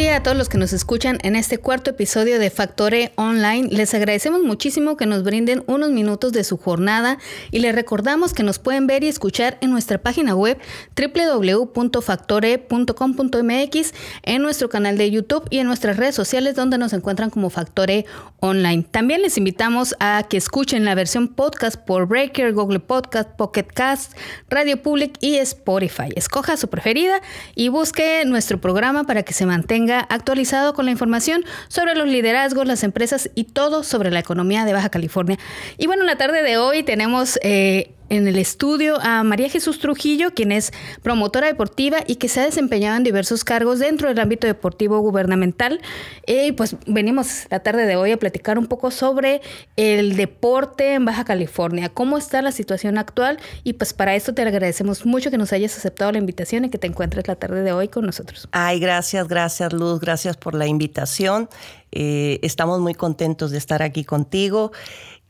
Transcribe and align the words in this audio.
India 0.00 0.09
a 0.14 0.22
todos 0.24 0.36
los 0.36 0.48
que 0.48 0.58
nos 0.58 0.72
escuchan 0.72 1.18
en 1.22 1.36
este 1.36 1.58
cuarto 1.58 1.90
episodio 1.90 2.40
de 2.40 2.50
Factore 2.50 3.12
Online. 3.14 3.68
Les 3.70 3.94
agradecemos 3.94 4.42
muchísimo 4.42 4.96
que 4.96 5.06
nos 5.06 5.22
brinden 5.22 5.62
unos 5.68 5.90
minutos 5.90 6.32
de 6.32 6.42
su 6.42 6.56
jornada 6.56 7.18
y 7.52 7.60
les 7.60 7.72
recordamos 7.74 8.34
que 8.34 8.42
nos 8.42 8.58
pueden 8.58 8.88
ver 8.88 9.04
y 9.04 9.08
escuchar 9.08 9.56
en 9.60 9.70
nuestra 9.70 9.98
página 9.98 10.34
web 10.34 10.58
www.factore.com.mx, 10.96 13.94
en 14.24 14.42
nuestro 14.42 14.68
canal 14.68 14.98
de 14.98 15.12
YouTube 15.12 15.46
y 15.48 15.58
en 15.58 15.68
nuestras 15.68 15.96
redes 15.96 16.16
sociales 16.16 16.56
donde 16.56 16.76
nos 16.76 16.92
encuentran 16.92 17.30
como 17.30 17.48
Factore 17.48 18.04
Online. 18.40 18.84
También 18.90 19.22
les 19.22 19.38
invitamos 19.38 19.94
a 20.00 20.24
que 20.28 20.38
escuchen 20.38 20.84
la 20.84 20.96
versión 20.96 21.28
podcast 21.28 21.76
por 21.76 22.08
Breaker, 22.08 22.52
Google 22.52 22.80
Podcast, 22.80 23.30
Pocket 23.36 23.68
Cast, 23.72 24.14
Radio 24.48 24.82
Public 24.82 25.18
y 25.20 25.36
Spotify. 25.36 26.08
Escoja 26.16 26.56
su 26.56 26.66
preferida 26.68 27.20
y 27.54 27.68
busque 27.68 28.24
nuestro 28.24 28.60
programa 28.60 29.04
para 29.04 29.22
que 29.22 29.34
se 29.34 29.46
mantenga 29.46 29.99
actualizado 30.08 30.74
con 30.74 30.84
la 30.84 30.90
información 30.90 31.44
sobre 31.68 31.94
los 31.94 32.08
liderazgos, 32.08 32.66
las 32.66 32.82
empresas 32.82 33.30
y 33.34 33.44
todo 33.44 33.82
sobre 33.82 34.10
la 34.10 34.20
economía 34.20 34.64
de 34.64 34.72
Baja 34.72 34.88
California. 34.88 35.38
Y 35.78 35.86
bueno, 35.86 36.02
en 36.02 36.06
la 36.06 36.16
tarde 36.16 36.42
de 36.42 36.58
hoy 36.58 36.82
tenemos 36.82 37.38
eh, 37.42 37.94
en 38.10 38.28
el 38.28 38.36
estudio 38.36 39.00
a 39.00 39.22
María 39.24 39.48
Jesús 39.48 39.78
Trujillo, 39.78 40.34
quien 40.34 40.52
es 40.52 40.72
promotora 41.02 41.46
deportiva 41.46 41.98
y 42.06 42.16
que 42.16 42.28
se 42.28 42.40
ha 42.40 42.44
desempeñado 42.44 42.96
en 42.96 43.04
diversos 43.04 43.44
cargos 43.44 43.78
dentro 43.78 44.08
del 44.08 44.18
ámbito 44.18 44.46
deportivo 44.46 44.98
gubernamental. 45.00 45.80
Y 46.26 46.52
pues 46.52 46.76
venimos 46.86 47.46
la 47.50 47.60
tarde 47.60 47.86
de 47.86 47.96
hoy 47.96 48.12
a 48.12 48.18
platicar 48.18 48.58
un 48.58 48.66
poco 48.66 48.90
sobre 48.90 49.40
el 49.76 50.16
deporte 50.16 50.94
en 50.94 51.04
Baja 51.04 51.24
California, 51.24 51.88
cómo 51.88 52.18
está 52.18 52.42
la 52.42 52.52
situación 52.52 52.98
actual 52.98 53.38
y 53.64 53.74
pues 53.74 53.94
para 53.94 54.14
esto 54.14 54.34
te 54.34 54.42
agradecemos 54.42 55.06
mucho 55.06 55.30
que 55.30 55.38
nos 55.38 55.52
hayas 55.52 55.76
aceptado 55.76 56.12
la 56.12 56.18
invitación 56.18 56.64
y 56.64 56.70
que 56.70 56.78
te 56.78 56.88
encuentres 56.88 57.28
la 57.28 57.36
tarde 57.36 57.62
de 57.62 57.72
hoy 57.72 57.88
con 57.88 58.04
nosotros. 58.04 58.48
Ay, 58.50 58.80
gracias, 58.80 59.28
gracias 59.28 59.72
Luz, 59.72 60.00
gracias 60.00 60.36
por 60.36 60.54
la 60.54 60.66
invitación. 60.66 61.48
Eh, 61.92 62.40
estamos 62.42 62.80
muy 62.80 62.94
contentos 62.94 63.52
de 63.52 63.58
estar 63.58 63.82
aquí 63.82 64.04
contigo 64.04 64.72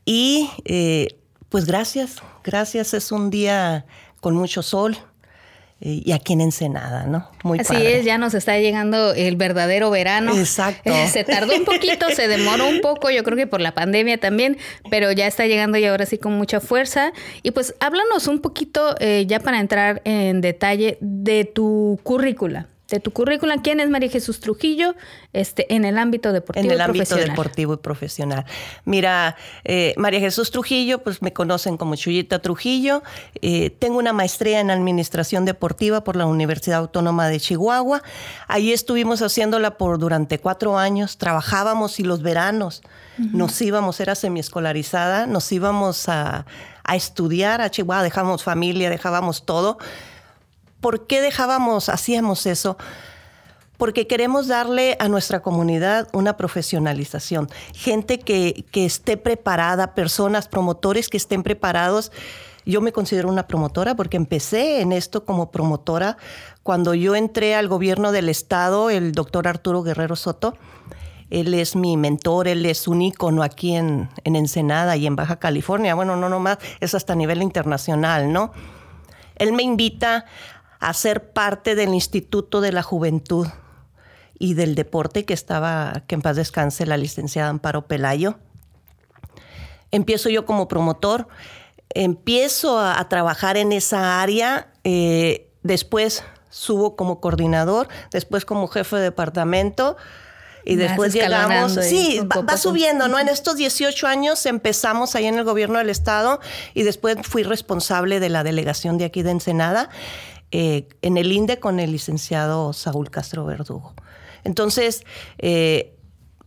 y 0.05 0.49
eh, 0.65 1.20
pues 1.51 1.65
gracias, 1.65 2.15
gracias. 2.45 2.93
Es 2.93 3.11
un 3.11 3.29
día 3.29 3.85
con 4.21 4.35
mucho 4.35 4.63
sol 4.63 4.97
eh, 5.81 6.01
y 6.05 6.13
aquí 6.13 6.31
en 6.31 6.39
Ensenada, 6.39 7.05
¿no? 7.07 7.29
Muy 7.43 7.59
Así 7.59 7.75
es, 7.75 8.05
ya 8.05 8.17
nos 8.17 8.33
está 8.33 8.57
llegando 8.57 9.13
el 9.13 9.35
verdadero 9.35 9.91
verano. 9.91 10.33
Exacto. 10.37 10.93
se 11.11 11.25
tardó 11.25 11.53
un 11.53 11.65
poquito, 11.65 12.09
se 12.09 12.29
demoró 12.29 12.69
un 12.69 12.79
poco, 12.79 13.11
yo 13.11 13.25
creo 13.25 13.35
que 13.35 13.47
por 13.47 13.59
la 13.59 13.73
pandemia 13.73 14.17
también, 14.17 14.57
pero 14.89 15.11
ya 15.11 15.27
está 15.27 15.45
llegando 15.45 15.77
y 15.77 15.83
ahora 15.83 16.05
sí 16.05 16.17
con 16.17 16.37
mucha 16.37 16.61
fuerza. 16.61 17.11
Y 17.43 17.51
pues 17.51 17.75
háblanos 17.81 18.29
un 18.29 18.39
poquito, 18.39 18.95
eh, 19.01 19.25
ya 19.27 19.41
para 19.41 19.59
entrar 19.59 20.01
en 20.05 20.39
detalle, 20.39 20.97
de 21.01 21.43
tu 21.43 21.99
currícula 22.03 22.70
de 22.91 22.99
tu 22.99 23.11
currículum. 23.11 23.59
¿Quién 23.61 23.79
es 23.79 23.89
María 23.89 24.09
Jesús 24.09 24.39
Trujillo 24.39 24.95
este, 25.33 25.73
en 25.73 25.85
el 25.85 25.97
ámbito 25.97 26.31
deportivo 26.31 26.65
En 26.65 26.71
el 26.71 26.81
ámbito 26.81 27.15
deportivo 27.15 27.73
y 27.73 27.77
profesional. 27.77 28.45
Mira, 28.85 29.35
eh, 29.63 29.93
María 29.97 30.19
Jesús 30.19 30.51
Trujillo, 30.51 30.99
pues 30.99 31.21
me 31.21 31.33
conocen 31.33 31.77
como 31.77 31.95
Chuyita 31.95 32.39
Trujillo. 32.39 33.01
Eh, 33.41 33.71
tengo 33.71 33.97
una 33.97 34.13
maestría 34.13 34.59
en 34.59 34.69
Administración 34.69 35.45
Deportiva 35.45 36.03
por 36.03 36.15
la 36.15 36.25
Universidad 36.25 36.79
Autónoma 36.79 37.27
de 37.29 37.39
Chihuahua. 37.39 38.03
Ahí 38.47 38.71
estuvimos 38.71 39.21
haciéndola 39.21 39.77
por 39.77 39.97
durante 39.97 40.39
cuatro 40.39 40.77
años. 40.77 41.17
Trabajábamos 41.17 41.99
y 41.99 42.03
los 42.03 42.21
veranos 42.21 42.81
nos 43.17 43.61
íbamos, 43.61 43.99
era 43.99 44.15
semiescolarizada, 44.15 45.27
nos 45.27 45.51
íbamos 45.51 46.09
a, 46.09 46.45
a 46.83 46.95
estudiar 46.95 47.61
a 47.61 47.69
Chihuahua, 47.69 48.03
dejábamos 48.03 48.43
familia, 48.43 48.89
dejábamos 48.89 49.45
todo 49.45 49.77
¿Por 50.81 51.05
qué 51.05 51.21
dejábamos, 51.21 51.89
hacíamos 51.89 52.47
eso? 52.47 52.75
Porque 53.77 54.07
queremos 54.07 54.47
darle 54.47 54.97
a 54.99 55.07
nuestra 55.07 55.41
comunidad 55.41 56.07
una 56.11 56.37
profesionalización, 56.37 57.49
gente 57.73 58.19
que, 58.19 58.65
esté 58.73 59.15
preparada, 59.15 59.93
personas, 59.93 60.47
promotores 60.47 61.07
que 61.07 61.17
estén 61.17 61.43
preparados. 61.43 62.11
Yo 62.65 62.81
me 62.81 62.91
considero 62.91 63.29
una 63.29 63.47
promotora 63.47 63.95
porque 63.95 64.17
empecé 64.17 64.81
en 64.81 64.91
esto 64.91 65.23
como 65.23 65.51
promotora 65.51 66.17
cuando 66.63 66.95
yo 66.95 67.15
entré 67.15 67.55
al 67.55 67.67
gobierno 67.67 68.11
del 68.11 68.29
estado, 68.29 68.89
el 68.89 69.11
doctor 69.11 69.47
Arturo 69.47 69.83
Guerrero 69.83 70.15
Soto. 70.15 70.57
Él 71.29 71.53
es 71.53 71.75
mi 71.75 71.95
mentor, 71.95 72.47
él 72.47 72.65
es 72.65 72.87
un 72.87 73.03
ícono 73.03 73.43
aquí 73.43 73.75
en, 73.75 74.09
en 74.23 74.35
Ensenada 74.35 74.97
y 74.97 75.05
en 75.05 75.15
Baja 75.15 75.37
California. 75.37 75.95
Bueno, 75.95 76.15
no 76.15 76.27
nomás, 76.27 76.57
es 76.79 76.93
hasta 76.93 77.15
nivel 77.15 77.41
internacional, 77.41 78.33
¿no? 78.33 78.51
Él 79.35 79.53
me 79.53 79.63
invita 79.63 80.25
a 80.81 80.93
ser 80.93 81.31
parte 81.31 81.75
del 81.75 81.93
Instituto 81.93 82.59
de 82.59 82.71
la 82.71 82.81
Juventud 82.81 83.47
y 84.37 84.55
del 84.55 84.73
Deporte 84.73 85.25
que 85.25 85.33
estaba, 85.35 86.03
que 86.07 86.15
en 86.15 86.23
paz 86.23 86.35
descanse 86.35 86.87
la 86.87 86.97
licenciada 86.97 87.49
Amparo 87.49 87.85
Pelayo. 87.85 88.39
Empiezo 89.91 90.29
yo 90.29 90.45
como 90.47 90.67
promotor, 90.67 91.27
empiezo 91.91 92.79
a, 92.79 93.07
trabajar 93.09 93.57
en 93.57 93.71
esa 93.71 94.23
área, 94.23 94.73
eh, 94.83 95.51
después 95.61 96.23
subo 96.49 96.95
como 96.95 97.21
coordinador, 97.21 97.87
después 98.11 98.43
como 98.43 98.67
jefe 98.67 98.95
de 98.95 99.03
departamento. 99.03 99.97
Y 100.63 100.75
después 100.75 101.11
llegamos, 101.11 101.73
sí, 101.73 102.21
va, 102.21 102.55
subiendo, 102.55 103.07
¿no? 103.07 103.17
En 103.17 103.29
estos 103.29 103.55
18 103.55 104.05
años 104.05 104.45
empezamos 104.45 105.15
ahí 105.15 105.25
en 105.25 105.35
el 105.35 105.43
gobierno 105.43 105.79
del 105.79 105.89
estado 105.89 106.39
y 106.75 106.83
después 106.83 107.17
fui 107.23 107.41
responsable 107.41 108.19
de 108.19 108.29
la 108.29 108.43
delegación 108.43 108.99
de 108.99 109.05
aquí 109.05 109.23
de 109.23 109.31
Ensenada 109.31 109.89
eh, 110.51 110.89
en 111.01 111.17
el 111.17 111.31
INDE 111.31 111.59
con 111.59 111.79
el 111.79 111.93
licenciado 111.93 112.73
Saúl 112.73 113.09
Castro 113.09 113.45
Verdugo. 113.45 113.93
Entonces, 114.43 115.05
eh, 115.37 115.95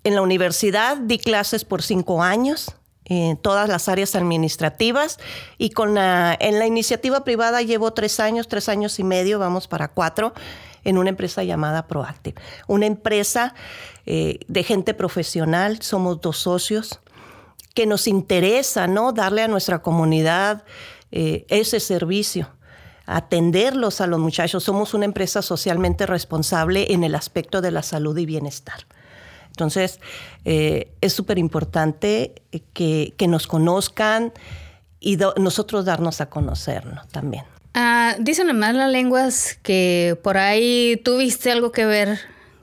en 0.04 0.14
la 0.14 0.20
universidad 0.20 0.98
di 0.98 1.18
clases 1.18 1.64
por 1.64 1.82
cinco 1.82 2.22
años 2.22 2.76
en 3.06 3.38
todas 3.38 3.68
las 3.68 3.88
áreas 3.88 4.14
administrativas 4.14 5.18
y 5.56 5.70
con 5.70 5.94
la, 5.94 6.36
en 6.38 6.58
la 6.58 6.66
iniciativa 6.66 7.24
privada 7.24 7.62
llevo 7.62 7.92
tres 7.92 8.20
años, 8.20 8.46
tres 8.46 8.68
años 8.68 8.98
y 8.98 9.04
medio, 9.04 9.38
vamos 9.38 9.68
para 9.68 9.88
cuatro, 9.88 10.34
en 10.84 10.98
una 10.98 11.08
empresa 11.08 11.42
llamada 11.42 11.86
Proactive. 11.86 12.40
Una 12.66 12.84
empresa 12.84 13.54
eh, 14.04 14.40
de 14.48 14.64
gente 14.64 14.92
profesional, 14.92 15.80
somos 15.80 16.20
dos 16.20 16.38
socios, 16.38 17.00
que 17.74 17.86
nos 17.86 18.06
interesa 18.06 18.86
¿no? 18.86 19.12
darle 19.12 19.42
a 19.42 19.48
nuestra 19.48 19.80
comunidad 19.80 20.64
ese 21.10 21.78
servicio 21.78 22.48
atenderlos 23.06 24.00
a 24.00 24.06
los 24.06 24.18
muchachos. 24.18 24.64
Somos 24.64 24.94
una 24.94 25.04
empresa 25.04 25.42
socialmente 25.42 26.06
responsable 26.06 26.92
en 26.92 27.04
el 27.04 27.14
aspecto 27.14 27.60
de 27.60 27.70
la 27.70 27.82
salud 27.82 28.16
y 28.16 28.26
bienestar. 28.26 28.86
Entonces, 29.48 30.00
eh, 30.44 30.88
es 31.00 31.12
súper 31.12 31.38
importante 31.38 32.42
que, 32.72 33.14
nos 33.28 33.46
conozcan 33.46 34.32
y 34.98 35.16
nosotros 35.36 35.84
darnos 35.84 36.20
a 36.20 36.28
conocernos 36.28 37.06
también. 37.08 37.44
Ah, 37.74 38.16
dicen 38.18 38.48
las 38.48 38.56
malas 38.56 38.90
lenguas 38.90 39.58
que 39.62 40.18
por 40.22 40.38
ahí 40.38 41.00
tuviste 41.04 41.52
algo 41.52 41.72
que 41.72 41.86
ver 41.86 42.18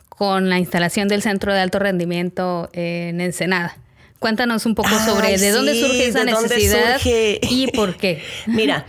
con 0.10 0.50
la 0.50 0.60
instalación 0.60 1.08
del 1.08 1.22
centro 1.22 1.54
de 1.54 1.60
alto 1.60 1.80
rendimiento 1.80 2.70
en 2.74 3.22
Ensenada. 3.22 3.78
Cuéntanos 4.20 4.66
un 4.66 4.76
poco 4.76 4.90
sobre 5.00 5.38
de 5.38 5.52
dónde 5.52 5.80
surge 5.80 6.08
esa 6.08 6.24
necesidad 6.24 7.00
y 7.04 7.72
por 7.74 7.96
qué. 7.98 8.22
Mira, 8.48 8.86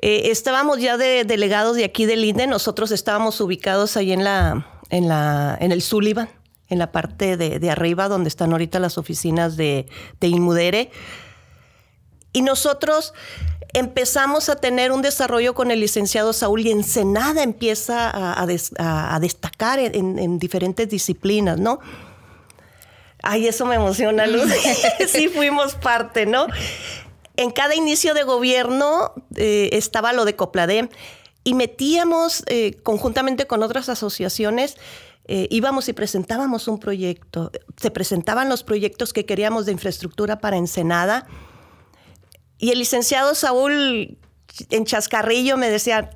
eh, 0.00 0.30
estábamos 0.30 0.78
ya 0.78 0.96
de 0.96 1.24
delegados 1.24 1.76
de 1.76 1.84
aquí 1.84 2.06
del 2.06 2.24
INDE, 2.24 2.46
nosotros 2.46 2.90
estábamos 2.90 3.40
ubicados 3.40 3.96
ahí 3.96 4.12
en 4.12 4.24
la, 4.24 4.66
en 4.90 5.08
la, 5.08 5.56
en 5.60 5.72
el 5.72 5.82
Sullivan, 5.82 6.28
en 6.68 6.78
la 6.78 6.92
parte 6.92 7.36
de, 7.36 7.70
arriba 7.70 8.08
donde 8.08 8.28
están 8.28 8.52
ahorita 8.52 8.78
las 8.78 8.98
oficinas 8.98 9.56
de, 9.56 9.86
de 10.20 10.28
Inmudere. 10.28 10.90
Y 12.32 12.42
nosotros 12.42 13.14
empezamos 13.72 14.48
a 14.48 14.56
tener 14.56 14.92
un 14.92 15.02
desarrollo 15.02 15.54
con 15.54 15.70
el 15.70 15.80
licenciado 15.80 16.32
Saúl 16.32 16.66
y 16.66 16.70
Ensenada 16.70 17.42
empieza 17.42 18.10
a, 18.40 19.18
destacar 19.20 19.78
en, 19.78 20.38
diferentes 20.38 20.88
disciplinas, 20.88 21.58
¿no? 21.58 21.80
Ay, 23.22 23.48
eso 23.48 23.66
me 23.66 23.74
emociona, 23.74 24.26
Luz. 24.26 24.50
sí, 25.08 25.28
fuimos 25.28 25.74
parte, 25.74 26.26
¿no? 26.26 26.46
En 27.38 27.52
cada 27.52 27.76
inicio 27.76 28.14
de 28.14 28.24
gobierno 28.24 29.12
eh, 29.36 29.70
estaba 29.72 30.12
lo 30.12 30.24
de 30.24 30.34
Copladem 30.34 30.88
y 31.44 31.54
metíamos 31.54 32.42
eh, 32.48 32.74
conjuntamente 32.82 33.46
con 33.46 33.62
otras 33.62 33.88
asociaciones, 33.88 34.76
eh, 35.28 35.46
íbamos 35.48 35.88
y 35.88 35.92
presentábamos 35.92 36.66
un 36.66 36.80
proyecto. 36.80 37.52
Se 37.76 37.92
presentaban 37.92 38.48
los 38.48 38.64
proyectos 38.64 39.12
que 39.12 39.24
queríamos 39.24 39.66
de 39.66 39.72
infraestructura 39.72 40.40
para 40.40 40.56
Ensenada. 40.56 41.26
Y 42.58 42.70
el 42.70 42.78
licenciado 42.80 43.36
Saúl 43.36 44.18
en 44.70 44.84
Chascarrillo 44.84 45.56
me 45.56 45.70
decía, 45.70 46.10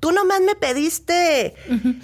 tú 0.00 0.12
nomás 0.12 0.40
me 0.40 0.54
pediste 0.54 1.54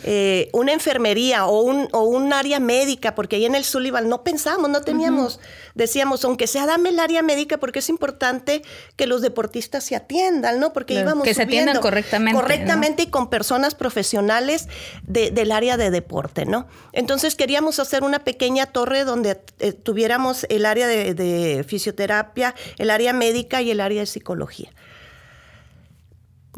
eh, 0.05 0.49
una 0.53 0.73
enfermería 0.73 1.47
o 1.47 1.61
un, 1.61 1.89
o 1.93 2.03
un 2.03 2.33
área 2.33 2.61
médica, 2.61 3.15
porque 3.15 3.37
ahí 3.37 3.45
en 3.45 3.55
el 3.55 3.65
Sullivan 3.65 4.09
no 4.09 4.23
pensamos, 4.25 4.71
no 4.71 4.83
teníamos, 4.83 5.41
decíamos, 5.75 6.25
aunque 6.25 6.47
sea 6.47 6.67
dame 6.67 6.91
el 6.91 7.01
área 7.01 7.23
médica, 7.23 7.59
porque 7.59 7.81
es 7.81 7.89
importante 7.89 8.63
que 8.97 9.07
los 9.07 9.21
deportistas 9.21 9.85
se 9.85 9.97
atiendan, 9.97 10.61
¿no? 10.61 10.73
Porque 10.73 10.95
íbamos 10.95 11.25
Que 11.25 11.35
se 11.35 11.43
atiendan 11.43 11.81
correctamente. 11.81 12.41
Correctamente 12.41 13.03
y 13.05 13.07
con 13.07 13.29
personas 13.31 13.75
profesionales 13.75 14.69
del 15.03 15.53
área 15.53 15.77
de 15.77 15.91
deporte, 15.91 16.47
¿no? 16.47 16.69
Entonces 16.93 17.35
queríamos 17.35 17.79
hacer 17.79 18.03
una 18.03 18.21
pequeña 18.21 18.67
torre 18.67 19.05
donde 19.05 19.41
eh, 19.59 19.73
tuviéramos 19.73 20.47
el 20.49 20.67
área 20.67 20.87
de 20.87 21.65
fisioterapia, 21.67 22.55
el 22.79 22.91
área 22.91 23.13
médica 23.13 23.61
y 23.61 23.71
el 23.71 23.81
área 23.81 24.01
de 24.01 24.07
psicología. 24.07 24.73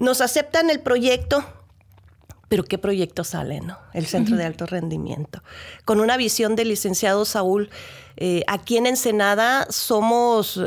Nos 0.00 0.23
aceptan 0.23 0.70
el 0.70 0.81
proyecto, 0.81 1.44
pero 2.49 2.64
¿qué 2.64 2.79
proyecto 2.79 3.23
sale, 3.23 3.61
no? 3.61 3.76
El 3.93 4.06
Centro 4.06 4.35
de 4.35 4.47
Alto 4.47 4.64
Rendimiento. 4.64 5.43
Con 5.85 6.00
una 6.00 6.17
visión 6.17 6.56
del 6.56 6.70
licenciado 6.70 7.26
Saúl, 7.26 7.69
eh, 8.17 8.43
aquí 8.47 8.79
en 8.79 8.87
Ensenada 8.87 9.67
somos 9.69 10.58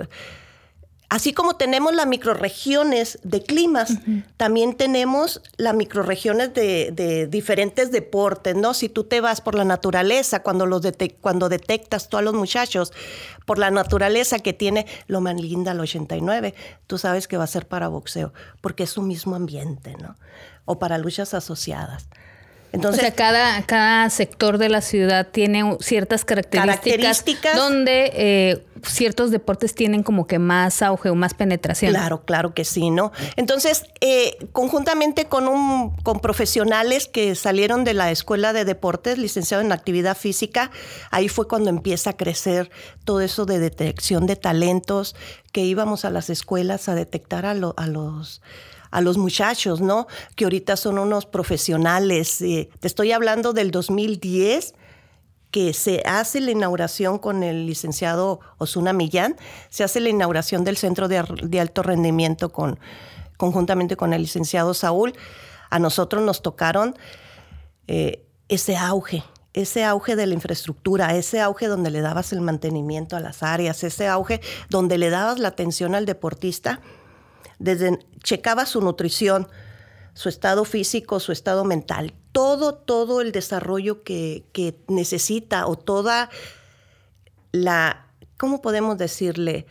Así 1.14 1.32
como 1.32 1.58
tenemos 1.58 1.94
las 1.94 2.08
microregiones 2.08 3.20
de 3.22 3.44
climas, 3.44 4.00
también 4.36 4.74
tenemos 4.74 5.44
las 5.58 5.76
microregiones 5.76 6.56
de, 6.56 7.28
diferentes 7.30 7.92
deportes, 7.92 8.56
¿no? 8.56 8.74
Si 8.74 8.90
tú 8.90 9.04
te 9.04 9.22
vas 9.22 9.40
por 9.40 9.54
la 9.54 9.64
naturaleza, 9.64 10.42
cuando, 10.42 10.66
los 10.66 10.82
cuando 11.22 11.50
detectas 11.50 12.10
tú 12.10 12.18
a 12.18 12.24
los 12.24 12.34
muchachos 12.34 12.94
por 13.46 13.60
la 13.60 13.70
naturaleza 13.70 14.40
que 14.40 14.54
tiene 14.54 14.88
Loma 15.06 15.34
Linda 15.34 15.74
el 15.74 15.82
89, 15.82 16.56
tú 16.88 16.98
sabes 16.98 17.28
que 17.28 17.38
va 17.38 17.44
a 17.44 17.48
ser 17.48 17.68
para 17.68 17.90
boxeo, 17.90 18.34
porque 18.60 18.82
es 18.82 18.90
su 18.90 19.04
mismo 19.04 19.36
ambiente, 19.36 19.96
¿no? 20.02 20.16
O 20.66 20.80
para 20.80 20.98
luchas 20.98 21.36
asociadas. 21.36 22.08
Entonces, 22.74 23.02
o 23.04 23.06
sea, 23.06 23.14
cada, 23.14 23.62
cada 23.68 24.10
sector 24.10 24.58
de 24.58 24.68
la 24.68 24.82
ciudad 24.82 25.28
tiene 25.28 25.78
ciertas 25.80 26.26
características, 26.26 27.56
donde 27.56 28.12
eh, 28.16 28.66
ciertos 28.84 29.30
deportes 29.30 29.76
tienen 29.76 30.02
como 30.02 30.26
que 30.26 30.40
más 30.40 30.82
auge 30.82 31.12
o 31.12 31.16
más 31.16 31.36
penetración. 31.36 31.92
Claro, 31.92 32.26
claro 32.26 32.56
que 32.56 32.66
sí, 32.66 32.90
¿no? 32.90 33.12
Entonces, 33.36 33.86
eh, 34.02 34.38
conjuntamente 34.54 35.26
con, 35.26 35.48
un, 35.48 35.96
con 35.98 36.20
profesionales 36.20 37.08
que 37.08 37.36
salieron 37.36 37.84
de 37.84 37.94
la 37.94 38.10
Escuela 38.10 38.54
de 38.54 38.66
Deportes, 38.66 39.20
licenciado 39.20 39.62
en 39.62 39.72
Actividad 39.72 40.18
Física, 40.18 40.72
ahí 41.12 41.30
fue 41.30 41.48
cuando 41.48 41.70
empieza 41.70 42.10
a 42.10 42.18
crecer 42.18 42.72
todo 43.06 43.22
eso 43.22 43.46
de 43.46 43.60
detección 43.60 44.26
de 44.26 44.36
talentos, 44.36 45.16
que 45.52 45.62
íbamos 45.62 46.06
a 46.06 46.10
las 46.10 46.32
escuelas 46.32 46.90
a 46.90 46.96
detectar 46.96 47.46
a 47.46 47.54
los 47.54 48.42
a 48.94 49.02
los 49.02 49.18
muchachos, 49.18 49.82
¿no? 49.82 50.06
Que 50.36 50.44
ahorita 50.44 50.78
son 50.78 51.00
unos 51.00 51.26
profesionales. 51.26 52.42
Eh, 52.44 52.70
te 52.80 52.88
estoy 52.88 53.12
hablando 53.12 53.52
del 53.52 53.72
2010 53.72 54.76
que 55.50 55.74
se 55.74 56.04
hace 56.06 56.40
la 56.40 56.52
inauguración 56.52 57.18
con 57.18 57.42
el 57.42 57.66
licenciado 57.66 58.40
Osuna 58.60 58.94
Millán, 58.94 59.36
se 59.70 59.84
hace 59.84 60.00
la 60.00 60.10
inauguración 60.10 60.64
del 60.64 60.78
Centro 60.78 61.08
de, 61.08 61.60
Alto 61.60 61.84
Rendimiento 61.84 62.52
con, 62.52 62.80
conjuntamente 63.38 63.96
con 63.96 64.14
el 64.14 64.22
licenciado 64.22 64.76
Saúl. 64.76 65.14
A 65.72 65.80
nosotros 65.80 66.24
nos 66.24 66.44
tocaron 66.44 66.96
eh, 67.88 68.26
ese 68.48 68.78
auge, 68.78 69.24
ese 69.54 69.84
auge 69.84 70.16
de 70.16 70.28
la 70.28 70.36
infraestructura, 70.36 71.16
ese 71.16 71.42
auge 71.42 71.68
donde 71.68 71.90
le 71.90 72.02
dabas 72.02 72.32
el 72.32 72.42
mantenimiento 72.42 73.16
a 73.16 73.20
las 73.20 73.42
áreas, 73.42 73.84
ese 73.84 74.08
auge 74.08 74.40
donde 74.70 75.00
le 75.00 75.10
dabas 75.10 75.40
la 75.40 75.48
atención 75.48 75.96
al 75.96 76.06
deportista 76.06 76.80
desde 77.60 78.00
checaba 78.24 78.66
su 78.66 78.82
nutrición, 78.82 79.48
su 80.14 80.30
estado 80.30 80.66
físico, 80.66 81.20
su 81.20 81.32
estado 81.32 81.66
mental, 81.66 82.14
todo, 82.32 82.74
todo 82.76 83.22
el 83.22 83.32
desarrollo 83.32 84.04
que, 84.04 84.44
necesita 84.88 85.68
o 85.68 85.76
toda 85.76 86.30
la, 87.52 88.08
¿cómo 88.38 88.62
podemos 88.62 88.98
decirle? 88.98 89.66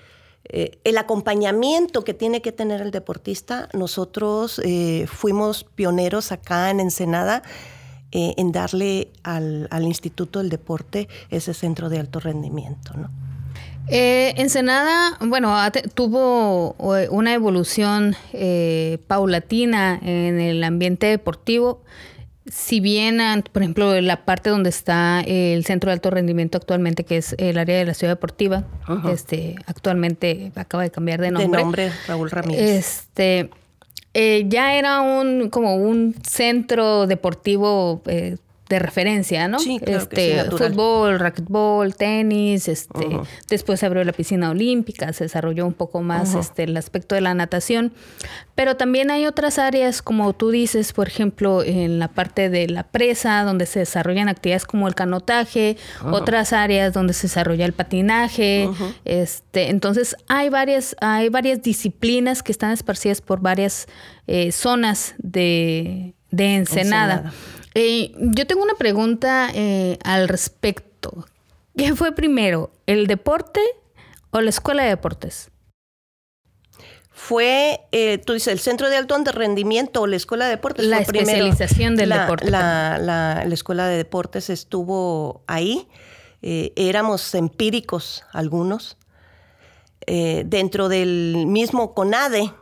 Eh, 0.44 0.80
el 0.84 0.98
acompañamiento 0.98 2.02
que 2.02 2.14
tiene 2.14 2.42
que 2.42 2.52
tener 2.52 2.80
el 2.80 2.90
deportista, 2.90 3.68
nosotros 3.72 4.60
eh, 4.64 5.06
fuimos 5.06 5.64
pioneros 5.64 6.32
acá 6.32 6.70
en 6.70 6.80
Ensenada 6.80 7.42
eh, 8.10 8.34
en 8.36 8.52
darle 8.52 9.12
al, 9.22 9.68
al, 9.70 9.84
Instituto 9.84 10.40
del 10.40 10.50
Deporte 10.50 11.08
ese 11.30 11.54
centro 11.54 11.88
de 11.88 12.00
alto 12.00 12.20
rendimiento, 12.20 12.92
¿no? 12.94 13.31
Eh, 13.88 14.34
Ensenada, 14.36 15.18
bueno, 15.20 15.54
tuvo 15.94 16.76
eh, 16.96 17.08
una 17.10 17.34
evolución 17.34 18.16
eh, 18.32 18.98
paulatina 19.06 19.98
en 20.02 20.40
el 20.40 20.62
ambiente 20.64 21.06
deportivo. 21.06 21.82
Si 22.46 22.80
bien, 22.80 23.20
por 23.52 23.62
ejemplo, 23.62 24.00
la 24.00 24.24
parte 24.24 24.50
donde 24.50 24.68
está 24.68 25.20
el 25.20 25.64
centro 25.64 25.90
de 25.90 25.94
alto 25.94 26.10
rendimiento 26.10 26.58
actualmente, 26.58 27.04
que 27.04 27.16
es 27.16 27.34
el 27.38 27.56
área 27.56 27.78
de 27.78 27.84
la 27.84 27.94
ciudad 27.94 28.14
deportiva, 28.14 28.64
este, 29.10 29.56
actualmente 29.66 30.50
acaba 30.56 30.82
de 30.82 30.90
cambiar 30.90 31.20
de 31.20 31.30
nombre. 31.30 31.58
De 31.58 31.62
nombre, 31.64 31.92
Raúl 32.08 32.30
Ramírez. 32.30 33.06
Este, 34.14 34.48
ya 34.48 34.74
era 34.74 35.02
un 35.02 35.50
como 35.50 35.76
un 35.76 36.16
centro 36.24 37.06
deportivo 37.06 38.02
de 38.72 38.78
referencia, 38.78 39.48
¿no? 39.48 39.58
Sí, 39.58 39.78
claro 39.78 39.98
este, 39.98 40.44
fútbol, 40.44 41.18
racquetball, 41.18 41.94
tenis, 41.94 42.68
este, 42.68 43.20
después 43.50 43.78
se 43.80 43.84
abrió 43.84 44.02
la 44.02 44.12
piscina 44.12 44.48
olímpica, 44.48 45.12
se 45.12 45.24
desarrolló 45.24 45.66
un 45.66 45.74
poco 45.74 46.00
más 46.00 46.34
este 46.34 46.62
el 46.62 46.74
aspecto 46.78 47.14
de 47.14 47.20
la 47.20 47.34
natación, 47.34 47.92
pero 48.54 48.76
también 48.76 49.10
hay 49.10 49.26
otras 49.26 49.58
áreas 49.58 50.00
como 50.00 50.32
tú 50.32 50.48
dices, 50.48 50.94
por 50.94 51.06
ejemplo, 51.06 51.62
en 51.62 51.98
la 51.98 52.08
parte 52.08 52.48
de 52.48 52.66
la 52.66 52.84
presa 52.84 53.44
donde 53.44 53.66
se 53.66 53.80
desarrollan 53.80 54.30
actividades 54.30 54.64
como 54.64 54.88
el 54.88 54.94
canotaje, 54.94 55.76
otras 56.10 56.54
áreas 56.54 56.94
donde 56.94 57.12
se 57.12 57.26
desarrolla 57.26 57.66
el 57.66 57.74
patinaje, 57.74 58.70
este, 59.04 59.68
entonces 59.68 60.16
hay 60.28 60.48
varias 60.48 60.96
hay 61.02 61.28
varias 61.28 61.60
disciplinas 61.60 62.42
que 62.42 62.52
están 62.52 62.70
esparcidas 62.70 63.20
por 63.20 63.40
varias 63.40 63.86
eh, 64.26 64.50
zonas 64.50 65.14
de 65.18 66.14
de 66.30 66.56
Ensenada. 66.56 67.32
Eh, 67.74 68.12
yo 68.16 68.46
tengo 68.46 68.62
una 68.62 68.74
pregunta 68.74 69.50
eh, 69.54 69.98
al 70.04 70.28
respecto. 70.28 71.26
¿Qué 71.76 71.94
fue 71.94 72.12
primero, 72.12 72.70
el 72.86 73.06
deporte 73.06 73.60
o 74.30 74.40
la 74.40 74.50
escuela 74.50 74.82
de 74.82 74.90
deportes? 74.90 75.50
Fue, 77.10 77.80
eh, 77.92 78.18
tú 78.18 78.34
dices, 78.34 78.52
el 78.52 78.58
centro 78.58 78.90
de 78.90 78.96
alto 78.96 79.16
rendimiento 79.24 80.02
o 80.02 80.06
la 80.06 80.16
escuela 80.16 80.46
de 80.46 80.52
deportes. 80.52 80.84
La 80.84 80.98
especialización 80.98 81.96
del 81.96 82.10
deporte. 82.10 82.50
La, 82.50 82.98
la, 82.98 83.42
escuela 83.44 83.86
de 83.86 83.96
deportes 83.96 84.50
estuvo 84.50 85.42
ahí. 85.46 85.88
éramos 86.42 87.34
empíricos 87.34 88.24
algunos. 88.32 88.98
dentro 90.06 90.88
del 90.88 91.46
mismo 91.46 91.94
CONADE, 91.94 92.52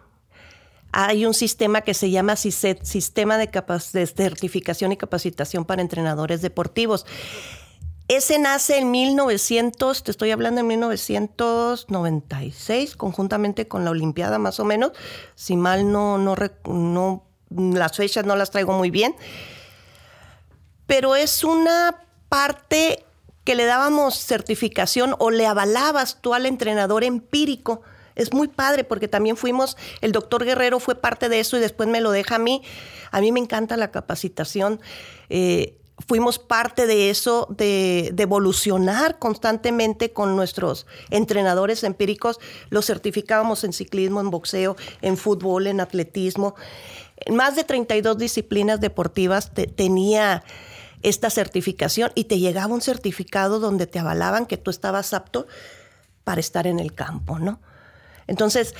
hay 0.92 1.26
un 1.26 1.34
sistema 1.34 1.82
que 1.82 1.94
se 1.94 2.10
llama 2.10 2.34
Sistema 2.36 3.38
de, 3.38 3.48
de 3.92 4.06
Certificación 4.06 4.92
y 4.92 4.96
Capacitación 4.96 5.64
para 5.64 5.82
Entrenadores 5.82 6.42
Deportivos. 6.42 7.06
Ese 8.08 8.38
nace 8.40 8.78
en 8.78 8.90
1900, 8.90 10.02
te 10.02 10.10
estoy 10.10 10.32
hablando 10.32 10.62
en 10.62 10.66
1996, 10.66 12.96
conjuntamente 12.96 13.68
con 13.68 13.84
la 13.84 13.92
Olimpiada 13.92 14.38
más 14.38 14.58
o 14.58 14.64
menos, 14.64 14.90
si 15.36 15.56
mal 15.56 15.92
no, 15.92 16.18
no, 16.18 16.34
no, 16.66 17.24
las 17.50 17.96
fechas 17.96 18.26
no 18.26 18.34
las 18.34 18.50
traigo 18.50 18.72
muy 18.72 18.90
bien, 18.90 19.14
pero 20.86 21.14
es 21.14 21.44
una 21.44 22.02
parte 22.28 23.04
que 23.44 23.54
le 23.54 23.64
dábamos 23.64 24.16
certificación 24.16 25.14
o 25.20 25.30
le 25.30 25.46
avalabas 25.46 26.18
tú 26.20 26.34
al 26.34 26.46
entrenador 26.46 27.04
empírico 27.04 27.82
es 28.14 28.32
muy 28.32 28.48
padre 28.48 28.84
porque 28.84 29.08
también 29.08 29.36
fuimos, 29.36 29.76
el 30.00 30.12
doctor 30.12 30.44
Guerrero 30.44 30.80
fue 30.80 30.94
parte 30.94 31.28
de 31.28 31.40
eso 31.40 31.56
y 31.56 31.60
después 31.60 31.88
me 31.88 32.00
lo 32.00 32.10
deja 32.10 32.36
a 32.36 32.38
mí. 32.38 32.62
A 33.10 33.20
mí 33.20 33.32
me 33.32 33.40
encanta 33.40 33.76
la 33.76 33.90
capacitación. 33.90 34.80
Eh, 35.28 35.76
fuimos 36.06 36.38
parte 36.38 36.86
de 36.86 37.10
eso, 37.10 37.46
de, 37.50 38.14
evolucionar 38.16 39.18
constantemente 39.18 40.12
con 40.12 40.36
nuestros 40.36 40.86
entrenadores 41.10 41.84
empíricos. 41.84 42.38
Los 42.68 42.86
certificábamos 42.86 43.64
en 43.64 43.72
ciclismo, 43.72 44.20
en 44.20 44.30
boxeo, 44.30 44.76
en 45.02 45.16
fútbol, 45.16 45.66
en 45.66 45.80
atletismo. 45.80 46.54
Más 47.30 47.56
de 47.56 47.64
32 47.64 48.18
disciplinas 48.18 48.80
deportivas 48.80 49.52
tenía 49.76 50.42
esta 51.02 51.30
certificación 51.30 52.12
y 52.14 52.24
te 52.24 52.38
llegaba 52.38 52.74
un 52.74 52.82
certificado 52.82 53.58
donde 53.58 53.86
te 53.86 53.98
avalaban 53.98 54.46
que 54.46 54.56
tú 54.56 54.70
estabas 54.70 55.14
apto 55.14 55.46
para 56.24 56.40
estar 56.40 56.66
en 56.66 56.78
el 56.78 56.94
campo, 56.94 57.38
¿no? 57.38 57.60
Entonces, 58.30 58.76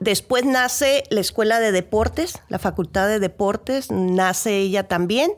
después 0.00 0.44
nace 0.44 1.04
la 1.10 1.20
Escuela 1.20 1.60
de 1.60 1.70
Deportes, 1.70 2.40
la 2.48 2.58
Facultad 2.58 3.06
de 3.06 3.20
Deportes, 3.20 3.92
nace 3.92 4.58
ella 4.58 4.88
también. 4.88 5.30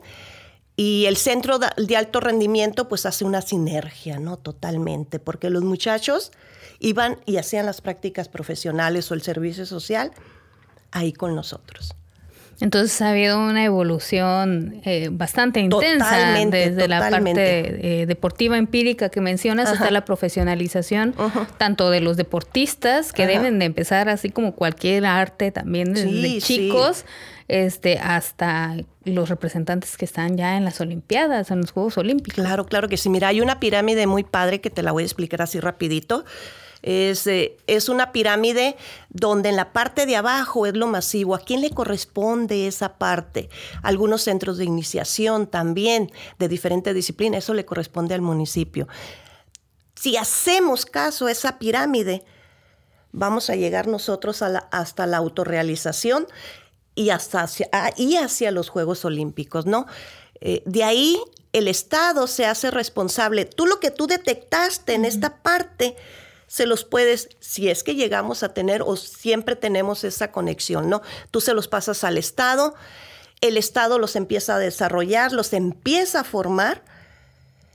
Y 0.75 1.05
el 1.05 1.17
centro 1.17 1.59
de 1.59 1.95
alto 1.95 2.19
rendimiento 2.19 2.89
pues 2.89 3.05
hace 3.05 3.25
una 3.25 3.43
sinergia, 3.43 4.17
¿no? 4.19 4.37
Totalmente, 4.37 5.19
porque 5.19 5.51
los 5.51 5.63
muchachos 5.63 6.31
iban 6.79 7.19
y 7.27 7.37
hacían 7.37 7.67
las 7.67 7.79
prácticas 7.79 8.27
profesionales 8.27 9.11
o 9.11 9.13
el 9.13 9.21
servicio 9.21 9.67
social 9.67 10.11
ahí 10.91 11.13
con 11.13 11.35
nosotros. 11.35 11.93
Entonces 12.63 13.01
ha 13.01 13.09
habido 13.09 13.37
una 13.39 13.65
evolución 13.65 14.79
eh, 14.85 15.09
bastante 15.11 15.59
intensa 15.59 16.33
desde 16.49 16.87
la 16.87 17.09
parte 17.09 18.01
eh, 18.01 18.05
deportiva 18.05 18.57
empírica 18.57 19.09
que 19.09 19.19
mencionas 19.19 19.67
hasta 19.67 19.91
la 19.91 20.05
profesionalización 20.05 21.13
tanto 21.57 21.89
de 21.89 21.99
los 21.99 22.15
deportistas 22.15 23.11
que 23.11 23.27
deben 23.27 23.59
de 23.59 23.65
empezar 23.65 24.07
así 24.07 24.29
como 24.29 24.55
cualquier 24.55 25.05
arte 25.05 25.51
también 25.51 25.93
desde 25.93 26.39
chicos 26.39 27.03
este 27.49 27.99
hasta 27.99 28.77
los 29.03 29.27
representantes 29.27 29.97
que 29.97 30.05
están 30.05 30.37
ya 30.37 30.55
en 30.55 30.63
las 30.63 30.79
Olimpiadas, 30.79 31.51
en 31.51 31.59
los 31.59 31.71
Juegos 31.71 31.97
Olímpicos. 31.97 32.35
Claro, 32.35 32.65
claro 32.65 32.87
que 32.87 32.95
sí. 32.95 33.09
Mira, 33.09 33.27
hay 33.27 33.41
una 33.41 33.59
pirámide 33.59 34.07
muy 34.07 34.23
padre 34.23 34.61
que 34.61 34.69
te 34.69 34.81
la 34.81 34.93
voy 34.93 35.03
a 35.03 35.05
explicar 35.05 35.41
así 35.41 35.59
rapidito. 35.59 36.23
Es, 36.83 37.25
eh, 37.27 37.57
es, 37.65 37.89
una 37.89 38.11
pirámide 38.11 38.75
donde 39.09 39.49
en 39.49 39.55
la 39.55 39.71
parte 39.71 40.05
de 40.05 40.17
abajo 40.17 40.65
es 40.65 40.75
lo 40.75 40.87
masivo. 40.87 41.33
¿A 41.33 41.39
quién 41.39 41.61
le 41.61 41.69
corresponde 41.69 42.67
esa 42.67 42.97
parte? 42.97 43.49
Algunos 43.81 44.21
centros 44.21 44.57
de 44.57 44.65
iniciación 44.65 45.47
también 45.47 46.11
de 46.39 46.47
diferentes 46.49 46.93
disciplinas, 46.93 47.45
eso 47.45 47.53
le 47.53 47.65
corresponde 47.65 48.13
al 48.13 48.21
municipio. 48.21 48.87
Si 49.95 50.17
hacemos 50.17 50.85
caso 50.85 51.27
a 51.27 51.31
esa 51.31 51.57
pirámide, 51.57 52.25
vamos 53.13 53.49
a 53.49 53.55
llegar 53.55 53.87
nosotros 53.87 54.41
hasta 54.41 55.07
la 55.07 55.17
autorrealización 55.17 56.27
y, 56.95 57.11
hasta 57.11 57.43
hacia, 57.43 57.69
ah, 57.71 57.91
y 57.95 58.17
hacia 58.17 58.51
los 58.51 58.69
Juegos 58.69 59.05
Olímpicos, 59.05 59.65
¿no? 59.65 59.85
Eh, 60.41 60.61
de 60.65 60.83
ahí 60.83 61.17
el 61.53 61.67
Estado 61.67 62.27
se 62.27 62.45
hace 62.45 62.71
responsable. 62.71 63.45
Tú 63.45 63.65
lo 63.65 63.79
que 63.79 63.91
tú 63.91 64.07
detectaste 64.07 64.95
en 64.95 65.05
esta 65.05 65.41
parte, 65.41 65.95
se 66.47 66.65
los 66.65 66.83
puedes, 66.85 67.29
si 67.39 67.69
es 67.69 67.83
que 67.83 67.95
llegamos 67.95 68.43
a 68.43 68.53
tener 68.53 68.81
o 68.83 68.95
siempre 68.95 69.55
tenemos 69.55 70.03
esa 70.03 70.31
conexión, 70.31 70.89
¿no? 70.89 71.01
Tú 71.31 71.41
se 71.41 71.53
los 71.53 71.67
pasas 71.67 72.03
al 72.03 72.17
Estado, 72.17 72.75
el 73.41 73.57
Estado 73.57 73.99
los 73.99 74.15
empieza 74.15 74.55
a 74.55 74.59
desarrollar, 74.59 75.31
los 75.31 75.53
empieza 75.53 76.21
a 76.21 76.23
formar. 76.23 76.83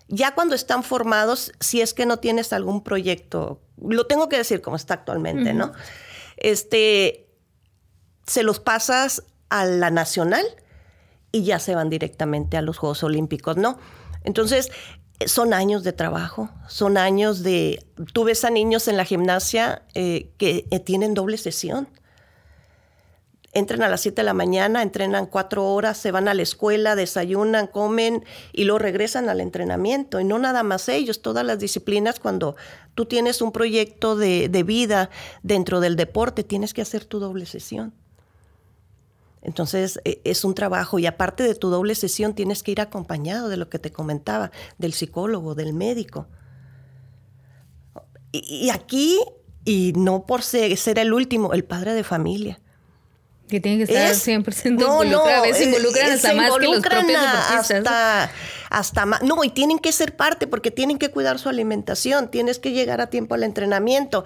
Ya 0.08 0.34
cuando 0.34 0.54
están 0.54 0.82
formados, 0.82 1.52
si 1.60 1.82
es 1.82 1.92
que 1.92 2.06
no 2.06 2.18
tienes 2.18 2.52
algún 2.52 2.82
proyecto, 2.82 3.60
lo 3.76 4.06
tengo 4.06 4.28
que 4.28 4.38
decir 4.38 4.62
como 4.62 4.76
está 4.76 4.94
actualmente, 4.94 5.52
¿no? 5.52 5.72
Este, 6.38 7.28
se 8.26 8.42
los 8.42 8.60
pasas 8.60 9.24
a 9.50 9.64
la 9.64 9.90
nacional 9.90 10.44
y 11.32 11.44
ya 11.44 11.58
se 11.58 11.74
van 11.74 11.90
directamente 11.90 12.56
a 12.56 12.62
los 12.62 12.78
Juegos 12.78 13.02
Olímpicos, 13.02 13.56
¿no? 13.56 13.78
Entonces, 14.24 14.70
son 15.26 15.52
años 15.52 15.82
de 15.82 15.92
trabajo, 15.92 16.48
son 16.68 16.96
años 16.96 17.42
de... 17.42 17.84
Tú 18.12 18.24
ves 18.24 18.44
a 18.44 18.50
niños 18.50 18.86
en 18.86 18.96
la 18.96 19.04
gimnasia 19.04 19.82
eh, 19.94 20.30
que 20.38 20.66
eh, 20.70 20.80
tienen 20.80 21.14
doble 21.14 21.38
sesión. 21.38 21.88
Entran 23.52 23.82
a 23.82 23.88
las 23.88 24.02
7 24.02 24.20
de 24.20 24.24
la 24.24 24.34
mañana, 24.34 24.82
entrenan 24.82 25.26
cuatro 25.26 25.66
horas, 25.66 25.96
se 25.96 26.12
van 26.12 26.28
a 26.28 26.34
la 26.34 26.42
escuela, 26.42 26.94
desayunan, 26.94 27.66
comen 27.66 28.24
y 28.52 28.64
luego 28.64 28.78
regresan 28.78 29.28
al 29.28 29.40
entrenamiento. 29.40 30.20
Y 30.20 30.24
no 30.24 30.38
nada 30.38 30.62
más 30.62 30.88
ellos, 30.88 31.22
todas 31.22 31.44
las 31.44 31.58
disciplinas, 31.58 32.20
cuando 32.20 32.54
tú 32.94 33.06
tienes 33.06 33.42
un 33.42 33.50
proyecto 33.50 34.14
de, 34.14 34.48
de 34.48 34.62
vida 34.62 35.10
dentro 35.42 35.80
del 35.80 35.96
deporte, 35.96 36.44
tienes 36.44 36.74
que 36.74 36.82
hacer 36.82 37.04
tu 37.04 37.18
doble 37.18 37.46
sesión. 37.46 37.94
Entonces 39.42 40.00
e, 40.04 40.20
es 40.24 40.44
un 40.44 40.54
trabajo 40.54 40.98
y 40.98 41.06
aparte 41.06 41.42
de 41.42 41.54
tu 41.54 41.70
doble 41.70 41.94
sesión 41.94 42.34
tienes 42.34 42.62
que 42.62 42.72
ir 42.72 42.80
acompañado 42.80 43.48
de 43.48 43.56
lo 43.56 43.68
que 43.68 43.78
te 43.78 43.90
comentaba, 43.90 44.50
del 44.78 44.92
psicólogo, 44.92 45.54
del 45.54 45.72
médico. 45.72 46.26
Y, 48.30 48.68
aquí, 48.70 49.18
y 49.64 49.94
no 49.96 50.26
por 50.26 50.42
ser, 50.42 50.98
el 50.98 51.12
último, 51.14 51.54
el 51.54 51.64
padre 51.64 51.94
de 51.94 52.04
familia. 52.04 52.60
Que 53.48 53.58
tiene 53.60 53.78
que 53.78 53.84
estar 53.84 54.14
siempre 54.14 54.54
siendo 54.54 54.84
involucrado. 54.84 55.44
A 55.44 55.48
involucran 55.48 56.10
hasta 56.10 56.34
más 56.34 56.52
que 56.58 56.66
los 56.66 56.80
propios 56.80 57.18
Hasta, 57.18 58.30
hasta 58.68 59.06
más. 59.06 59.22
No, 59.22 59.42
y 59.42 59.48
tienen 59.48 59.78
que 59.78 59.90
ser 59.92 60.14
parte 60.14 60.46
porque 60.46 60.70
tienen 60.70 60.98
que 60.98 61.10
cuidar 61.10 61.38
su 61.38 61.48
alimentación. 61.48 62.30
Tienes 62.30 62.58
que 62.58 62.72
llegar 62.72 63.00
a 63.00 63.08
tiempo 63.08 63.34
al 63.34 63.44
entrenamiento. 63.44 64.24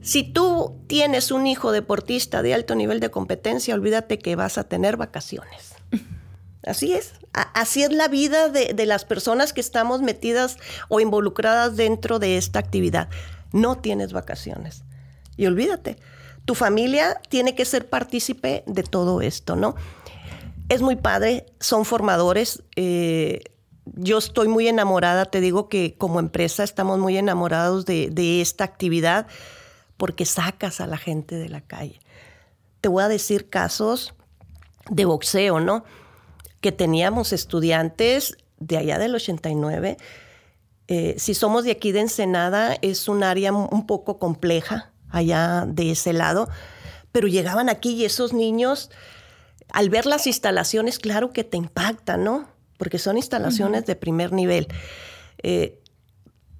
Si 0.00 0.22
tú 0.22 0.80
tienes 0.86 1.30
un 1.30 1.46
hijo 1.46 1.72
deportista 1.72 2.42
de 2.42 2.54
alto 2.54 2.74
nivel 2.74 3.00
de 3.00 3.10
competencia, 3.10 3.74
olvídate 3.74 4.18
que 4.18 4.36
vas 4.36 4.58
a 4.58 4.64
tener 4.64 4.96
vacaciones. 4.96 5.74
Así 6.64 6.92
es. 6.92 7.14
Así 7.32 7.82
es 7.82 7.92
la 7.92 8.08
vida 8.08 8.48
de, 8.48 8.86
las 8.86 9.04
personas 9.04 9.52
que 9.52 9.60
estamos 9.60 10.02
metidas 10.02 10.56
o 10.88 11.00
involucradas 11.00 11.76
dentro 11.76 12.18
de 12.18 12.36
esta 12.36 12.58
actividad. 12.58 13.08
No 13.52 13.78
tienes 13.78 14.12
vacaciones. 14.12 14.82
Y 15.36 15.46
olvídate, 15.46 15.98
tu 16.44 16.54
familia 16.54 17.20
tiene 17.28 17.54
que 17.54 17.64
ser 17.64 17.88
partícipe 17.88 18.64
de 18.66 18.82
todo 18.82 19.20
esto, 19.20 19.56
¿no? 19.56 19.76
Es 20.68 20.82
muy 20.82 20.96
padre, 20.96 21.46
son 21.60 21.84
formadores. 21.84 22.62
Eh, 22.76 23.40
yo 23.94 24.18
estoy 24.18 24.48
muy 24.48 24.68
enamorada, 24.68 25.26
te 25.26 25.40
digo 25.40 25.68
que 25.68 25.96
como 25.96 26.18
empresa 26.18 26.64
estamos 26.64 26.98
muy 26.98 27.16
enamorados 27.16 27.86
de, 27.86 28.10
de 28.10 28.40
esta 28.40 28.64
actividad 28.64 29.26
porque 29.98 30.24
sacas 30.24 30.80
a 30.80 30.86
la 30.86 30.96
gente 30.96 31.34
de 31.34 31.50
la 31.50 31.60
calle. 31.60 32.00
Te 32.80 32.88
voy 32.88 33.02
a 33.02 33.08
decir 33.08 33.50
casos 33.50 34.14
de 34.88 35.04
boxeo, 35.04 35.60
¿no? 35.60 35.84
Que 36.62 36.72
teníamos 36.72 37.34
estudiantes 37.34 38.38
de 38.58 38.78
allá 38.78 38.98
del 38.98 39.14
89. 39.14 39.98
Eh, 40.86 41.14
si 41.18 41.34
somos 41.34 41.64
de 41.64 41.72
aquí 41.72 41.92
de 41.92 42.00
Ensenada, 42.00 42.76
es 42.80 43.08
un 43.08 43.22
área 43.22 43.52
un 43.52 43.86
poco 43.86 44.18
compleja 44.18 44.92
allá 45.10 45.64
de 45.66 45.90
ese 45.90 46.12
lado, 46.12 46.48
pero 47.12 47.28
llegaban 47.28 47.68
aquí 47.68 47.94
y 47.94 48.04
esos 48.04 48.32
niños, 48.32 48.90
al 49.72 49.90
ver 49.90 50.06
las 50.06 50.26
instalaciones, 50.26 50.98
claro 50.98 51.32
que 51.32 51.44
te 51.44 51.56
impactan, 51.56 52.24
¿no? 52.24 52.48
Porque 52.78 52.98
son 52.98 53.16
instalaciones 53.16 53.84
de 53.86 53.96
primer 53.96 54.32
nivel. 54.32 54.68
Eh, 55.42 55.80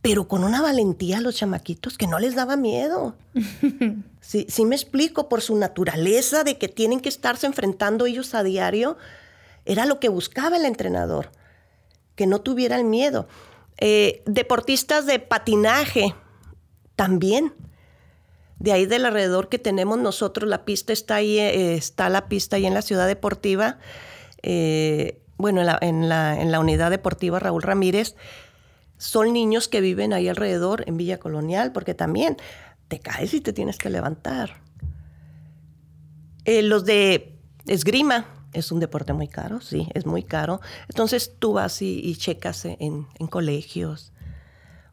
pero 0.03 0.29
con 0.29 0.45
una 0.45 0.63
valentía 0.63 1.19
a 1.19 1.21
los 1.21 1.37
chamaquitos 1.37 1.99
que 1.99 2.07
no 2.07 2.19
les 2.19 2.35
daba 2.35 2.57
miedo. 2.57 3.17
Sí, 4.21 4.45
sí 4.51 4.67
me 4.67 4.77
explico, 4.77 5.31
por 5.31 5.41
su 5.41 5.57
naturaleza 5.57 6.45
de 6.45 6.59
que 6.59 6.69
tienen 6.69 7.01
que 7.01 7.09
estarse 7.09 7.47
enfrentando 7.47 8.05
ellos 8.05 8.35
a 8.35 8.43
diario, 8.43 8.99
era 9.65 9.87
lo 9.87 10.01
que 10.01 10.11
buscaba 10.11 10.59
el 10.59 10.67
entrenador, 10.67 11.31
que 12.15 12.27
no 12.27 12.43
tuviera 12.43 12.77
el 12.77 12.85
miedo. 12.85 13.27
Eh, 13.79 14.23
deportistas 14.27 15.07
de 15.07 15.19
patinaje, 15.19 16.15
también. 16.95 17.55
De 18.59 18.73
ahí 18.73 18.87
del 18.87 19.07
alrededor 19.07 19.49
que 19.49 19.59
tenemos 19.59 19.99
nosotros, 19.99 20.49
la 20.49 20.65
pista 20.65 20.93
está 20.93 21.15
ahí, 21.15 21.39
eh, 21.39 21.75
está 21.75 22.09
la 22.09 22.29
pista 22.29 22.57
ahí 22.57 22.67
en 22.67 22.75
la 22.75 22.83
ciudad 22.83 23.07
deportiva, 23.07 23.79
eh, 24.43 25.23
bueno, 25.37 25.61
en 25.61 26.09
la, 26.09 26.35
en 26.35 26.51
la 26.51 26.61
unidad 26.61 26.91
deportiva 26.91 27.39
Raúl 27.39 27.63
Ramírez, 27.63 28.17
son 28.99 29.33
niños 29.33 29.69
que 29.69 29.81
viven 29.81 30.13
ahí 30.13 30.29
alrededor 30.29 30.85
en 30.87 30.97
Villa 30.97 31.19
Colonial, 31.19 31.73
porque 31.73 31.95
también 31.95 32.37
te 32.89 32.99
caes 32.99 33.33
y 33.35 33.41
te 33.41 33.53
tienes 33.53 33.79
que 33.79 33.91
levantar. 33.91 34.61
Eh, 36.45 36.63
los 36.63 36.85
de 36.85 37.39
esgrima 37.67 38.27
es 38.53 38.73
un 38.73 38.81
deporte 38.81 39.13
muy 39.13 39.29
caro, 39.29 39.61
sí, 39.61 39.89
es 39.95 40.07
muy 40.07 40.23
caro. 40.23 40.61
Entonces 40.89 41.35
tú 41.39 41.53
vas 41.53 41.81
y, 41.83 42.17
checas 42.17 42.65
en, 42.65 43.07
colegios 43.31 44.13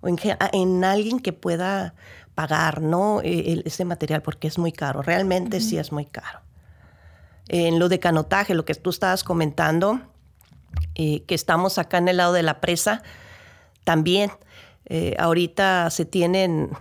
o 0.01 0.07
en, 0.07 0.83
alguien 0.83 1.19
que 1.19 1.33
pueda 1.33 1.95
pagar 2.35 2.81
¿no? 2.81 3.21
E, 3.21 3.63
ese 3.65 3.85
material 3.85 4.21
porque 4.21 4.47
es 4.47 4.57
muy 4.57 4.71
caro, 4.71 5.01
realmente 5.01 5.61
sí 5.61 5.77
es 5.77 5.91
muy 5.91 6.05
caro. 6.05 6.41
En 7.47 7.79
lo 7.79 7.89
de 7.89 7.99
canotaje, 7.99 8.53
lo 8.55 8.65
que 8.65 8.75
tú 8.75 8.89
estabas 8.89 9.23
comentando, 9.23 10.01
eh, 10.95 11.23
que 11.23 11.35
estamos 11.35 11.77
acá 11.77 11.99
en 11.99 12.09
el 12.09 12.17
lado 12.17 12.33
de 12.33 12.43
la 12.43 12.59
presa, 12.59 13.03
también 13.85 14.31
eh, 14.87 15.15
ahorita 15.17 15.89
se 15.89 16.05
tienen 16.05 16.71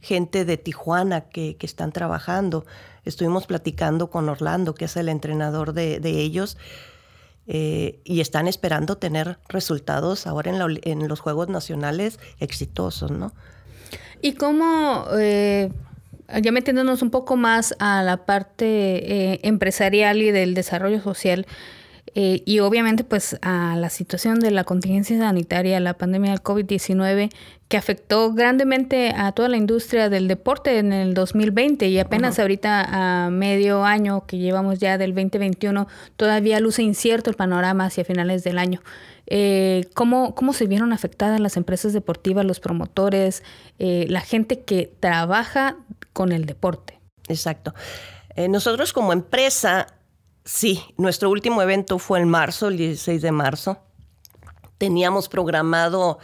gente 0.00 0.44
de 0.44 0.56
Tijuana 0.58 1.22
que, 1.22 1.56
están 1.60 1.92
trabajando. 1.92 2.66
Estuvimos 3.04 3.46
platicando 3.46 4.10
con 4.10 4.28
Orlando, 4.28 4.74
que 4.74 4.84
es 4.84 4.96
el 4.96 5.08
entrenador 5.08 5.72
de, 5.72 5.98
ellos, 6.04 6.58
eh, 7.46 8.00
y 8.04 8.20
están 8.20 8.46
esperando 8.46 8.98
tener 8.98 9.38
resultados 9.48 10.26
ahora 10.26 10.52
en, 10.52 11.08
los 11.08 11.20
Juegos 11.20 11.48
Nacionales 11.48 12.20
exitosos, 12.38 13.10
¿no? 13.10 13.32
¿Y 14.20 14.34
cómo, 14.34 15.06
eh, 15.18 15.72
ya 16.42 16.52
metiéndonos 16.52 17.02
un 17.02 17.10
poco 17.10 17.36
más 17.36 17.74
a 17.78 18.02
la 18.02 18.26
parte 18.26 19.46
empresarial 19.46 20.20
y 20.20 20.30
del 20.30 20.54
desarrollo 20.54 21.00
social, 21.00 21.46
eh, 22.20 22.42
y 22.44 22.58
obviamente 22.58 23.04
pues 23.04 23.38
a 23.42 23.76
la 23.76 23.90
situación 23.90 24.40
de 24.40 24.50
la 24.50 24.64
contingencia 24.64 25.16
sanitaria, 25.16 25.78
la 25.78 25.94
pandemia 25.94 26.32
del 26.32 26.42
COVID-19 26.42 27.30
que 27.68 27.76
afectó 27.76 28.32
grandemente 28.32 29.14
a 29.16 29.30
toda 29.30 29.48
la 29.48 29.56
industria 29.56 30.08
del 30.08 30.26
deporte 30.26 30.80
en 30.80 30.92
el 30.92 31.14
2020 31.14 31.86
y 31.86 32.00
apenas 32.00 32.40
ahorita 32.40 33.26
a 33.26 33.30
medio 33.30 33.84
año 33.84 34.26
que 34.26 34.36
llevamos 34.36 34.80
ya 34.80 34.98
del 34.98 35.14
2021 35.14 35.86
todavía 36.16 36.58
luce 36.58 36.82
incierto 36.82 37.30
el 37.30 37.36
panorama 37.36 37.84
hacia 37.84 38.04
finales 38.04 38.42
del 38.42 38.58
año. 38.58 38.82
Eh, 39.28 39.88
¿cómo, 39.94 40.34
¿Cómo 40.34 40.52
se 40.54 40.66
vieron 40.66 40.92
afectadas 40.92 41.38
las 41.38 41.56
empresas 41.56 41.92
deportivas, 41.92 42.44
los 42.44 42.58
promotores, 42.58 43.44
eh, 43.78 44.06
la 44.08 44.22
gente 44.22 44.62
que 44.64 44.92
trabaja 44.98 45.76
con 46.12 46.32
el 46.32 46.46
deporte? 46.46 46.98
Exacto. 47.28 47.74
nosotros 48.48 48.92
como 48.92 49.12
empresa 49.12 49.86
Sí, 50.50 50.82
nuestro 50.96 51.28
último 51.28 51.60
evento 51.60 51.98
fue 51.98 52.20
en 52.20 52.28
marzo, 52.30 52.68
el 52.68 52.78
16 52.78 53.20
de 53.20 53.32
marzo. 53.32 53.76
Teníamos 54.78 55.28
programado 55.28 56.20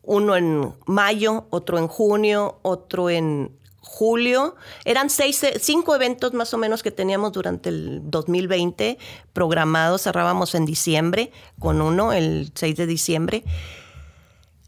uno 0.00 0.36
en 0.36 0.76
mayo, 0.86 1.48
otro 1.50 1.76
en 1.76 1.88
junio, 1.88 2.60
otro 2.62 3.10
en 3.10 3.58
julio. 3.80 4.54
Eran 4.84 5.10
seis, 5.10 5.44
cinco 5.58 5.96
eventos 5.96 6.34
más 6.34 6.54
o 6.54 6.58
menos 6.58 6.84
que 6.84 6.92
teníamos 6.92 7.32
durante 7.32 7.70
el 7.70 8.00
2020 8.04 8.96
programados. 9.32 10.04
Cerrábamos 10.04 10.54
en 10.54 10.64
diciembre 10.64 11.32
con 11.58 11.82
uno, 11.82 12.12
el 12.12 12.52
6 12.54 12.76
de 12.76 12.86
diciembre. 12.86 13.42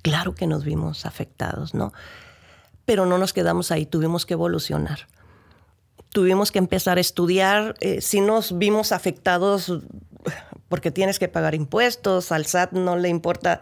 Claro 0.03 0.35
que 0.35 0.49
nos 0.49 0.65
vimos 0.65 1.07
afectados, 1.07 1.75
¿no? 1.75 1.93
Pero 2.87 3.07
no 3.07 3.19
nos 3.19 3.33
quedamos 3.33 3.71
ahí, 3.71 3.87
tuvimos 3.87 4.27
que 4.27 4.35
evolucionar. 4.35 5.07
Tuvimos 6.13 6.51
que 6.51 6.59
empezar 6.59 6.99
a 6.99 7.01
estudiar. 7.01 7.77
Eh, 7.81 8.01
si 8.01 8.21
nos 8.21 8.59
vimos 8.59 8.93
afectados 8.93 9.73
porque 10.69 10.91
tienes 10.91 11.19
que 11.19 11.29
pagar 11.29 11.55
impuestos, 11.55 12.33
al 12.33 12.47
SAT 12.47 12.73
no 12.73 12.97
le 12.97 13.09
importa 13.09 13.61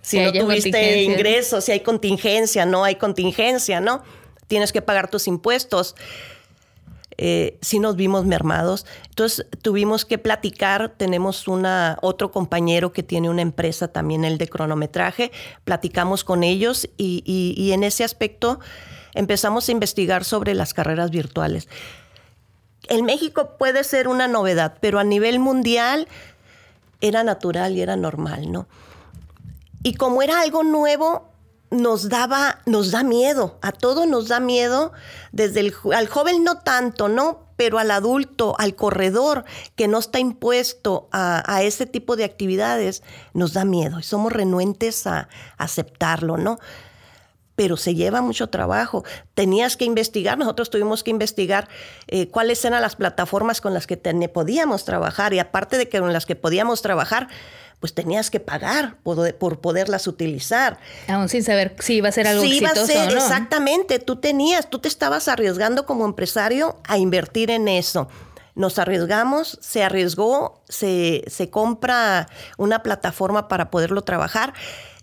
si, 0.00 0.20
no 0.20 0.32
tuviste 0.32 1.02
ingresos, 1.02 1.64
si 1.64 1.72
hay 1.72 1.80
contingencia, 1.80 2.64
no 2.64 2.84
hay 2.84 2.96
contingencia, 2.96 3.80
¿no? 3.80 4.02
Tienes 4.46 4.72
que 4.72 4.80
pagar 4.80 5.10
tus 5.10 5.26
impuestos. 5.26 5.94
Eh, 7.20 7.58
si 7.60 7.80
nos 7.80 7.96
vimos 7.96 8.24
mermados. 8.24 8.86
Entonces 9.08 9.44
tuvimos 9.60 10.04
que 10.04 10.18
platicar. 10.18 10.94
Tenemos 10.96 11.48
una, 11.48 11.98
otro 12.00 12.30
compañero 12.30 12.92
que 12.92 13.02
tiene 13.02 13.28
una 13.28 13.42
empresa 13.42 13.88
también, 13.88 14.24
el 14.24 14.38
de 14.38 14.48
cronometraje. 14.48 15.32
Platicamos 15.64 16.22
con 16.22 16.44
ellos 16.44 16.88
y, 16.96 17.24
y 17.26 17.72
en 17.72 17.82
ese 17.82 18.04
aspecto 18.04 18.60
empezamos 19.14 19.68
a 19.68 19.72
investigar 19.72 20.24
sobre 20.24 20.54
las 20.54 20.74
carreras 20.74 21.10
virtuales. 21.10 21.68
En 22.88 23.04
México 23.04 23.56
puede 23.58 23.84
ser 23.84 24.08
una 24.08 24.28
novedad, 24.28 24.78
pero 24.80 24.98
a 24.98 25.04
nivel 25.04 25.38
mundial 25.38 26.08
era 27.00 27.22
natural 27.22 27.76
y 27.76 27.82
era 27.82 27.96
normal, 27.96 28.50
¿no? 28.50 28.66
Y 29.82 29.94
como 29.94 30.22
era 30.22 30.40
algo 30.40 30.64
nuevo, 30.64 31.28
nos 31.70 32.08
daba, 32.08 32.60
nos 32.66 32.90
da 32.90 33.02
miedo, 33.02 33.58
a 33.60 33.72
todos 33.72 34.06
nos 34.06 34.28
da 34.28 34.40
miedo, 34.40 34.92
desde 35.32 35.60
el 35.60 35.74
al 35.94 36.08
joven 36.08 36.44
no 36.44 36.58
tanto, 36.58 37.08
¿no? 37.08 37.46
Pero 37.56 37.78
al 37.78 37.90
adulto, 37.90 38.54
al 38.58 38.74
corredor 38.74 39.44
que 39.74 39.88
no 39.88 39.98
está 39.98 40.18
impuesto 40.18 41.08
a, 41.12 41.42
a 41.52 41.62
ese 41.62 41.86
tipo 41.86 42.16
de 42.16 42.24
actividades, 42.24 43.02
nos 43.34 43.52
da 43.52 43.64
miedo 43.64 43.98
y 43.98 44.02
somos 44.02 44.32
renuentes 44.32 45.06
a, 45.06 45.28
aceptarlo, 45.58 46.36
¿no? 46.36 46.58
Pero 47.58 47.76
se 47.76 47.96
lleva 47.96 48.22
mucho 48.22 48.50
trabajo. 48.50 49.02
Tenías 49.34 49.76
que 49.76 49.84
investigar, 49.84 50.38
nosotros 50.38 50.70
tuvimos 50.70 51.02
que 51.02 51.10
investigar 51.10 51.68
eh, 52.06 52.28
cuáles 52.28 52.64
eran 52.64 52.80
las 52.80 52.94
plataformas 52.94 53.60
con 53.60 53.74
las 53.74 53.88
que 53.88 53.96
podíamos 53.96 54.84
trabajar 54.84 55.34
y 55.34 55.40
aparte 55.40 55.76
de 55.76 55.88
que 55.88 55.98
con 55.98 56.12
las 56.12 56.24
que 56.24 56.36
podíamos 56.36 56.82
trabajar, 56.82 57.26
pues 57.80 57.94
tenías 57.94 58.30
que 58.30 58.38
pagar 58.38 58.98
por, 59.02 59.34
por, 59.34 59.60
poderlas 59.60 60.06
utilizar. 60.06 60.78
Aún 61.08 61.28
sin 61.28 61.42
saber 61.42 61.74
si 61.80 61.94
iba 61.94 62.10
a 62.10 62.12
ser 62.12 62.28
algo 62.28 62.44
sí, 62.44 62.58
exitoso 62.58 62.92
iba 62.92 63.02
a 63.02 63.08
ser, 63.08 63.16
Exactamente, 63.18 63.98
tú 63.98 64.14
tenías, 64.20 64.70
tú 64.70 64.78
te 64.78 64.86
estabas 64.86 65.26
arriesgando 65.26 65.84
como 65.84 66.04
empresario 66.04 66.78
a 66.86 66.96
invertir 66.96 67.50
en 67.50 67.66
eso. 67.66 68.06
Nos 68.54 68.78
arriesgamos, 68.78 69.58
se 69.60 69.82
arriesgó, 69.82 70.62
se, 70.68 71.24
se 71.26 71.50
compra 71.50 72.28
una 72.56 72.84
plataforma 72.84 73.48
para 73.48 73.68
poderlo 73.72 74.02
trabajar 74.02 74.54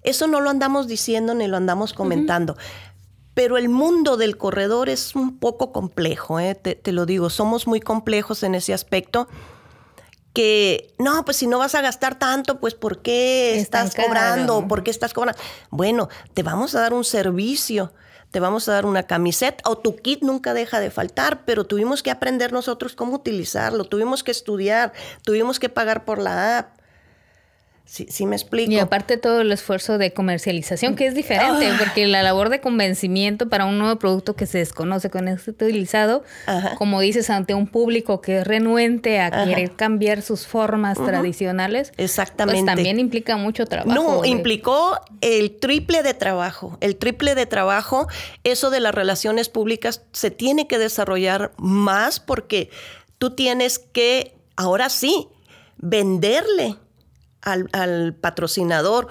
eso 0.06 0.28
no 0.28 0.40
lo 0.40 0.50
andamos 0.50 0.88
diciendo 0.88 1.34
ni 1.34 1.48
lo 1.48 1.58
andamos 1.58 1.94
comentando. 1.94 2.58
Pero 3.34 3.58
el 3.58 3.68
mundo 3.68 4.16
del 4.16 4.38
corredor 4.38 4.88
es 4.88 5.14
un 5.16 5.40
poco 5.40 5.74
complejo, 5.74 6.40
¿eh? 6.40 6.56
te, 6.56 6.92
lo 6.94 7.06
digo, 7.06 7.30
somos 7.30 7.68
muy 7.68 7.82
complejos 7.82 8.44
en 8.44 8.56
ese 8.56 8.74
aspecto 8.74 9.28
que 10.34 10.94
no, 11.00 11.24
pues 11.26 11.38
si 11.38 11.48
no 11.48 11.60
vas 11.60 11.76
a 11.76 11.82
gastar 11.82 12.20
tanto, 12.20 12.60
pues 12.60 12.76
¿por 12.76 13.02
qué 13.02 13.58
estás 13.58 13.96
cobrando? 13.96 14.68
¿Por 14.68 14.84
qué 14.84 14.92
estás 14.92 15.14
cobrando? 15.14 15.42
Bueno, 15.70 16.10
te 16.34 16.44
vamos 16.44 16.76
a 16.76 16.82
dar 16.82 16.94
un 16.94 17.06
servicio, 17.06 17.94
te 18.32 18.42
vamos 18.42 18.68
a 18.68 18.74
dar 18.74 18.86
una 18.86 19.04
camiseta 19.04 19.70
o 19.70 19.78
tu 19.78 19.96
kit 19.96 20.22
nunca 20.22 20.54
deja 20.54 20.82
de 20.82 20.92
faltar, 20.92 21.46
pero 21.46 21.66
tuvimos 21.66 22.04
que 22.04 22.12
aprender 22.12 22.52
nosotros 22.52 22.96
cómo 22.96 23.16
utilizarlo, 23.16 23.86
tuvimos 23.86 24.24
que 24.24 24.32
estudiar, 24.32 24.92
tuvimos 25.24 25.58
que 25.58 25.70
pagar 25.70 26.04
por 26.04 26.20
la 26.20 26.60
app. 26.60 26.78
Sí, 27.86 28.26
me 28.26 28.36
explico. 28.36 28.72
Y 28.72 28.80
aparte 28.80 29.18
todo 29.18 29.42
el 29.42 29.52
esfuerzo 29.52 30.00
de 30.00 30.12
comercialización, 30.12 30.96
que 30.96 31.06
es 31.06 31.14
diferente, 31.14 31.68
ah. 31.68 31.76
porque 31.78 32.08
la 32.08 32.24
labor 32.24 32.50
de 32.50 32.60
convencimiento 32.60 33.48
para 33.48 33.66
un 33.66 33.78
nuevo 33.78 34.00
producto 34.00 34.36
que 34.36 34.48
se 34.48 34.58
desconoce 34.58 35.12
con 35.12 35.28
este 35.28 35.52
utilizado, 35.52 36.24
como 36.78 37.00
dices, 37.00 37.30
ante 37.30 37.54
un 37.54 37.68
público 37.68 38.22
que 38.22 38.40
es 38.40 38.48
renuente 38.48 39.20
a 39.20 39.46
querer 39.46 39.76
cambiar 39.76 40.24
sus 40.24 40.48
formas 40.48 40.98
tradicionales, 40.98 41.92
pues 41.96 42.10
Exactamente. 42.10 42.64
Pues 42.64 42.76
también 42.76 43.00
implica 43.00 43.38
mucho 43.38 43.66
trabajo. 43.66 43.94
No, 43.94 44.26
implicó 44.26 45.00
el 45.22 45.56
triple 45.58 46.02
de 46.02 46.16
trabajo, 46.16 46.78
el 46.82 46.96
triple 46.96 47.36
de 47.36 47.46
trabajo. 47.46 48.08
Eso 48.44 48.72
de 48.72 48.80
las 48.80 48.96
relaciones 48.96 49.48
públicas 49.48 50.02
se 50.12 50.32
tiene 50.32 50.68
que 50.68 50.80
desarrollar 50.80 51.52
más 51.58 52.20
porque 52.20 52.72
tú 53.20 53.36
tienes 53.36 53.78
que, 53.78 54.36
ahora 54.56 54.90
sí, 54.90 55.28
venderle 55.78 56.78
al, 57.46 58.14
patrocinador, 58.16 59.08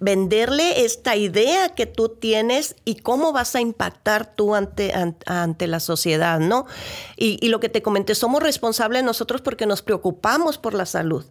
venderle 0.00 0.84
esta 0.84 1.16
idea 1.16 1.70
que 1.70 1.86
tú 1.86 2.10
tienes 2.10 2.76
y 2.84 2.96
cómo 2.96 3.32
vas 3.32 3.54
a 3.54 3.60
impactar 3.60 4.34
tú 4.34 4.54
ante, 4.54 4.92
ante, 5.26 5.66
la 5.66 5.80
sociedad, 5.80 6.38
¿no? 6.38 6.66
Y, 7.16 7.48
lo 7.48 7.60
que 7.60 7.68
te 7.68 7.82
comenté, 7.82 8.14
somos 8.14 8.42
responsables 8.42 9.02
nosotros 9.02 9.40
porque 9.40 9.66
nos 9.66 9.82
preocupamos 9.82 10.58
por 10.58 10.74
la 10.74 10.86
salud, 10.86 11.24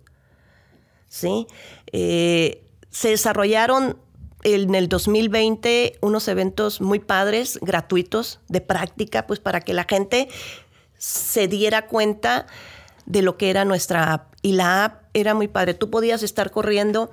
¿sí? 1.07 1.47
Eh, 1.91 2.63
se 2.89 3.09
desarrollaron 3.09 3.97
en 4.43 4.75
el 4.75 4.87
2020 4.87 5.97
unos 6.01 6.27
eventos 6.27 6.81
muy 6.81 6.99
padres, 6.99 7.59
gratuitos, 7.61 8.39
de 8.47 8.61
práctica, 8.61 9.27
pues 9.27 9.39
para 9.39 9.61
que 9.61 9.73
la 9.73 9.85
gente 9.85 10.29
se 10.97 11.47
diera 11.47 11.87
cuenta 11.87 12.47
de 13.05 13.21
lo 13.21 13.37
que 13.37 13.49
era 13.49 13.65
nuestra 13.65 14.13
app. 14.13 14.33
Y 14.41 14.53
la 14.53 14.85
app 14.85 15.06
era 15.21 15.33
muy 15.33 15.47
padre. 15.47 15.73
Tú 15.73 15.89
podías 15.89 16.23
estar 16.23 16.51
corriendo 16.51 17.09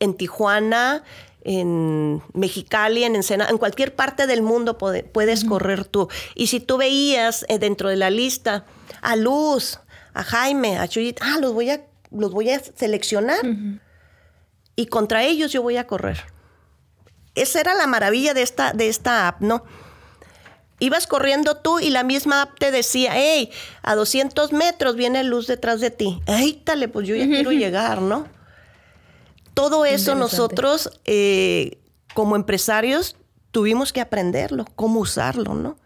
en 0.00 0.14
Tijuana, 0.14 1.04
en 1.44 2.22
Mexicali, 2.32 3.04
en 3.04 3.16
Encena, 3.16 3.46
en 3.48 3.58
cualquier 3.58 3.94
parte 3.94 4.26
del 4.26 4.42
mundo 4.42 4.78
puedes 4.78 5.44
correr 5.44 5.84
tú. 5.84 6.08
Y 6.34 6.46
si 6.46 6.58
tú 6.60 6.78
veías 6.78 7.44
eh, 7.48 7.58
dentro 7.58 7.90
de 7.90 7.96
la 7.96 8.10
lista 8.10 8.64
a 9.02 9.14
Luz, 9.16 9.78
a 10.14 10.22
Jaime, 10.22 10.78
a 10.78 10.88
Chuyit, 10.88 11.20
ah, 11.20 11.38
los 11.40 11.52
voy 11.52 11.70
a, 11.70 11.82
los 12.10 12.32
voy 12.32 12.50
a 12.50 12.60
seleccionar. 12.60 13.40
Y 14.76 14.86
contra 14.86 15.22
ellos 15.24 15.52
yo 15.52 15.62
voy 15.62 15.76
a 15.76 15.86
correr. 15.86 16.24
Esa 17.34 17.60
era 17.60 17.74
la 17.74 17.86
maravilla 17.86 18.32
de 18.32 18.42
esta, 18.42 18.72
de 18.72 18.88
esta 18.88 19.28
app, 19.28 19.40
¿no? 19.40 19.64
Ibas 20.84 21.06
corriendo 21.06 21.56
tú 21.56 21.78
y 21.78 21.88
la 21.88 22.04
misma 22.04 22.42
app 22.42 22.58
te 22.58 22.70
decía, 22.70 23.12
hey, 23.14 23.50
a 23.82 23.94
200 23.94 24.52
metros 24.52 24.96
viene 24.96 25.24
luz 25.24 25.46
detrás 25.46 25.80
de 25.80 25.90
ti. 25.90 26.20
Ay, 26.26 26.60
dale, 26.62 26.88
pues 26.88 27.08
yo 27.08 27.16
ya 27.16 27.26
quiero 27.26 27.52
llegar, 27.52 28.02
¿no? 28.02 28.28
Todo 29.54 29.86
eso 29.86 30.14
nosotros, 30.14 31.00
eh, 31.06 31.78
como 32.12 32.36
empresarios, 32.36 33.16
tuvimos 33.50 33.94
que 33.94 34.02
aprenderlo, 34.02 34.66
cómo 34.76 35.00
usarlo, 35.00 35.54
¿no? 35.54 35.78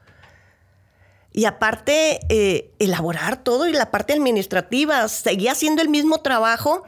Y 1.32 1.44
aparte, 1.44 2.18
eh, 2.28 2.74
elaborar 2.80 3.44
todo 3.44 3.68
y 3.68 3.72
la 3.72 3.92
parte 3.92 4.14
administrativa, 4.14 5.06
seguía 5.06 5.52
haciendo 5.52 5.80
el 5.80 5.90
mismo 5.90 6.22
trabajo, 6.22 6.82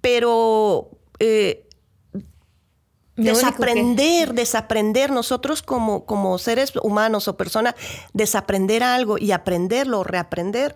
pero 0.00 0.90
eh, 1.18 1.66
desaprender, 3.16 4.34
desaprender 4.34 5.10
nosotros 5.10 5.62
como, 5.62 6.04
como 6.04 6.38
seres 6.38 6.72
humanos 6.82 7.28
o 7.28 7.36
personas, 7.36 7.74
desaprender 8.12 8.82
algo 8.82 9.18
y 9.18 9.32
aprenderlo 9.32 10.00
o 10.00 10.04
reaprender 10.04 10.74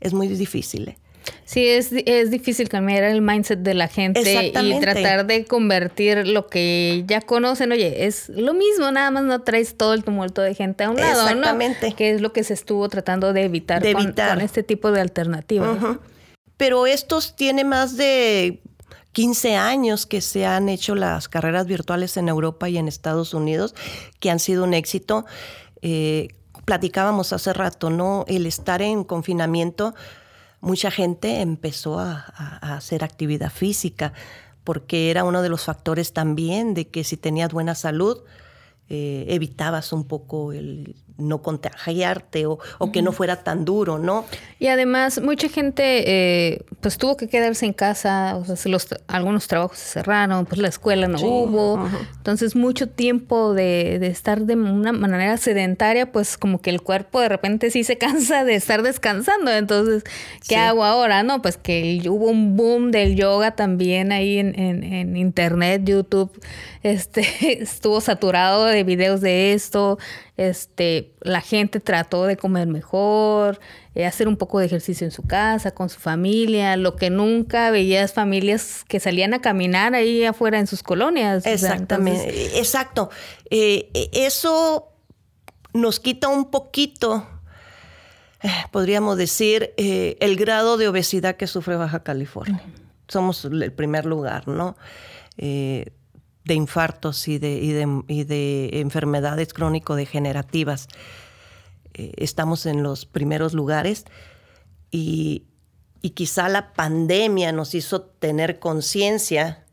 es 0.00 0.12
muy 0.12 0.28
difícil. 0.28 0.88
¿eh? 0.88 0.98
Sí, 1.44 1.66
es, 1.66 1.90
es 1.92 2.30
difícil 2.30 2.68
cambiar 2.68 3.02
el 3.04 3.20
mindset 3.22 3.60
de 3.60 3.74
la 3.74 3.88
gente 3.88 4.52
y 4.52 4.80
tratar 4.80 5.26
de 5.26 5.44
convertir 5.44 6.26
lo 6.26 6.46
que 6.46 7.04
ya 7.06 7.20
conocen. 7.20 7.72
Oye, 7.72 8.06
es 8.06 8.28
lo 8.28 8.54
mismo, 8.54 8.90
nada 8.90 9.10
más 9.10 9.24
no 9.24 9.42
traes 9.42 9.76
todo 9.76 9.94
el 9.94 10.04
tumulto 10.04 10.42
de 10.42 10.54
gente 10.54 10.84
a 10.84 10.90
un 10.90 10.96
lado, 10.96 11.22
Exactamente. 11.22 11.92
Que 11.92 12.10
es 12.10 12.20
lo 12.20 12.32
que 12.32 12.44
se 12.44 12.54
estuvo 12.54 12.88
tratando 12.88 13.32
de 13.32 13.44
evitar, 13.44 13.82
Con, 13.92 14.40
este 14.40 14.62
tipo 14.62 14.92
de 14.92 15.00
alternativas. 15.00 15.78
Pero 16.56 16.86
estos 16.86 17.34
tiene 17.34 17.64
más 17.64 17.96
de 17.96 18.60
15 19.14 19.54
años 19.54 20.06
que 20.06 20.20
se 20.20 20.44
han 20.44 20.68
hecho 20.68 20.96
las 20.96 21.28
carreras 21.28 21.66
virtuales 21.66 22.16
en 22.16 22.28
Europa 22.28 22.68
y 22.68 22.78
en 22.78 22.88
Estados 22.88 23.32
Unidos, 23.32 23.74
que 24.18 24.28
han 24.28 24.40
sido 24.40 24.64
un 24.64 24.74
éxito. 24.74 25.24
Eh, 25.82 26.28
platicábamos 26.64 27.32
hace 27.32 27.52
rato, 27.52 27.90
¿no? 27.90 28.24
El 28.26 28.44
estar 28.44 28.82
en 28.82 29.04
confinamiento, 29.04 29.94
mucha 30.60 30.90
gente 30.90 31.42
empezó 31.42 32.00
a, 32.00 32.24
hacer 32.60 33.04
actividad 33.04 33.52
física, 33.52 34.12
porque 34.64 35.12
era 35.12 35.22
uno 35.22 35.42
de 35.42 35.48
los 35.48 35.62
factores 35.64 36.12
también 36.12 36.74
de 36.74 36.88
que 36.88 37.04
si 37.04 37.16
tenías 37.16 37.52
buena 37.52 37.76
salud, 37.76 38.24
eh, 38.88 39.26
evitabas 39.28 39.92
un 39.92 40.08
poco 40.08 40.52
el 40.52 40.96
no 41.16 41.42
contagiarte 41.42 42.46
o, 42.46 42.58
o 42.78 42.90
que 42.90 43.00
no 43.00 43.12
fuera 43.12 43.36
tan 43.44 43.64
duro, 43.64 43.98
¿no? 43.98 44.24
Y 44.58 44.66
además, 44.66 45.20
mucha 45.20 45.48
gente 45.48 45.82
eh, 46.06 46.64
pues 46.80 46.98
tuvo 46.98 47.16
que 47.16 47.28
quedarse 47.28 47.66
en 47.66 47.72
casa, 47.72 48.36
o 48.36 48.44
sea, 48.44 48.56
los, 48.70 48.88
algunos 49.06 49.46
trabajos 49.46 49.78
se 49.78 49.92
cerraron, 49.92 50.44
pues 50.46 50.60
la 50.60 50.68
escuela 50.68 51.06
no 51.06 51.20
hubo, 51.20 51.88
entonces 52.16 52.56
mucho 52.56 52.88
tiempo 52.88 53.54
de, 53.54 53.98
de, 54.00 54.08
estar 54.08 54.42
de 54.42 54.54
una 54.54 54.92
manera 54.92 55.36
sedentaria, 55.36 56.10
pues 56.10 56.36
como 56.36 56.60
que 56.60 56.70
el 56.70 56.82
cuerpo 56.82 57.20
de 57.20 57.28
repente 57.28 57.70
sí 57.70 57.84
se 57.84 57.96
cansa 57.98 58.44
de 58.44 58.56
estar 58.56 58.82
descansando, 58.82 59.52
entonces, 59.52 60.02
¿qué 60.48 60.56
hago 60.56 60.84
ahora? 60.84 61.22
No, 61.22 61.42
pues 61.42 61.56
que 61.56 62.02
hubo 62.08 62.26
un 62.26 62.56
boom 62.56 62.90
del 62.90 63.14
yoga 63.14 63.52
también 63.52 64.10
ahí 64.10 64.38
en, 64.38 64.58
en, 64.58 64.82
en 64.82 65.16
internet, 65.16 65.82
YouTube, 65.84 66.32
este, 66.82 67.24
estuvo 67.62 68.00
saturado 68.00 68.64
de 68.66 68.82
videos 68.82 69.20
de 69.20 69.52
esto, 69.52 69.98
este, 70.36 71.12
la 71.20 71.40
gente 71.40 71.78
trató 71.78 72.26
de 72.26 72.36
comer 72.36 72.66
mejor, 72.66 73.60
eh, 73.94 74.04
hacer 74.04 74.26
un 74.26 74.36
poco 74.36 74.58
de 74.58 74.66
ejercicio 74.66 75.04
en 75.04 75.12
su 75.12 75.22
casa, 75.22 75.72
con 75.72 75.88
su 75.88 76.00
familia, 76.00 76.76
lo 76.76 76.96
que 76.96 77.10
nunca 77.10 77.70
veías 77.70 78.12
familias 78.12 78.84
que 78.88 78.98
salían 78.98 79.32
a 79.34 79.40
caminar 79.40 79.94
ahí 79.94 80.24
afuera 80.24 80.58
en 80.58 80.66
sus 80.66 80.82
colonias. 80.82 81.46
Exactamente, 81.46 82.58
exacto. 82.58 83.10
Eh, 83.50 83.90
eso 84.12 84.88
nos 85.72 86.00
quita 86.00 86.28
un 86.28 86.50
poquito, 86.50 87.28
eh, 88.42 88.50
podríamos 88.72 89.16
decir, 89.16 89.72
el 89.76 90.36
grado 90.36 90.76
de 90.78 90.88
obesidad 90.88 91.36
que 91.36 91.46
sufre 91.46 91.76
Baja 91.76 92.02
California. 92.02 92.62
Somos 93.06 93.44
el 93.44 93.72
primer 93.72 94.04
lugar, 94.04 94.48
¿no? 94.48 94.76
De 96.44 96.54
infartos 96.54 97.26
y 97.28 97.38
de, 97.38 97.56
y 98.08 98.24
de, 98.24 98.80
enfermedades 98.80 99.54
crónico-degenerativas. 99.54 100.88
Eh, 101.94 102.12
estamos 102.16 102.66
en 102.66 102.82
los 102.82 103.06
primeros 103.06 103.54
lugares 103.54 104.04
y, 104.90 105.44
y 106.02 106.10
quizá 106.10 106.48
la 106.48 106.72
pandemia 106.74 107.52
nos 107.52 107.74
hizo 107.74 108.02
tener 108.02 108.58
conciencia 108.58 109.64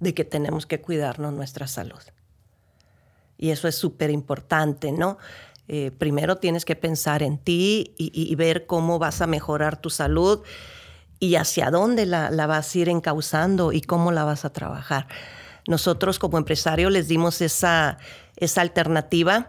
de 0.00 0.14
que 0.14 0.24
tenemos 0.24 0.66
que 0.66 0.80
cuidarnos 0.80 1.32
nuestra 1.32 1.66
salud. 1.66 2.00
Y 3.38 3.50
eso 3.50 3.68
es 3.68 3.76
súper 3.76 4.10
importante, 4.10 4.92
¿no? 4.92 5.18
Eh, 5.68 5.90
primero 5.90 6.36
tienes 6.36 6.64
que 6.64 6.76
pensar 6.76 7.22
en 7.22 7.38
ti 7.38 7.94
y, 7.98 8.34
ver 8.36 8.66
cómo 8.66 8.98
vas 8.98 9.20
a 9.20 9.26
mejorar 9.26 9.80
tu 9.80 9.90
salud 9.90 10.42
y 11.18 11.34
hacia 11.34 11.70
dónde 11.70 12.06
la, 12.06 12.30
la 12.30 12.46
vas 12.46 12.72
a 12.72 12.78
ir 12.78 12.88
encauzando 12.88 13.72
y 13.72 13.80
cómo 13.80 14.12
la 14.12 14.22
vas 14.22 14.44
a 14.44 14.52
trabajar. 14.52 15.08
Nosotros 15.66 16.18
como 16.18 16.38
empresarios 16.38 16.92
les 16.92 17.08
dimos 17.08 17.40
esa, 17.40 17.98
esa 18.36 18.60
alternativa 18.60 19.48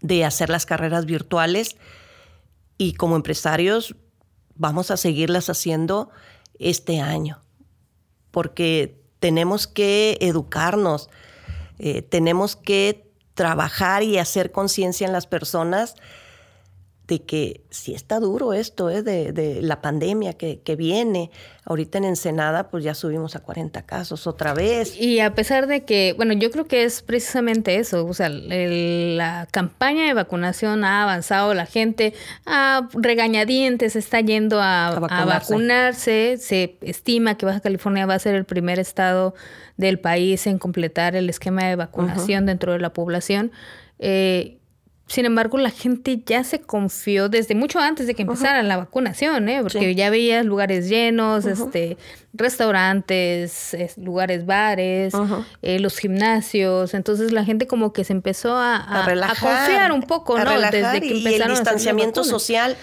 de 0.00 0.24
hacer 0.24 0.50
las 0.50 0.66
carreras 0.66 1.06
virtuales 1.06 1.76
y 2.78 2.94
como 2.94 3.16
empresarios 3.16 3.94
vamos 4.54 4.90
a 4.90 4.96
seguirlas 4.96 5.48
haciendo 5.48 6.10
este 6.58 7.00
año, 7.00 7.42
porque 8.30 9.00
tenemos 9.18 9.66
que 9.66 10.18
educarnos, 10.20 11.08
eh, 11.78 12.02
tenemos 12.02 12.56
que 12.56 13.10
trabajar 13.34 14.02
y 14.02 14.18
hacer 14.18 14.52
conciencia 14.52 15.06
en 15.06 15.12
las 15.12 15.26
personas 15.26 15.94
de 17.10 17.22
que 17.22 17.64
si 17.70 17.92
está 17.92 18.20
duro 18.20 18.52
esto 18.52 18.88
¿eh? 18.88 19.02
de, 19.02 19.58
la 19.62 19.82
pandemia 19.82 20.34
que, 20.34 20.76
viene. 20.76 21.32
Ahorita 21.64 21.98
en 21.98 22.04
Ensenada 22.04 22.70
pues 22.70 22.84
ya 22.84 22.94
subimos 22.94 23.34
a 23.34 23.40
40 23.40 23.82
casos 23.82 24.28
otra 24.28 24.54
vez. 24.54 24.96
Y 24.96 25.18
a 25.18 25.34
pesar 25.34 25.66
de 25.66 25.84
que, 25.84 26.14
bueno, 26.16 26.34
yo 26.34 26.52
creo 26.52 26.66
que 26.66 26.84
es 26.84 27.02
precisamente 27.02 27.76
eso, 27.76 28.06
o 28.06 28.14
sea, 28.14 28.28
la 28.28 29.48
campaña 29.50 30.06
de 30.06 30.14
vacunación 30.14 30.84
ha 30.84 31.02
avanzado, 31.02 31.52
la 31.52 31.66
gente 31.66 32.14
a 32.46 32.88
regañadientes 32.94 33.96
está 33.96 34.20
yendo 34.20 34.60
a, 34.62 35.00
vacunarse. 35.00 36.36
se 36.38 36.78
estima 36.80 37.36
que 37.36 37.44
Baja 37.44 37.58
California 37.58 38.06
va 38.06 38.14
a 38.14 38.20
ser 38.20 38.36
el 38.36 38.44
primer 38.44 38.78
estado 38.78 39.34
del 39.76 39.98
país 39.98 40.46
en 40.46 40.58
completar 40.58 41.16
el 41.16 41.28
esquema 41.28 41.64
de 41.64 41.74
vacunación 41.74 42.46
dentro 42.46 42.72
de 42.72 42.78
la 42.78 42.92
población. 42.92 43.50
Eh, 43.98 44.59
sin 45.10 45.26
embargo, 45.26 45.58
la 45.58 45.70
gente 45.70 46.22
ya 46.24 46.44
se 46.44 46.60
confió 46.60 47.28
desde 47.28 47.56
mucho 47.56 47.80
antes 47.80 48.06
de 48.06 48.14
que 48.14 48.22
empezara 48.22 48.62
la 48.62 48.76
vacunación, 48.76 49.48
¿eh? 49.48 49.60
porque 49.60 49.96
ya 49.96 50.08
veías 50.08 50.46
lugares 50.46 50.88
llenos, 50.88 51.46
este, 51.46 51.96
restaurantes, 52.32 53.76
lugares 53.96 54.46
bares, 54.46 55.12
eh, 55.62 55.80
los 55.80 55.98
gimnasios. 55.98 56.94
Entonces 56.94 57.32
la 57.32 57.44
gente 57.44 57.66
como 57.66 57.92
que 57.92 58.04
se 58.04 58.12
empezó 58.12 58.54
a, 58.54 58.76
a, 58.76 59.34
confiar 59.34 59.90
un 59.90 60.02
poco, 60.02 60.38
¿no? 60.38 60.48
desde 60.70 61.00
que 61.00 61.18
empezaron 61.18 61.24
y 61.24 61.42
el 61.42 61.48
distanciamiento 61.48 62.22
social 62.22 62.76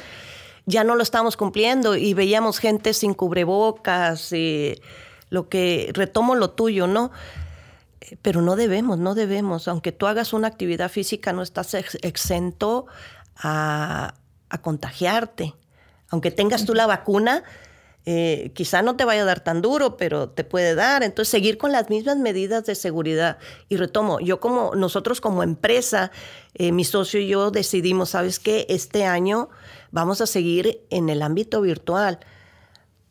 ya 0.66 0.84
no 0.84 0.98
lo 0.98 1.04
estábamos 1.04 1.38
cumpliendo 1.38 1.96
y 1.96 2.14
veíamos 2.14 2.60
gente 2.60 2.94
sin 2.94 3.14
cubrebocas, 3.14 4.34
y 4.34 4.76
lo 5.30 5.48
que 5.48 5.92
retomo 5.94 6.36
lo 6.36 6.50
tuyo, 6.50 6.88
¿no? 6.88 7.10
Pero 8.22 8.42
no 8.42 8.56
debemos, 8.56 8.98
no 8.98 9.16
debemos. 9.16 9.68
Aunque 9.68 9.92
tú 9.92 10.08
hagas 10.08 10.34
una 10.34 10.48
actividad 10.48 10.90
física, 10.90 11.34
no 11.34 11.42
estás 11.42 11.74
exento 11.74 12.88
a, 13.36 14.14
contagiarte. 14.62 15.54
Aunque 16.10 16.32
tengas 16.32 16.66
tú 16.66 16.74
la 16.74 16.88
vacuna, 16.88 17.44
eh, 18.06 18.52
quizá 18.56 18.82
no 18.82 18.96
te 18.96 19.04
vaya 19.04 19.24
a 19.24 19.26
dar 19.26 19.42
tan 19.42 19.62
duro, 19.62 19.98
pero 19.98 20.30
te 20.30 20.44
puede 20.46 20.74
dar. 20.74 21.04
Entonces, 21.04 21.30
seguir 21.30 21.58
con 21.58 21.72
las 21.72 21.90
mismas 21.90 22.18
medidas 22.18 22.66
de 22.66 22.76
seguridad. 22.76 23.38
Y 23.68 23.76
retomo, 23.76 24.20
yo 24.22 24.40
como, 24.40 24.74
nosotros 24.76 25.20
como 25.20 25.44
empresa, 25.44 26.12
eh, 26.54 26.72
mi 26.72 26.86
socio 26.86 27.20
y 27.20 27.28
yo 27.28 27.52
decidimos, 27.52 28.12
¿sabes 28.12 28.40
qué? 28.40 28.66
Este 28.70 29.06
año 29.06 29.50
vamos 29.92 30.22
a 30.22 30.28
seguir 30.28 30.86
en 30.90 31.10
el 31.10 31.22
ámbito 31.22 31.62
virtual 31.62 32.20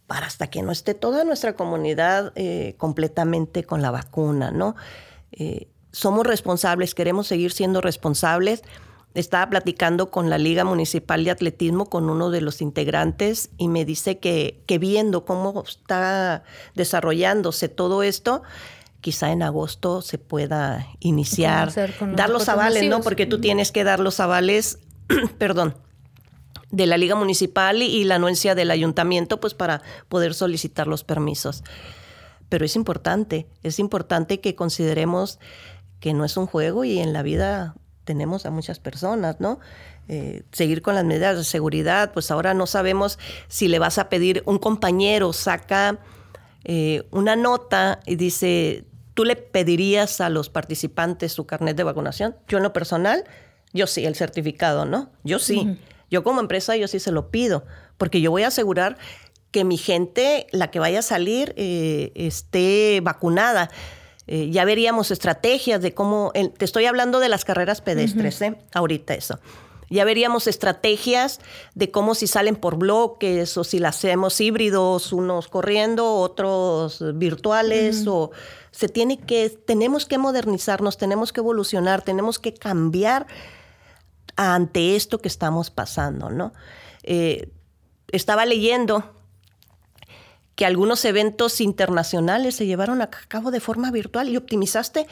para 0.06 0.26
hasta 0.26 0.48
que 0.48 0.62
no 0.62 0.72
esté 0.72 0.94
toda 0.94 1.24
nuestra 1.24 1.54
comunidad 1.54 2.32
eh, 2.36 2.74
completamente 2.78 3.64
con 3.64 3.82
la 3.82 3.90
vacuna, 3.90 4.50
¿no? 4.50 4.76
Eh, 5.32 5.68
somos 5.92 6.26
responsables, 6.26 6.94
queremos 6.94 7.26
seguir 7.26 7.52
siendo 7.52 7.80
responsables. 7.80 8.62
Estaba 9.14 9.48
platicando 9.48 10.10
con 10.10 10.28
la 10.28 10.36
Liga 10.36 10.62
Municipal 10.62 11.24
de 11.24 11.30
Atletismo, 11.30 11.86
con 11.88 12.10
uno 12.10 12.30
de 12.30 12.42
los 12.42 12.60
integrantes, 12.60 13.48
y 13.56 13.68
me 13.68 13.86
dice 13.86 14.18
que, 14.18 14.62
que 14.66 14.78
viendo 14.78 15.24
cómo 15.24 15.64
está 15.66 16.44
desarrollándose 16.74 17.70
todo 17.70 18.02
esto, 18.02 18.42
quizá 19.00 19.32
en 19.32 19.42
agosto 19.42 20.02
se 20.02 20.18
pueda 20.18 20.86
iniciar, 21.00 21.72
dar 22.14 22.28
los 22.28 22.48
avales, 22.48 22.84
¿no? 22.90 23.00
Porque 23.00 23.24
tú 23.24 23.40
tienes 23.40 23.72
que 23.72 23.84
dar 23.84 24.00
los 24.00 24.20
avales, 24.20 24.80
perdón, 25.38 25.76
de 26.70 26.86
la 26.86 26.98
Liga 26.98 27.14
Municipal 27.14 27.82
y 27.82 28.04
la 28.04 28.16
anuencia 28.16 28.54
del 28.54 28.70
ayuntamiento, 28.70 29.40
pues 29.40 29.54
para 29.54 29.82
poder 30.08 30.34
solicitar 30.34 30.86
los 30.86 31.04
permisos. 31.04 31.62
Pero 32.48 32.64
es 32.64 32.76
importante, 32.76 33.46
es 33.62 33.78
importante 33.78 34.40
que 34.40 34.54
consideremos 34.54 35.38
que 36.00 36.12
no 36.12 36.24
es 36.24 36.36
un 36.36 36.46
juego 36.46 36.84
y 36.84 36.98
en 36.98 37.12
la 37.12 37.22
vida 37.22 37.74
tenemos 38.04 38.46
a 38.46 38.50
muchas 38.50 38.78
personas, 38.78 39.40
¿no? 39.40 39.58
Eh, 40.08 40.44
seguir 40.52 40.82
con 40.82 40.94
las 40.94 41.04
medidas 41.04 41.36
de 41.36 41.44
seguridad, 41.44 42.12
pues 42.12 42.30
ahora 42.30 42.54
no 42.54 42.66
sabemos 42.66 43.18
si 43.48 43.66
le 43.66 43.80
vas 43.80 43.98
a 43.98 44.08
pedir, 44.08 44.42
un 44.46 44.58
compañero 44.58 45.32
saca 45.32 45.98
eh, 46.62 47.06
una 47.10 47.34
nota 47.34 48.00
y 48.06 48.14
dice, 48.14 48.84
¿tú 49.14 49.24
le 49.24 49.34
pedirías 49.34 50.20
a 50.20 50.30
los 50.30 50.48
participantes 50.48 51.32
su 51.32 51.46
carnet 51.46 51.76
de 51.76 51.82
vacunación? 51.82 52.36
Yo 52.46 52.58
en 52.58 52.62
lo 52.62 52.72
personal, 52.72 53.24
yo 53.72 53.88
sí, 53.88 54.04
el 54.04 54.14
certificado, 54.14 54.84
¿no? 54.84 55.10
Yo 55.24 55.40
sí. 55.40 55.78
Yo 56.10 56.22
como 56.22 56.40
empresa, 56.40 56.76
yo 56.76 56.88
sí 56.88 57.00
se 57.00 57.12
lo 57.12 57.30
pido, 57.30 57.64
porque 57.98 58.20
yo 58.20 58.30
voy 58.30 58.42
a 58.42 58.48
asegurar 58.48 58.96
que 59.50 59.64
mi 59.64 59.78
gente, 59.78 60.46
la 60.52 60.70
que 60.70 60.78
vaya 60.78 60.98
a 60.98 61.02
salir, 61.02 61.54
eh, 61.56 62.12
esté 62.14 63.00
vacunada. 63.02 63.70
Eh, 64.26 64.50
ya 64.50 64.64
veríamos 64.64 65.10
estrategias 65.10 65.80
de 65.80 65.94
cómo, 65.94 66.32
te 66.32 66.64
estoy 66.64 66.86
hablando 66.86 67.20
de 67.20 67.28
las 67.28 67.44
carreras 67.44 67.80
pedestres, 67.80 68.42
¿eh? 68.42 68.56
ahorita 68.74 69.14
eso. 69.14 69.38
Ya 69.88 70.04
veríamos 70.04 70.48
estrategias 70.48 71.40
de 71.74 71.92
cómo 71.92 72.16
si 72.16 72.26
salen 72.26 72.56
por 72.56 72.76
bloques 72.76 73.56
o 73.56 73.62
si 73.62 73.78
las 73.78 73.96
hacemos 73.96 74.40
híbridos, 74.40 75.12
unos 75.12 75.46
corriendo, 75.46 76.16
otros 76.16 77.02
virtuales, 77.14 78.04
o 78.08 78.32
se 78.72 78.88
tiene 78.88 79.18
que, 79.18 79.48
tenemos 79.48 80.04
que 80.04 80.18
modernizarnos, 80.18 80.98
tenemos 80.98 81.32
que 81.32 81.40
evolucionar, 81.40 82.02
tenemos 82.02 82.40
que 82.40 82.52
cambiar 82.52 83.28
ante 84.36 84.96
esto 84.96 85.18
que 85.18 85.28
estamos 85.28 85.70
pasando, 85.70 86.30
¿no? 86.30 86.52
Eh, 87.02 87.50
estaba 88.12 88.46
leyendo 88.46 89.12
que 90.54 90.64
algunos 90.64 91.04
eventos 91.04 91.60
internacionales 91.60 92.56
se 92.56 92.66
llevaron 92.66 93.02
a 93.02 93.10
cabo 93.10 93.50
de 93.50 93.60
forma 93.60 93.90
virtual 93.90 94.28
y 94.28 94.36
optimizaste 94.36 95.06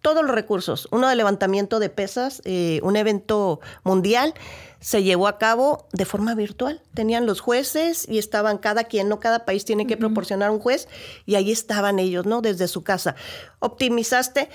todos 0.00 0.24
los 0.24 0.34
recursos. 0.34 0.88
Uno 0.90 1.08
de 1.08 1.16
levantamiento 1.16 1.80
de 1.80 1.90
pesas, 1.90 2.40
eh, 2.44 2.80
un 2.82 2.96
evento 2.96 3.60
mundial, 3.82 4.34
se 4.78 5.02
llevó 5.02 5.26
a 5.26 5.36
cabo 5.36 5.88
de 5.92 6.04
forma 6.04 6.34
virtual. 6.34 6.80
Tenían 6.94 7.26
los 7.26 7.40
jueces 7.40 8.08
y 8.08 8.18
estaban 8.18 8.58
cada 8.58 8.84
quien, 8.84 9.08
no 9.08 9.20
cada 9.20 9.44
país 9.44 9.64
tiene 9.64 9.86
que 9.86 9.96
proporcionar 9.96 10.50
un 10.50 10.60
juez, 10.60 10.88
y 11.24 11.34
ahí 11.34 11.50
estaban 11.50 11.98
ellos, 11.98 12.24
¿no? 12.24 12.40
Desde 12.40 12.68
su 12.68 12.84
casa. 12.84 13.16
Optimizaste 13.58 14.48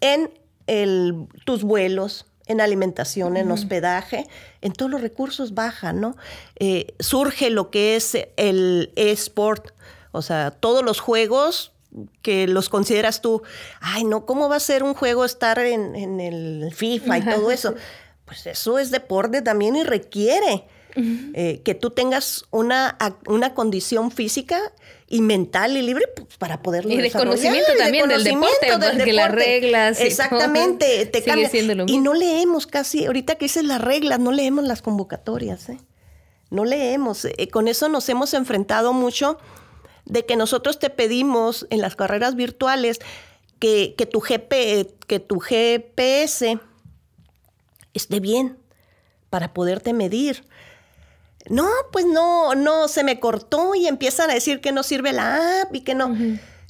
en 0.00 0.32
el, 0.66 1.28
tus 1.44 1.62
vuelos, 1.62 2.26
en 2.52 2.60
alimentación, 2.60 3.36
en 3.36 3.50
hospedaje, 3.50 4.28
en 4.60 4.72
todos 4.72 4.90
los 4.90 5.00
recursos 5.00 5.54
baja, 5.54 5.92
¿no? 5.92 6.16
Eh, 6.56 6.94
surge 7.00 7.50
lo 7.50 7.70
que 7.70 7.96
es 7.96 8.16
el 8.36 8.92
eSport, 8.96 9.72
o 10.12 10.22
sea, 10.22 10.50
todos 10.50 10.84
los 10.84 11.00
juegos 11.00 11.72
que 12.22 12.46
los 12.46 12.68
consideras 12.68 13.20
tú, 13.20 13.42
ay, 13.80 14.04
no, 14.04 14.24
¿cómo 14.24 14.48
va 14.48 14.56
a 14.56 14.60
ser 14.60 14.82
un 14.82 14.94
juego 14.94 15.24
estar 15.24 15.58
en, 15.58 16.20
el 16.20 16.72
FIFA 16.74 17.18
y 17.18 17.24
todo 17.24 17.50
eso? 17.50 17.74
Pues 18.24 18.46
eso 18.46 18.78
es 18.78 18.90
deporte 18.90 19.42
también 19.42 19.76
y 19.76 19.82
requiere 19.82 20.64
eh, 20.94 21.60
que 21.64 21.74
tú 21.74 21.90
tengas 21.90 22.44
una, 22.50 22.96
una 23.26 23.52
condición 23.52 24.10
física 24.10 24.58
y 25.12 25.20
mental 25.20 25.76
y 25.76 25.82
libre 25.82 26.06
pues, 26.16 26.38
para 26.38 26.62
poderlo 26.62 26.90
y 26.90 26.96
de 26.96 27.10
conocimiento 27.10 27.70
también 27.76 28.08
del 28.08 28.24
deporte, 28.24 28.66
porque 28.96 29.12
las 29.12 29.30
reglas 29.30 30.00
exactamente 30.00 31.04
te 31.12 31.22
cambia. 31.22 31.50
y 31.86 31.98
no 31.98 32.14
leemos 32.14 32.66
casi 32.66 33.04
ahorita 33.04 33.34
que 33.34 33.44
dices 33.44 33.62
las 33.64 33.82
reglas 33.82 34.20
no 34.20 34.32
leemos 34.32 34.64
las 34.64 34.80
convocatorias 34.80 35.68
¿eh? 35.68 35.78
no 36.48 36.64
leemos 36.64 37.26
eh, 37.26 37.48
con 37.50 37.68
eso 37.68 37.90
nos 37.90 38.08
hemos 38.08 38.32
enfrentado 38.32 38.94
mucho 38.94 39.36
de 40.06 40.24
que 40.24 40.34
nosotros 40.34 40.78
te 40.78 40.88
pedimos 40.88 41.66
en 41.68 41.82
las 41.82 41.94
carreras 41.94 42.34
virtuales 42.34 42.98
que, 43.58 43.94
que 43.98 44.06
tu 44.06 44.20
GP, 44.20 44.96
que 45.06 45.20
tu 45.20 45.40
GPS 45.40 46.58
esté 47.92 48.18
bien 48.18 48.56
para 49.28 49.52
poderte 49.52 49.92
medir 49.92 50.46
no, 51.48 51.68
pues 51.90 52.06
no, 52.06 52.54
no, 52.54 52.88
se 52.88 53.04
me 53.04 53.20
cortó 53.20 53.74
y 53.74 53.86
empiezan 53.86 54.30
a 54.30 54.34
decir 54.34 54.60
que 54.60 54.72
no 54.72 54.82
sirve 54.82 55.12
la 55.12 55.62
app 55.62 55.74
y 55.74 55.80
que 55.80 55.94
no. 55.94 56.14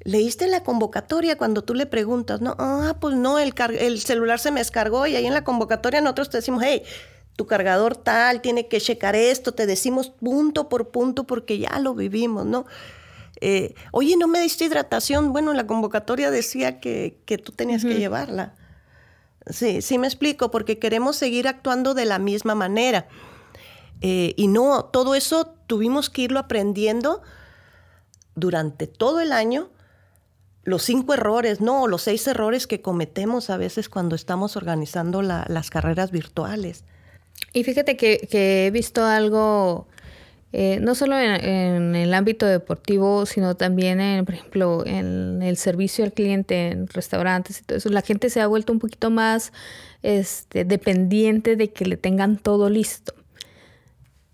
Leíste 0.04 0.48
la 0.48 0.64
convocatoria 0.64 1.38
cuando 1.38 1.62
tú 1.62 1.74
le 1.74 1.86
preguntas, 1.86 2.40
no, 2.40 2.56
ah, 2.58 2.96
pues 3.00 3.14
no, 3.14 3.38
el, 3.38 3.54
el 3.78 4.00
celular 4.00 4.40
se 4.40 4.50
me 4.50 4.60
descargó 4.60 5.06
y 5.06 5.14
ahí 5.14 5.26
en 5.26 5.34
la 5.34 5.44
convocatoria 5.44 6.00
nosotros 6.00 6.30
te 6.30 6.38
decimos, 6.38 6.62
hey, 6.66 6.82
tu 7.36 7.46
cargador 7.46 7.96
tal, 7.96 8.40
tiene 8.40 8.66
que 8.66 8.80
checar 8.80 9.14
esto, 9.14 9.52
te 9.52 9.66
decimos 9.66 10.10
punto 10.10 10.68
por 10.68 10.90
punto 10.90 11.24
porque 11.24 11.58
ya 11.58 11.78
lo 11.78 11.94
vivimos, 11.94 12.46
¿no? 12.46 12.66
Eh, 13.40 13.74
oye, 13.90 14.16
no 14.16 14.28
me 14.28 14.40
diste 14.40 14.64
hidratación. 14.64 15.32
Bueno, 15.32 15.52
la 15.52 15.66
convocatoria 15.66 16.30
decía 16.30 16.78
que, 16.78 17.18
que 17.26 17.38
tú 17.38 17.50
tenías 17.50 17.84
que 17.84 17.94
llevarla. 17.94 18.54
Sí, 19.50 19.82
sí 19.82 19.98
me 19.98 20.06
explico, 20.06 20.52
porque 20.52 20.78
queremos 20.78 21.16
seguir 21.16 21.48
actuando 21.48 21.94
de 21.94 22.04
la 22.04 22.20
misma 22.20 22.54
manera. 22.54 23.08
Eh, 24.02 24.34
y 24.36 24.48
no, 24.48 24.84
todo 24.84 25.14
eso 25.14 25.54
tuvimos 25.68 26.10
que 26.10 26.22
irlo 26.22 26.40
aprendiendo 26.40 27.22
durante 28.34 28.88
todo 28.88 29.20
el 29.20 29.32
año. 29.32 29.70
Los 30.64 30.82
cinco 30.82 31.14
errores, 31.14 31.60
no, 31.60 31.86
los 31.86 32.02
seis 32.02 32.26
errores 32.26 32.66
que 32.66 32.82
cometemos 32.82 33.48
a 33.48 33.56
veces 33.56 33.88
cuando 33.88 34.16
estamos 34.16 34.56
organizando 34.56 35.22
las 35.22 35.70
carreras 35.70 36.10
virtuales. 36.10 36.84
Y 37.52 37.64
fíjate 37.64 37.96
que, 37.96 38.66
he 38.66 38.70
visto 38.70 39.04
algo, 39.04 39.86
eh, 40.52 40.78
no 40.80 40.94
solo 40.94 41.18
en, 41.18 41.94
el 41.94 42.14
ámbito 42.14 42.46
deportivo, 42.46 43.26
sino 43.26 43.56
también, 43.56 44.00
en, 44.00 44.24
por 44.24 44.34
ejemplo, 44.34 44.86
en 44.86 45.42
el 45.42 45.56
servicio 45.56 46.04
al 46.04 46.12
cliente, 46.12 46.70
en 46.70 46.88
restaurantes 46.88 47.60
y 47.60 47.64
todo 47.64 47.78
eso. 47.78 47.88
La 47.88 48.02
gente 48.02 48.30
se 48.30 48.40
ha 48.40 48.46
vuelto 48.46 48.72
un 48.72 48.78
poquito 48.78 49.10
más 49.10 49.52
este, 50.02 50.64
dependiente 50.64 51.56
de 51.56 51.72
que 51.72 51.86
le 51.86 51.96
tengan 51.96 52.36
todo 52.36 52.68
listo. 52.68 53.14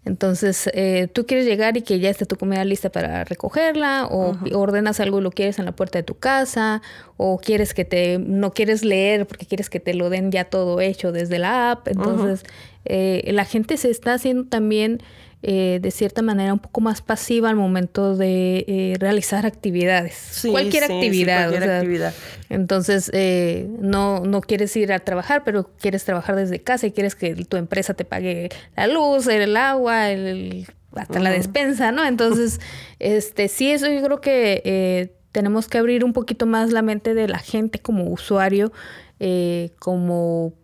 Entonces, 0.08 0.70
eh, 0.72 1.06
tú 1.12 1.26
quieres 1.26 1.44
llegar 1.44 1.76
y 1.76 1.82
que 1.82 2.00
ya 2.00 2.08
esté 2.08 2.24
tu 2.24 2.36
comida 2.36 2.64
lista 2.64 2.90
para 2.90 3.24
recogerla, 3.24 4.06
o 4.10 4.36
ordenas 4.54 5.00
algo 5.00 5.20
y 5.20 5.22
lo 5.22 5.30
quieres 5.30 5.58
en 5.58 5.66
la 5.66 5.72
puerta 5.72 5.98
de 5.98 6.02
tu 6.02 6.14
casa, 6.14 6.80
o 7.18 7.38
quieres 7.38 7.74
que 7.74 7.84
te, 7.84 8.18
no 8.18 8.52
quieres 8.52 8.84
leer 8.84 9.26
porque 9.26 9.44
quieres 9.44 9.68
que 9.68 9.80
te 9.80 9.92
lo 9.92 10.08
den 10.08 10.32
ya 10.32 10.44
todo 10.44 10.80
hecho 10.80 11.12
desde 11.12 11.38
la 11.38 11.72
app. 11.72 11.88
Entonces, 11.88 12.42
eh, 12.86 13.28
la 13.32 13.44
gente 13.44 13.76
se 13.76 13.90
está 13.90 14.14
haciendo 14.14 14.46
también 14.48 15.02
eh, 15.40 15.78
de 15.80 15.92
cierta 15.92 16.20
manera 16.20 16.52
un 16.52 16.58
poco 16.58 16.80
más 16.80 17.00
pasiva 17.00 17.48
al 17.48 17.54
momento 17.54 18.16
de 18.16 18.64
eh, 18.66 18.96
realizar 18.98 19.46
actividades. 19.46 20.40
cualquier 20.50 20.84
actividad. 20.84 21.54
actividad. 21.54 22.12
Entonces, 22.48 23.08
eh, 23.14 23.68
no, 23.78 24.24
no 24.24 24.40
quieres 24.40 24.76
ir 24.76 24.92
a 24.92 24.98
trabajar, 24.98 25.44
pero 25.44 25.70
quieres 25.80 26.04
trabajar 26.04 26.34
desde 26.34 26.58
casa 26.58 26.88
y 26.88 26.90
quieres 26.90 27.14
que 27.14 27.36
tu 27.44 27.56
empresa 27.56 27.94
te 27.94 28.04
pague 28.04 28.48
la 28.76 28.88
luz, 28.88 29.28
el 29.28 29.56
agua, 29.56 30.10
el, 30.10 30.66
hasta 30.96 31.20
la 31.20 31.30
despensa, 31.30 31.92
¿no? 31.92 32.04
Entonces, 32.04 32.60
este 32.98 33.46
sí, 33.46 33.70
eso 33.70 33.88
yo 33.88 34.02
creo 34.02 34.20
que 34.20 35.12
tenemos 35.30 35.68
que 35.68 35.78
abrir 35.78 36.02
un 36.02 36.14
poquito 36.14 36.46
más 36.46 36.72
la 36.72 36.82
mente 36.82 37.14
de 37.14 37.28
la 37.28 37.38
gente 37.38 37.78
como 37.78 38.10
usuario, 38.10 38.72
como 39.78 40.54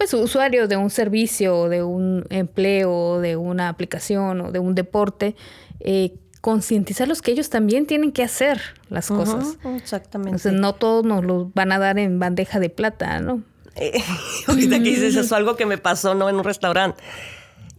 pues 0.00 0.14
usuario 0.14 0.66
de 0.66 0.78
un 0.78 0.88
servicio, 0.88 1.68
de 1.68 1.82
un 1.82 2.24
empleo, 2.30 3.20
de 3.20 3.36
una 3.36 3.68
aplicación 3.68 4.40
o 4.40 4.50
de 4.50 4.58
un 4.58 4.74
deporte, 4.74 5.36
eh, 5.78 6.14
concientizarlos 6.40 7.20
que 7.20 7.32
ellos 7.32 7.50
también 7.50 7.84
tienen 7.84 8.10
que 8.10 8.22
hacer 8.22 8.62
las 8.88 9.08
cosas. 9.08 9.58
Exactamente. 9.76 10.30
Entonces 10.36 10.54
no 10.54 10.74
todos 10.74 11.04
nos 11.04 11.22
los 11.22 11.52
van 11.52 11.70
a 11.72 11.78
dar 11.78 11.98
en 11.98 12.18
bandeja 12.18 12.58
de 12.58 12.70
plata, 12.70 13.20
¿no? 13.20 13.42
Eh, 13.76 14.02
ahorita 14.46 14.78
que 14.78 14.84
dices 14.84 15.16
eso, 15.16 15.36
algo 15.36 15.54
que 15.56 15.66
me 15.66 15.76
pasó, 15.76 16.14
¿no? 16.14 16.30
En 16.30 16.36
un 16.36 16.44
restaurante. 16.44 17.02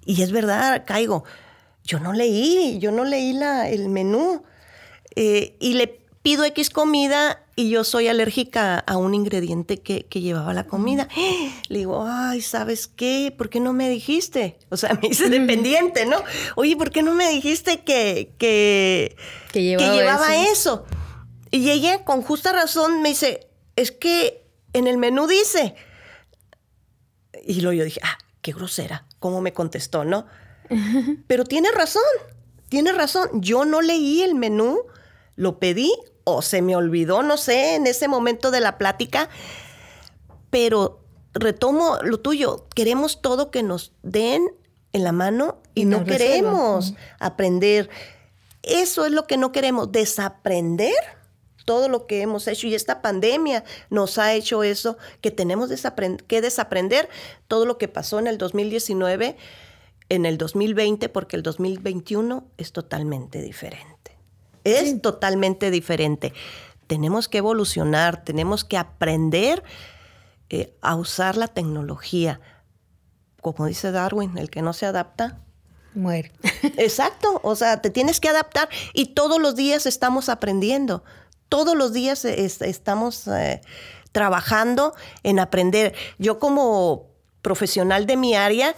Y 0.05 0.21
es 0.21 0.31
verdad, 0.31 0.84
caigo. 0.86 1.23
Yo 1.84 1.99
no 1.99 2.13
leí, 2.13 2.77
yo 2.77 2.91
no 2.91 3.03
leí 3.03 3.34
la, 3.34 3.67
el 3.67 3.89
menú. 3.89 4.43
Eh, 5.15 5.57
y 5.60 5.73
le 5.73 6.01
pido 6.21 6.45
X 6.45 6.69
comida 6.69 7.43
y 7.55 7.69
yo 7.69 7.84
soy 7.84 8.07
alérgica 8.07 8.79
a 8.79 8.97
un 8.97 9.13
ingrediente 9.13 9.81
que, 9.81 10.05
llevaba 10.10 10.53
la 10.53 10.65
comida. 10.65 11.07
Le 11.69 11.79
digo, 11.79 12.05
ay, 12.07 12.41
¿sabes 12.41 12.88
qué? 12.88 13.34
¿Por 13.36 13.49
qué 13.49 13.60
no 13.60 13.73
me 13.73 13.89
dijiste? 13.89 14.57
O 14.69 14.77
sea, 14.77 14.97
me 15.01 15.10
hice 15.10 15.29
dependiente, 15.29 16.05
¿no? 16.05 16.17
Oye, 16.55 16.75
¿por 16.75 16.91
qué 16.91 17.03
no 17.03 17.13
me 17.13 17.29
dijiste 17.29 17.84
que, 17.84 18.34
que, 18.38 19.15
llevaba, 19.53 20.36
eso? 20.45 20.86
Y 21.49 21.69
ella 21.69 22.03
con 22.05 22.21
justa 22.21 22.53
razón 22.53 23.01
me 23.01 23.10
dice, 23.10 23.47
es 23.75 23.91
que 23.91 24.45
en 24.73 24.88
el 24.88 24.97
menú 24.97 25.27
dice. 25.27 25.75
Y 27.45 27.62
luego 27.62 27.79
yo 27.79 27.84
dije, 27.84 27.99
ah, 28.03 28.17
qué 28.41 28.53
grosera, 28.53 29.05
cómo 29.19 29.41
me 29.41 29.53
contestó, 29.53 30.05
¿no? 30.05 30.27
Pero 31.27 31.43
tiene 31.43 31.71
razón, 31.71 32.03
tiene 32.69 32.91
razón. 32.93 33.29
Yo 33.34 33.65
no 33.65 33.81
leí 33.81 34.21
el 34.21 34.36
menú, 34.36 34.84
lo 35.36 35.60
pedí 35.60 35.91
o 36.23 36.41
se 36.41 36.62
me 36.62 36.75
olvidó, 36.75 37.23
no 37.23 37.38
sé, 37.38 37.75
en 37.75 37.88
ese 37.88 38.07
momento 38.07 38.51
de 38.51 38.62
la 38.62 38.77
plática, 38.77 39.29
pero 40.49 40.99
retomo 41.34 41.97
lo 42.03 42.19
tuyo, 42.19 42.67
queremos 42.75 43.21
todo 43.21 43.51
que 43.51 43.63
nos 43.63 43.93
den 44.03 44.43
en 44.93 45.03
la 45.03 45.12
mano 45.12 45.62
y, 45.73 45.86
no 45.86 46.03
queremos 46.03 46.93
aprender. 47.19 47.89
Eso 48.63 49.05
es 49.05 49.12
lo 49.12 49.25
que 49.25 49.38
no 49.38 49.51
queremos, 49.51 49.91
desaprender 49.91 50.93
todo 51.65 51.89
lo 51.89 52.07
que 52.07 52.21
hemos 52.21 52.47
hecho 52.47 52.67
y 52.67 52.75
esta 52.75 53.01
pandemia 53.01 53.63
nos 53.89 54.17
ha 54.17 54.34
hecho 54.34 54.63
eso, 54.63 54.97
que 55.21 55.31
tenemos 55.31 55.69
que 56.27 56.41
desaprender 56.41 57.10
todo 57.47 57.65
lo 57.65 57.77
que 57.77 57.88
pasó 57.88 58.19
en 58.19 58.27
el 58.27 58.38
2019, 58.38 59.38
en 60.10 60.25
el 60.25 60.38
2020, 60.38 61.10
porque 61.10 61.38
el 61.38 61.43
2021 61.43 62.45
es 62.57 62.71
totalmente 62.73 63.41
diferente. 63.41 63.90
Es 64.63 65.02
totalmente 65.02 65.71
diferente. 65.71 66.34
Tenemos 66.88 67.28
que 67.28 67.39
evolucionar, 67.39 68.24
tenemos 68.24 68.63
que 68.63 68.78
aprender 68.78 69.63
eh, 70.50 70.76
a 70.82 70.95
usar 70.95 71.38
la 71.38 71.47
tecnología. 71.47 72.41
Como 73.41 73.65
dice 73.65 73.91
Darwin, 73.91 74.38
el 74.38 74.50
que 74.50 74.62
no 74.62 74.74
se 74.74 74.86
adapta, 74.86 75.39
muere. 75.93 76.32
Exacto, 76.78 77.39
o 77.43 77.56
sea, 77.56 77.82
te 77.82 77.89
tienes 77.89 78.19
que 78.19 78.30
adaptar 78.30 78.69
y 78.93 79.08
todos 79.08 79.41
los 79.41 79.56
días 79.56 79.86
estamos 79.86 80.30
aprendiendo, 80.30 81.04
todos 81.50 81.76
los 81.76 81.93
días 81.93 82.24
estamos 82.26 83.28
eh, 83.28 83.62
trabajando 84.12 84.93
en 85.24 85.39
aprender. 85.39 85.93
Yo 86.17 86.39
como 86.39 87.10
profesional 87.41 88.06
de 88.06 88.17
mi 88.17 88.36
área, 88.36 88.76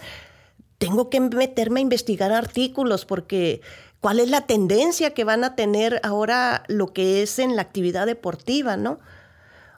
tengo 0.78 1.10
que 1.10 1.20
meterme 1.20 1.80
a 1.80 1.82
investigar 1.82 2.32
artículos 2.32 3.04
porque 3.04 3.60
cuál 4.04 4.20
es 4.20 4.28
la 4.28 4.42
tendencia 4.42 5.14
que 5.14 5.24
van 5.24 5.44
a 5.44 5.56
tener 5.56 5.98
ahora 6.02 6.64
lo 6.68 6.92
que 6.92 7.22
es 7.22 7.38
en 7.38 7.56
la 7.56 7.62
actividad 7.62 8.04
deportiva, 8.04 8.76
¿no? 8.76 9.00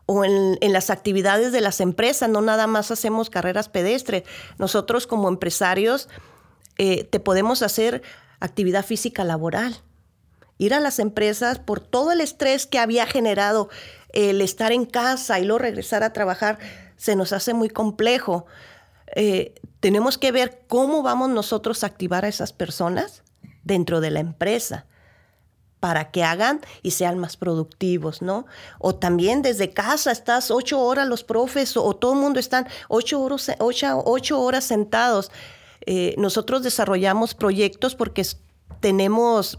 O 0.07 0.25
en, 0.25 0.59
las 0.73 0.91
actividades 0.91 1.53
de 1.53 1.61
las 1.61 1.81
empresas, 1.81 2.29
no 2.29 2.41
nada 2.41 2.67
más 2.67 2.91
hacemos 2.91 3.31
carreras 3.31 3.69
pedestres. 3.69 4.25
Nosotros 4.59 5.07
como 5.07 5.29
empresarios 5.29 6.09
eh, 6.77 7.05
te 7.05 7.21
podemos 7.21 7.63
hacer 7.63 8.03
actividad 8.41 8.85
física 8.85 9.23
laboral. 9.23 9.77
Ir 10.59 10.75
a 10.75 10.81
las 10.81 10.99
empresas 10.99 11.61
por 11.61 11.79
todo 11.79 12.11
el 12.11 12.21
estrés 12.21 12.67
que 12.67 12.81
había 12.81 13.07
generado 13.07 13.69
el 14.13 14.41
estar 14.41 14.73
en 14.73 14.87
casa 14.87 15.39
y 15.39 15.45
luego 15.45 15.61
regresar 15.61 16.03
a 16.03 16.13
trabajar, 16.13 16.59
se 16.97 17.15
nos 17.15 17.33
hace 17.33 17.55
muy 17.55 17.69
complejo. 17.69 18.45
Eh, 19.15 19.55
tenemos 19.79 20.19
que 20.19 20.33
ver 20.33 20.63
cómo 20.67 21.05
vamos 21.05 21.29
nosotros 21.29 21.85
a 21.85 21.87
activar 21.87 22.25
a 22.25 22.29
esas 22.29 22.53
personas 22.53 23.23
dentro 23.67 24.01
de 24.01 24.11
la 24.11 24.21
empresa 24.21 24.87
para 25.81 26.11
que 26.11 26.23
hagan 26.23 26.61
y 26.83 26.93
sean 26.93 27.19
más 27.19 27.37
productivos, 27.37 28.23
¿no? 28.23 28.47
O 28.79 28.95
también 28.95 29.43
desde 29.43 29.71
casa 29.71 30.11
estás 30.11 30.51
ocho 30.51 30.81
horas 30.81 31.07
los 31.07 31.23
profes 31.23 31.77
o, 31.77 31.95
todo 31.95 32.15
el 32.15 32.21
mundo 32.21 32.41
están 32.41 32.67
ocho 32.89 33.21
horas, 33.21 33.51
ocho, 33.59 34.41
horas 34.41 34.65
sentados. 34.65 35.31
Eh, 35.85 36.15
nosotros 36.17 36.63
desarrollamos 36.63 37.35
proyectos 37.35 37.95
porque 37.95 38.25
tenemos 38.81 39.59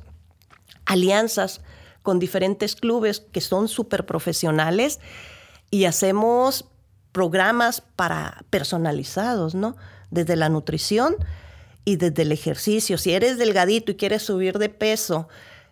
alianzas 0.86 1.62
con 2.02 2.17
diferentes 2.17 2.76
clubes 2.76 3.20
que 3.20 3.41
son 3.41 3.67
súper 3.67 4.06
profesionales 4.06 5.00
y 5.70 5.86
hacemos 5.86 6.65
programas 7.12 7.82
para 7.82 8.43
personalizados, 8.50 9.54
¿no? 9.54 9.76
Desde 10.10 10.36
la 10.38 10.50
nutrición 10.50 11.17
y 11.88 11.95
desde 11.95 12.23
el 12.23 12.34
ejercicio. 12.34 12.97
Si 12.97 13.13
eres 13.13 13.38
delgadito 13.38 13.93
y 13.93 13.95
quieres 13.95 14.21
subir 14.21 14.58
de 14.58 14.67
peso, 14.67 15.30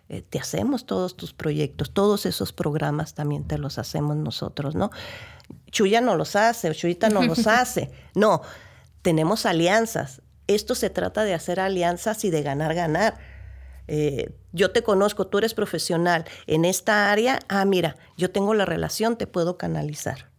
eh, 0.08 0.22
te 0.22 0.38
hacemos 0.38 0.86
todos 0.86 1.14
tus 1.14 1.34
proyectos, 1.34 1.92
todos 1.92 2.24
esos 2.24 2.54
programas 2.54 3.12
también 3.12 3.46
te 3.46 3.58
los 3.58 3.78
hacemos 3.78 4.16
nosotros, 4.16 4.74
¿no? 4.74 4.90
Chuya 5.70 6.00
no 6.00 6.16
los 6.16 6.34
hace, 6.34 6.74
Chuyita 6.74 7.10
no 7.10 7.22
los 7.22 7.46
hace. 7.46 7.90
No, 8.14 8.40
tenemos 9.02 9.44
alianzas. 9.44 10.22
Esto 10.46 10.74
se 10.74 10.88
trata 10.88 11.22
de 11.22 11.34
hacer 11.34 11.60
alianzas 11.60 12.24
y 12.24 12.30
de 12.30 12.42
ganar, 12.42 12.74
ganar. 12.74 13.18
Eh, 13.86 14.32
yo 14.52 14.70
te 14.70 14.82
conozco, 14.82 15.26
tú 15.26 15.36
eres 15.36 15.52
profesional 15.52 16.24
en 16.46 16.64
esta 16.64 17.12
área, 17.12 17.40
ah, 17.48 17.66
mira, 17.66 17.96
yo 18.16 18.30
tengo 18.30 18.54
la 18.54 18.64
relación, 18.64 19.18
te 19.18 19.26
puedo 19.26 19.58
canalizar. 19.58 20.30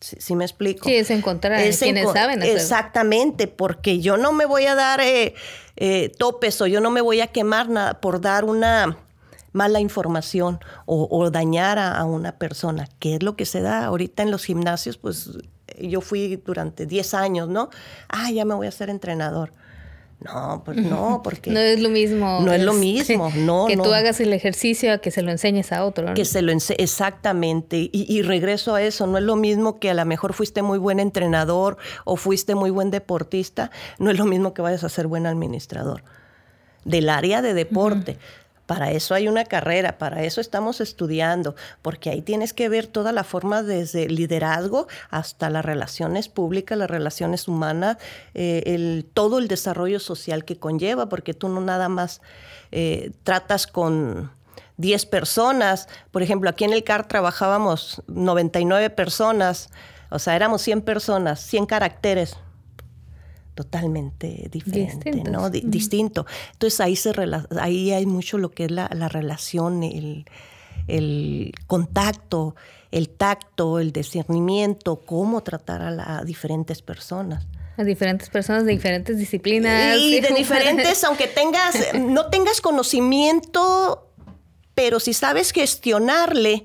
¿Sí, 0.00 0.34
me 0.34 0.44
explico? 0.44 0.88
Sí, 0.88 0.94
es 0.94 1.10
encontrar 1.10 1.60
es 1.60 1.78
quienes 1.78 2.10
saben 2.10 2.42
Exactamente, 2.42 3.48
porque 3.48 4.00
yo 4.00 4.16
no 4.16 4.32
me 4.32 4.46
voy 4.46 4.64
a 4.64 4.74
dar 4.74 5.00
eh, 5.00 5.34
eh, 5.76 6.10
topes 6.18 6.60
o 6.62 6.66
yo 6.66 6.80
no 6.80 6.90
me 6.90 7.02
voy 7.02 7.20
a 7.20 7.26
quemar 7.26 7.68
nada 7.68 8.00
por 8.00 8.20
dar 8.20 8.46
una 8.46 8.96
mala 9.52 9.80
información 9.80 10.60
o, 10.86 11.30
dañar 11.30 11.78
a, 11.78 12.02
una 12.04 12.38
persona, 12.38 12.88
que 12.98 13.16
es 13.16 13.22
lo 13.22 13.36
que 13.36 13.44
se 13.44 13.60
da 13.60 13.84
ahorita 13.84 14.22
en 14.22 14.30
los 14.30 14.44
gimnasios, 14.44 14.96
pues 14.96 15.30
yo 15.78 16.00
fui 16.00 16.36
durante 16.36 16.86
10 16.86 17.14
años, 17.14 17.48
¿no? 17.48 17.68
Ah, 18.08 18.30
ya 18.30 18.44
me 18.44 18.54
voy 18.54 18.68
a 18.68 18.70
ser 18.70 18.90
entrenador. 18.90 19.52
No, 20.20 20.62
pues 20.64 20.76
no, 20.76 21.22
porque... 21.24 21.50
No 21.50 21.60
es 21.60 21.80
lo 21.80 21.88
mismo. 21.88 22.40
No 22.42 22.52
es, 22.52 22.62
lo 22.62 22.74
mismo, 22.74 23.32
no. 23.36 23.66
Que 23.66 23.76
tú 23.76 23.92
hagas 23.92 24.20
el 24.20 24.34
ejercicio 24.34 24.92
a 24.92 24.98
que 24.98 25.10
se 25.10 25.22
lo 25.22 25.30
enseñes 25.30 25.72
a 25.72 25.84
otro. 25.84 26.12
Que 26.12 26.26
se 26.26 26.42
lo 26.42 26.52
enseñes, 26.52 26.82
exactamente. 26.82 27.88
Y, 27.90 28.20
regreso 28.22 28.74
a 28.74 28.82
eso, 28.82 29.06
no 29.06 29.16
es 29.16 29.24
lo 29.24 29.36
mismo 29.36 29.78
que 29.78 29.88
a 29.88 29.94
lo 29.94 30.04
mejor 30.04 30.34
fuiste 30.34 30.60
muy 30.60 30.78
buen 30.78 31.00
entrenador 31.00 31.78
o 32.04 32.16
fuiste 32.16 32.54
muy 32.54 32.70
buen 32.70 32.90
deportista, 32.90 33.70
no 33.98 34.10
es 34.10 34.18
lo 34.18 34.26
mismo 34.26 34.52
que 34.52 34.60
vayas 34.60 34.84
a 34.84 34.90
ser 34.90 35.06
buen 35.06 35.26
administrador 35.26 36.02
del 36.84 37.08
área 37.08 37.40
de 37.40 37.54
deporte. 37.54 38.18
Para 38.70 38.92
eso 38.92 39.16
hay 39.16 39.26
una 39.26 39.46
carrera, 39.46 39.98
para 39.98 40.22
eso 40.22 40.40
estamos 40.40 40.80
estudiando, 40.80 41.56
porque 41.82 42.08
ahí 42.08 42.22
tienes 42.22 42.52
que 42.52 42.68
ver 42.68 42.86
toda 42.86 43.10
la 43.10 43.24
forma 43.24 43.64
desde 43.64 44.08
liderazgo 44.08 44.86
hasta 45.10 45.50
las 45.50 45.64
relaciones 45.64 46.28
públicas, 46.28 46.78
las 46.78 46.88
relaciones 46.88 47.48
humanas, 47.48 47.96
eh, 48.32 48.62
el, 48.66 49.10
todo 49.12 49.40
el 49.40 49.48
desarrollo 49.48 49.98
social 49.98 50.44
que 50.44 50.60
conlleva, 50.60 51.08
porque 51.08 51.34
tú 51.34 51.48
no 51.48 51.60
nada 51.60 51.88
más 51.88 52.20
eh, 52.70 53.10
tratas 53.24 53.66
con 53.66 54.30
10 54.76 55.04
personas. 55.06 55.88
Por 56.12 56.22
ejemplo, 56.22 56.48
aquí 56.48 56.62
en 56.62 56.72
el 56.72 56.84
CAR 56.84 57.08
trabajábamos 57.08 58.04
99 58.06 58.90
personas, 58.90 59.70
o 60.10 60.20
sea, 60.20 60.36
éramos 60.36 60.62
100 60.62 60.82
personas, 60.82 61.40
100 61.40 61.66
caracteres 61.66 62.36
totalmente 63.54 64.48
diferente, 64.50 65.12
¿no? 65.30 65.50
Distinto. 65.50 66.26
Entonces 66.52 66.80
ahí, 66.80 66.96
se 66.96 67.12
ahí 67.58 67.92
hay 67.92 68.06
mucho 68.06 68.38
lo 68.38 68.50
que 68.50 68.64
es 68.64 68.70
la, 68.70 68.88
relación, 69.08 69.82
el, 69.82 71.54
contacto, 71.66 72.54
el 72.90 73.10
tacto, 73.10 73.78
el 73.78 73.92
discernimiento, 73.92 75.00
cómo 75.00 75.42
tratar 75.42 75.82
a, 75.82 76.24
diferentes 76.24 76.82
personas. 76.82 77.46
A 77.76 77.84
diferentes 77.84 78.28
personas 78.28 78.64
de 78.64 78.72
diferentes 78.72 79.16
disciplinas. 79.18 79.96
Y 79.98 80.20
de 80.20 80.28
diferentes, 80.36 81.02
aunque 81.04 81.26
tengas, 81.26 81.94
no 81.94 82.26
tengas 82.26 82.60
conocimiento, 82.60 84.10
pero 84.74 85.00
si 85.00 85.12
sabes 85.12 85.52
gestionarle 85.52 86.64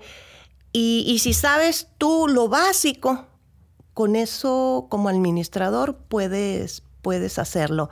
y, 0.71 1.06
y 1.08 1.19
si 1.19 1.34
sabes 1.34 1.88
tú 1.98 2.28
lo 2.28 2.50
básico, 2.50 3.28
con 3.95 4.17
eso 4.17 4.88
como 4.89 5.08
administrador 5.08 5.95
puedes, 5.95 6.84
puedes 7.01 7.39
hacerlo. 7.39 7.89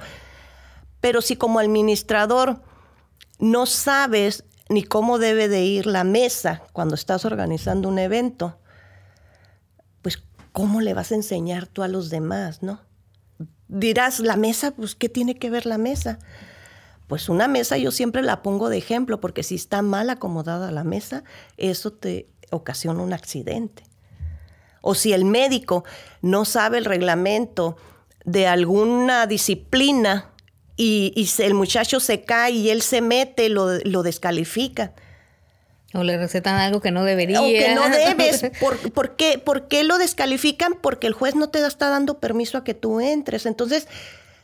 Pero 1.00 1.22
si 1.22 1.38
como 1.38 1.60
administrador 1.60 2.62
no 3.40 3.66
sabes 3.66 4.44
ni 4.68 4.84
cómo 4.84 5.18
debe 5.18 5.48
de 5.48 5.64
ir 5.64 5.86
la 5.86 6.04
mesa 6.04 6.62
cuando 6.74 6.96
estás 6.96 7.24
organizando 7.24 7.88
un 7.88 8.00
evento, 8.00 8.60
pues 10.02 10.22
¿cómo 10.52 10.82
le 10.82 10.94
vas 10.94 11.14
a 11.14 11.16
enseñar 11.16 11.68
tú 11.68 11.84
a 11.84 11.88
los 11.88 12.10
demás, 12.10 12.62
no? 12.62 12.82
Dirás, 13.70 14.20
la 14.20 14.36
mesa, 14.36 14.72
pues 14.72 14.96
¿qué 14.96 15.08
tiene 15.08 15.40
que 15.40 15.50
ver 15.50 15.66
la 15.66 15.78
mesa? 15.78 16.20
Pues 17.08 17.30
una 17.30 17.48
mesa 17.48 17.78
yo 17.78 17.92
siempre 17.92 18.22
la 18.24 18.42
pongo 18.42 18.68
de 18.68 18.78
ejemplo 18.78 19.22
porque 19.22 19.44
si 19.44 19.56
está 19.56 19.82
mal 19.82 20.10
acomodada 20.10 20.70
la 20.70 20.84
mesa, 20.84 21.24
eso 21.56 21.94
te 21.94 22.28
ocasiona 22.52 23.02
un 23.02 23.14
accidente 23.14 23.84
o 24.86 24.94
si 24.96 25.14
el 25.14 25.24
médico 25.24 25.86
no 26.22 26.44
sabe 26.46 26.78
el 26.78 26.86
reglamento 26.86 27.78
de 28.26 28.48
alguna 28.48 29.26
disciplina 29.26 30.30
y, 30.76 31.30
el 31.40 31.54
muchacho 31.54 32.00
se 32.00 32.22
cae 32.22 32.52
y 32.52 32.70
él 32.70 32.82
se 32.82 33.02
mete, 33.02 33.48
lo, 33.50 33.80
lo 33.86 34.04
descalifica. 34.04 34.94
O 35.94 36.04
le 36.04 36.18
recetan 36.18 36.56
algo 36.56 36.82
que 36.82 36.92
no 36.92 37.04
debería. 37.06 37.42
O 37.42 37.46
que 37.46 37.74
no 37.76 37.88
debes. 37.88 38.52
¿Por, 38.94 39.16
qué, 39.16 39.38
¿Por, 39.38 39.68
qué, 39.68 39.84
lo 39.84 39.98
descalifican? 39.98 40.74
Porque 40.82 41.08
el 41.08 41.14
juez 41.14 41.36
no 41.36 41.50
te 41.50 41.66
está 41.66 41.90
dando 41.90 42.20
permiso 42.20 42.58
a 42.58 42.64
que 42.64 42.74
tú 42.74 43.00
entres. 43.00 43.46
Entonces, 43.46 43.88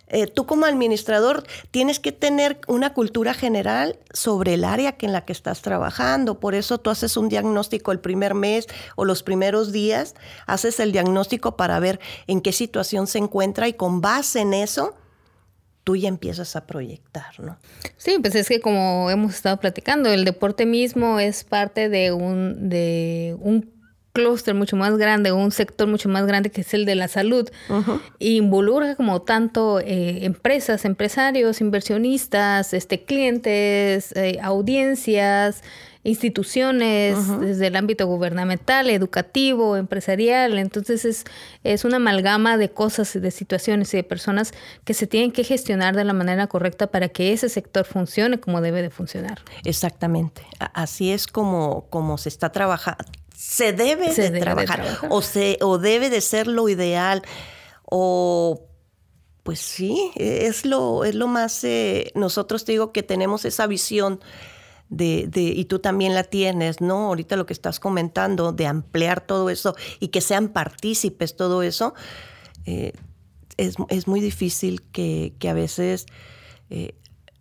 eh, 0.10 0.28
tú 0.28 0.46
como 0.46 0.66
administrador 0.66 1.44
tienes 1.72 2.00
que 2.00 2.12
tener 2.12 2.60
una 2.68 2.94
cultura 2.94 3.34
general 3.34 3.98
sobre 4.12 4.56
el 4.56 4.64
área 4.64 4.96
en 5.00 5.14
la 5.14 5.26
que 5.26 5.34
estás 5.34 5.62
trabajando. 5.62 6.40
Por 6.40 6.56
eso 6.56 6.80
tú 6.80 6.90
haces 6.90 7.16
un 7.18 7.30
diagnóstico 7.30 7.92
el 7.92 8.00
primer 8.00 8.34
mes 8.34 8.68
o 8.96 9.06
los 9.06 9.24
primeros 9.24 9.72
días, 9.72 10.16
haces 10.48 10.80
el 10.80 10.92
diagnóstico 10.92 11.56
para 11.56 11.80
ver 11.80 12.00
en 12.28 12.42
qué 12.42 12.52
situación 12.52 13.08
se 13.08 13.20
encuentra 13.20 13.68
y 13.68 13.74
con 13.74 14.02
base 14.02 14.42
en 14.42 14.54
eso 14.54 14.96
tú 15.84 15.96
ya 15.96 16.08
empiezas 16.08 16.56
a 16.56 16.68
proyectar, 16.68 17.40
¿no? 17.40 17.58
Sí, 17.98 18.18
pues 18.22 18.36
es 18.36 18.48
que 18.48 18.60
como 18.60 19.10
hemos 19.10 19.34
estado 19.34 19.60
platicando, 19.60 20.10
el 20.10 20.26
deporte 20.26 20.66
mismo 20.66 21.20
es 21.20 21.44
parte 21.44 21.90
de 21.90 22.12
un, 22.12 22.70
de 22.70 23.36
un 23.40 23.79
clúster 24.20 24.54
mucho 24.54 24.76
más 24.76 24.98
grande, 24.98 25.32
un 25.32 25.52
sector 25.52 25.88
mucho 25.88 26.10
más 26.10 26.26
grande 26.26 26.50
que 26.50 26.62
es 26.62 26.74
el 26.74 26.86
de 26.86 26.96
la 26.96 27.08
salud, 27.08 27.50
involucra 28.20 28.96
como 28.96 29.22
tanto 29.22 29.80
eh, 29.80 30.26
empresas, 30.26 30.84
empresarios, 30.84 31.62
inversionistas, 31.62 32.74
este, 32.74 33.04
clientes, 33.06 34.12
eh, 34.18 34.38
audiencias, 34.42 35.64
instituciones, 36.04 37.18
desde 37.40 37.68
el 37.68 37.76
ámbito 37.76 38.08
gubernamental, 38.08 38.90
educativo, 38.90 39.78
empresarial. 39.78 40.58
Entonces 40.58 41.06
es, 41.06 41.26
es 41.64 41.86
una 41.86 41.98
amalgama 41.98 42.58
de 42.58 42.70
cosas, 42.70 43.20
de 43.20 43.32
situaciones 43.32 43.94
y 43.94 43.98
de 43.98 44.04
personas 44.04 44.54
que 44.84 44.94
se 44.94 45.08
tienen 45.08 45.32
que 45.32 45.44
gestionar 45.44 45.96
de 45.96 46.04
la 46.04 46.14
manera 46.14 46.48
correcta 46.48 46.88
para 46.88 47.10
que 47.10 47.34
ese 47.34 47.48
sector 47.48 47.86
funcione 47.86 48.40
como 48.40 48.62
debe 48.62 48.82
de 48.82 48.90
funcionar. 48.90 49.40
Exactamente. 49.66 50.42
Así 50.74 51.12
es 51.12 51.28
como, 51.28 51.86
como 51.90 52.18
se 52.18 52.30
está 52.30 52.52
trabajando 52.52 53.19
se 53.40 53.72
debe, 53.72 54.14
de, 54.14 54.38
trabajar, 54.42 54.84
O, 55.10 55.22
se, 55.22 55.60
o 55.62 55.78
debe 55.78 56.10
de 56.10 56.20
ser 56.20 56.46
lo 56.46 56.68
ideal 56.68 57.22
o 57.86 58.66
pues 59.44 59.62
sí, 59.62 60.12
es 60.16 60.66
lo, 60.66 61.06
es 61.06 61.16
lo 61.16 61.28
más, 61.28 61.64
eh, 61.64 62.12
nosotros 62.16 62.66
te 62.66 62.74
digo 62.74 62.92
que 62.92 63.02
tenemos 63.02 63.46
esa 63.46 63.66
visión 63.66 64.20
de, 64.90 65.28
de, 65.30 65.42
y 65.42 65.64
tú 65.66 65.80
también 65.80 66.14
la 66.14 66.26
tienes, 66.26 66.82
¿no? 66.82 67.08
Ahorita 67.08 67.38
lo 67.38 67.46
que 67.46 67.54
estás 67.54 67.80
comentando, 67.80 68.52
de 68.52 68.68
ampliar 68.68 69.22
todo 69.22 69.50
eso 69.50 69.74
y 70.02 70.10
que 70.10 70.20
sean 70.20 70.50
partícipes 70.50 71.38
todo 71.38 71.64
eso, 71.64 71.94
eh, 72.66 72.92
es, 73.56 73.76
es, 73.88 74.06
muy 74.06 74.20
difícil 74.20 74.82
que, 74.92 75.34
que 75.40 75.48
a 75.48 75.54
veces 75.54 76.08
eh, 76.70 76.94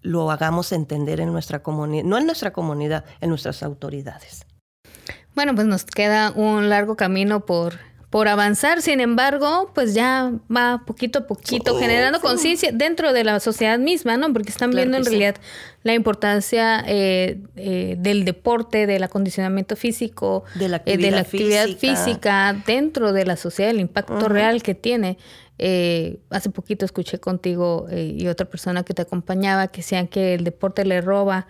lo 0.02 0.30
hagamos 0.30 0.70
entender 0.70 1.18
en 1.18 1.32
nuestra 1.32 1.64
comunidad, 1.64 2.04
no 2.04 2.18
en 2.18 2.26
nuestra 2.26 2.52
comunidad, 2.52 3.04
en 3.20 3.30
nuestras 3.30 3.64
autoridades. 3.64 4.46
Bueno, 5.34 5.54
pues 5.54 5.66
nos 5.66 5.84
queda 5.84 6.32
un 6.32 6.68
largo 6.68 6.96
camino 6.96 7.46
por, 7.46 7.78
por 8.10 8.26
avanzar, 8.26 8.80
sin 8.80 9.00
embargo, 9.00 9.70
pues 9.74 9.92
ya 9.92 10.32
va 10.54 10.82
poquito 10.86 11.20
a 11.20 11.26
poquito 11.26 11.76
oh, 11.76 11.78
generando 11.78 12.20
conciencia 12.20 12.72
dentro 12.72 13.12
de 13.12 13.22
la 13.22 13.38
sociedad 13.38 13.78
misma, 13.78 14.16
¿no? 14.16 14.32
Porque 14.32 14.48
están 14.48 14.70
viendo 14.70 14.96
en 14.96 15.04
realidad 15.04 15.36
la 15.82 15.92
importancia 15.92 16.82
eh, 16.86 17.38
eh, 17.56 17.96
del 17.98 18.24
deporte, 18.24 18.86
del 18.86 19.02
acondicionamiento 19.02 19.76
físico, 19.76 20.44
de 20.54 20.70
la 20.70 20.78
actividad, 20.78 21.68
eh, 21.68 21.76
física. 21.76 22.56
dentro 22.66 23.12
de 23.12 23.26
la 23.26 23.36
sociedad, 23.36 23.70
el 23.70 23.80
impacto 23.80 24.28
real 24.28 24.62
que 24.62 24.74
tiene. 24.74 25.18
hace 26.30 26.48
poquito 26.48 26.86
escuché 26.86 27.18
contigo 27.18 27.88
y 27.90 28.26
otra 28.28 28.46
persona 28.48 28.84
que 28.84 28.94
te 28.94 29.02
acompañaba 29.02 29.68
que 29.68 29.82
decían 29.82 30.08
que 30.08 30.32
el 30.34 30.44
deporte 30.44 30.86
le 30.86 31.02
roba 31.02 31.46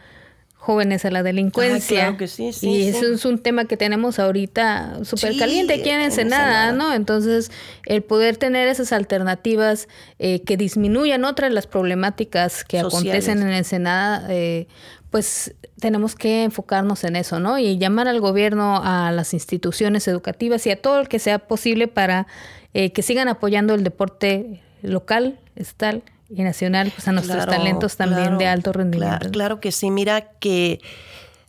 jóvenes 0.58 1.04
a 1.04 1.10
la 1.10 1.22
delincuencia. 1.22 2.00
claro 2.00 2.16
que 2.18 2.28
sí, 2.28 2.52
sí, 2.52 2.68
y 2.68 2.82
sí. 2.82 2.88
eso 2.88 3.06
es 3.06 3.24
un 3.24 3.38
tema 3.38 3.64
que 3.64 3.76
tenemos 3.76 4.18
ahorita 4.18 5.04
súper 5.04 5.36
caliente 5.38 5.74
aquí 5.74 5.88
en 5.88 6.00
en 6.00 6.06
Ensenada. 6.06 6.72
¿no? 6.72 6.92
Entonces, 6.92 7.50
el 7.86 8.02
poder 8.02 8.36
tener 8.36 8.68
esas 8.68 8.92
alternativas 8.92 9.88
eh, 10.18 10.42
que 10.42 10.56
disminuyan 10.56 11.24
otras 11.24 11.52
las 11.52 11.66
problemáticas 11.66 12.64
que 12.64 12.80
Sociales. 12.80 13.24
acontecen 13.24 13.48
en 13.48 13.54
Ensenada, 13.54 14.26
eh, 14.28 14.66
pues 15.10 15.54
tenemos 15.80 16.14
que 16.14 16.42
enfocarnos 16.42 17.02
en 17.04 17.16
eso, 17.16 17.40
¿no? 17.40 17.58
Y 17.58 17.78
llamar 17.78 18.08
al 18.08 18.20
gobierno, 18.20 18.82
a 18.84 19.10
las 19.10 19.32
instituciones 19.32 20.06
educativas 20.06 20.66
y 20.66 20.70
a 20.70 20.82
todo 20.82 21.00
el 21.00 21.08
que 21.08 21.18
sea 21.18 21.38
posible 21.38 21.88
para 21.88 22.26
eh, 22.74 22.92
que 22.92 23.02
sigan 23.02 23.28
apoyando 23.28 23.74
el 23.74 23.84
deporte 23.84 24.60
local, 24.82 25.38
estatal 25.56 26.02
y 26.30 26.42
nacional, 26.42 26.92
pues 26.94 27.08
a 27.08 27.12
nuestros 27.12 27.36
Claro, 27.36 27.52
talentos 27.52 27.96
también 27.96 28.22
claro, 28.22 28.38
de 28.38 28.46
alto 28.46 28.72
rendimiento. 28.72 29.18
Claro, 29.18 29.30
claro 29.32 29.60
que 29.60 29.72
sí. 29.72 29.90
Mira 29.90 30.32
que 30.38 30.80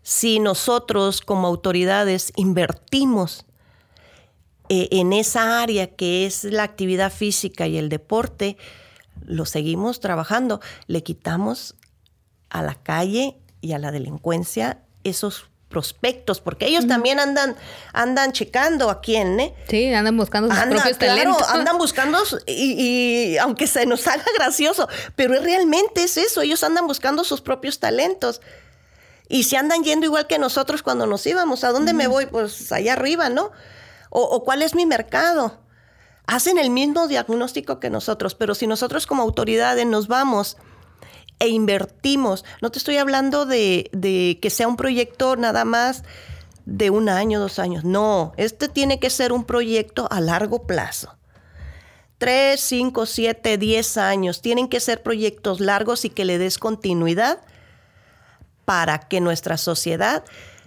si 0.04 0.40
nosotros 0.40 1.22
como 1.22 1.48
autoridades 1.48 2.32
invertimos 2.36 3.46
eh, 4.70 4.88
en 4.92 5.14
esa 5.14 5.62
área 5.62 5.88
que 5.88 6.26
es 6.26 6.44
la 6.46 6.64
actividad 6.64 7.12
física 7.12 7.68
y 7.68 7.78
el 7.78 7.90
deporte, 7.90 8.58
lo 9.26 9.46
seguimos 9.46 10.00
trabajando. 10.00 10.62
Le 10.88 11.04
quitamos 11.04 11.76
a 12.50 12.64
la 12.64 12.76
calle 12.76 13.38
y 13.62 13.74
a 13.74 13.80
la 13.80 13.92
delincuencia 13.92 14.84
esos 15.04 15.50
prospectos, 15.70 16.42
porque 16.42 16.66
ellos 16.66 16.88
también 16.88 17.20
andan, 17.20 17.56
andan 17.94 18.32
checando 18.32 18.90
a 18.90 19.02
quién, 19.02 19.40
¿eh? 19.40 19.54
Sí, 19.70 19.94
andan 19.94 20.18
buscando 20.18 20.50
sus 20.50 20.58
Anda, 20.58 20.76
propios 20.76 20.98
claro, 20.98 21.16
talentos. 21.16 21.50
andan 21.50 21.78
buscando, 21.78 22.18
y, 22.48 23.34
y 23.34 23.38
aunque 23.38 23.68
se 23.68 23.86
nos 23.86 24.06
haga 24.08 24.26
gracioso, 24.36 24.90
pero 25.16 25.40
realmente 25.40 26.04
es 26.04 26.18
eso, 26.18 26.42
ellos 26.42 26.64
andan 26.64 26.88
buscando 26.88 27.24
sus 27.24 27.42
propios 27.42 27.80
talentos. 27.80 28.42
Y 29.32 29.44
se 29.44 29.58
andan 29.58 29.84
yendo 29.84 30.08
igual 30.08 30.26
que 30.26 30.40
nosotros 30.40 30.82
cuando 30.82 31.06
nos 31.06 31.24
íbamos. 31.28 31.64
¿A 31.64 31.70
dónde 31.72 31.94
me 31.94 32.08
voy? 32.08 32.26
Pues 32.26 32.72
allá 32.72 32.94
arriba, 32.94 33.30
¿no? 33.30 33.52
O, 34.10 34.24
o 34.24 34.44
cuál 34.44 34.64
es 34.64 34.74
mi 34.74 34.88
mercado. 34.88 35.60
Hacen 36.26 36.58
el 36.58 36.72
mismo 36.72 37.08
diagnóstico 37.08 37.80
que 37.80 37.92
nosotros, 37.92 38.34
pero 38.34 38.56
si 38.56 38.66
nosotros 38.66 39.06
como 39.06 39.22
autoridades 39.22 39.86
nos 39.86 40.08
vamos 40.08 40.58
e 41.40 41.48
invertimos, 41.48 42.46
no 42.62 42.70
te 42.70 42.80
estoy 42.80 42.98
hablando 42.98 43.46
de, 43.46 43.90
de 43.94 44.40
que 44.42 44.50
sea 44.50 44.68
un 44.68 44.78
proyecto 44.78 45.36
nada 45.36 45.66
más 45.66 46.04
de 46.66 46.90
un 46.90 47.10
año, 47.10 47.40
dos 47.40 47.60
años. 47.60 47.84
No, 47.84 48.34
este 48.38 48.70
tiene 48.70 49.00
que 49.00 49.10
ser 49.10 49.32
un 49.32 49.44
proyecto 49.44 50.08
a 50.12 50.22
largo 50.22 50.68
plazo. 50.68 51.16
Tres, 52.18 52.60
cinco, 52.60 53.06
siete, 53.06 53.58
diez 53.58 53.98
años. 53.98 54.42
Tienen 54.42 54.68
que 54.68 54.80
ser 54.80 55.02
proyectos 55.02 55.62
largos 55.62 56.04
y 56.06 56.10
que 56.10 56.26
le 56.26 56.38
des 56.38 56.58
continuidad 56.58 57.40
para 58.66 59.00
que 59.00 59.22
nuestra 59.22 59.58
sociedad 59.58 60.24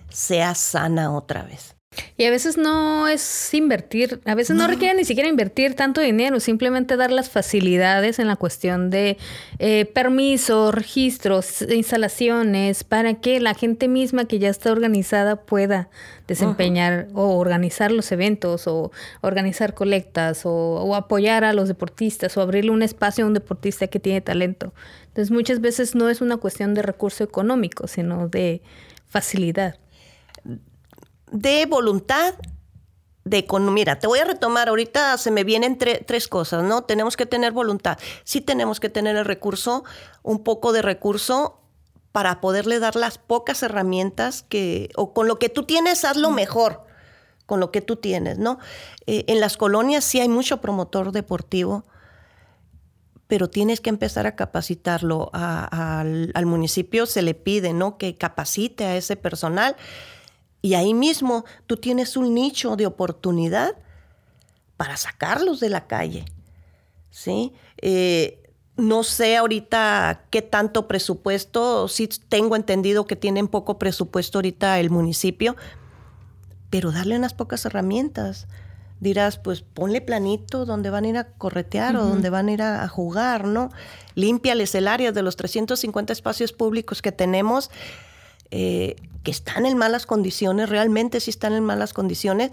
sea 0.09 0.55
sana 0.55 1.15
otra 1.15 1.43
vez. 1.43 1.72
Y 2.17 2.25
a 2.25 2.31
veces 2.31 2.57
no 2.57 3.09
es 3.09 3.53
invertir, 3.55 4.21
a 4.25 4.35
veces 4.35 4.57
no, 4.57 4.67
requiere 4.67 4.95
ni 4.95 5.05
siquiera 5.05 5.29
invertir 5.29 5.75
tanto 5.75 6.01
dinero, 6.01 6.41
simplemente 6.41 6.97
dar 6.97 7.11
las 7.11 7.31
facilidades 7.31 8.19
en 8.19 8.29
la 8.29 8.37
cuestión 8.37 8.91
de 8.91 9.19
eh, 9.59 9.85
permisos, 9.87 10.75
registros, 10.75 11.63
instalaciones, 11.63 12.85
para 12.85 13.15
que 13.15 13.41
la 13.41 13.55
gente 13.55 13.89
misma 13.89 14.27
que 14.27 14.39
ya 14.39 14.49
está 14.49 14.73
organizada 14.73 15.37
pueda 15.37 15.91
desempeñar 16.27 17.09
o 17.15 17.37
organizar 17.39 17.93
los 17.93 18.11
eventos 18.13 18.67
o 18.67 18.91
organizar 19.21 19.75
colectas 19.75 20.47
o, 20.47 20.53
o 20.53 20.95
apoyar 20.95 21.45
a 21.45 21.53
los 21.53 21.69
deportistas 21.69 22.37
o 22.37 22.41
abrirle 22.41 22.71
un 22.71 22.83
espacio 22.83 23.25
a 23.25 23.29
un 23.29 23.35
deportista 23.35 23.87
que 23.87 24.01
tiene 24.01 24.21
talento. 24.21 24.73
Entonces 25.09 25.31
muchas 25.31 25.61
veces 25.61 25.95
no 25.95 26.09
es 26.09 26.21
una 26.23 26.39
cuestión 26.39 26.73
de 26.73 26.83
recurso 26.83 27.23
económico, 27.23 27.87
sino 27.87 28.29
de 28.29 28.63
facilidad. 29.09 29.82
De 31.33 31.67
voluntad, 31.67 32.35
de. 33.25 33.47
Mira, 33.71 33.99
te 33.99 34.07
voy 34.07 34.21
a 34.21 34.25
retomar, 34.25 34.69
ahorita 34.69 35.17
se 35.19 35.31
me 35.31 35.43
vienen 35.45 35.79
tre- 35.79 36.05
tres 36.07 36.29
cosas, 36.29 36.63
¿no? 36.63 36.83
Tenemos 36.83 37.17
que 37.17 37.27
tener 37.27 37.53
voluntad, 37.53 37.99
sí 38.25 38.41
tenemos 38.41 38.79
que 38.81 38.89
tener 38.89 39.17
el 39.17 39.25
recurso, 39.25 39.85
un 40.23 40.45
poco 40.45 40.73
de 40.73 40.83
recurso 40.83 41.59
para 42.13 42.41
poderle 42.41 42.79
dar 42.79 42.95
las 42.95 43.17
pocas 43.19 43.63
herramientas 43.63 44.43
que, 44.49 44.91
o 44.97 45.15
con 45.15 45.27
lo 45.29 45.39
que 45.39 45.49
tú 45.49 45.65
tienes, 45.65 46.05
haz 46.05 46.17
lo 46.19 46.31
mejor, 46.31 46.85
con 47.47 47.59
lo 47.59 47.71
que 47.71 47.81
tú 47.81 47.97
tienes, 47.97 48.39
¿no? 48.39 48.59
Eh, 49.07 49.25
en 49.29 49.41
las 49.41 49.57
colonias 49.57 50.05
sí 50.05 50.21
hay 50.21 50.29
mucho 50.29 50.61
promotor 50.61 51.13
deportivo, 51.13 51.85
pero 53.29 53.49
tienes 53.49 53.81
que 53.81 53.89
empezar 53.89 54.27
a 54.27 54.37
capacitarlo. 54.37 55.31
A- 55.33 56.01
al, 56.01 56.33
al 56.35 56.47
municipio 56.47 57.07
se 57.07 57.23
le 57.23 57.35
pide, 57.35 57.73
¿no? 57.73 57.97
Que 57.97 58.17
capacite 58.17 58.85
a 58.85 58.97
ese 58.97 59.17
personal. 59.17 59.75
Y 60.63 60.75
ahí 60.75 60.95
mismo 60.95 61.45
tú 61.67 61.77
tienes 61.77 62.17
un 62.17 62.35
nicho 62.35 62.77
de 62.77 62.87
oportunidad 62.87 63.77
para 64.77 64.97
sacarlos 64.97 65.61
de 65.61 65.69
la 65.69 65.87
calle. 65.87 66.25
¿Sí? 67.11 67.53
Eh, 67.79 68.43
no 68.77 69.03
sé 69.03 69.37
ahorita 69.37 70.25
qué 70.31 70.41
tanto 70.41 70.89
presupuesto, 70.89 71.89
sí 71.89 72.09
tengo 72.29 72.57
entendido 72.57 73.07
que 73.07 73.17
tienen 73.17 73.49
poco 73.49 73.79
presupuesto 73.79 74.39
ahorita 74.39 74.81
el 74.81 74.89
municipio, 74.89 75.57
pero 76.71 76.91
darle 76.91 77.17
unas 77.17 77.35
pocas 77.35 77.67
herramientas. 77.67 78.47
Dirás, 78.99 79.37
pues 79.37 79.63
ponle 79.63 80.01
planito 80.01 80.65
donde 80.65 80.89
van 80.89 81.05
a 81.05 81.09
ir 81.09 81.17
a 81.19 81.33
corretear 81.33 81.97
o 81.97 82.05
donde 82.07 82.31
van 82.31 82.49
a 82.49 82.53
ir 82.53 82.63
a, 82.63 82.85
a 82.85 82.89
jugar, 82.89 83.47
¿no? 83.47 83.71
Límpiales 84.15 84.75
el 84.77 84.87
área 84.87 85.11
de 85.11 85.23
los 85.23 85.37
350 85.37 86.13
espacios 86.13 86.53
públicos 86.53 87.03
que 87.03 87.11
tenemos, 87.11 87.69
eh, 88.53 88.95
que 89.25 89.33
están 89.33 89.67
en 89.67 89.77
malas 89.77 90.07
condiciones, 90.07 90.69
realmente 90.69 91.19
sí 91.19 91.31
están 91.31 91.55
en 91.55 91.65
malas 91.65 91.93
condiciones, 91.93 92.53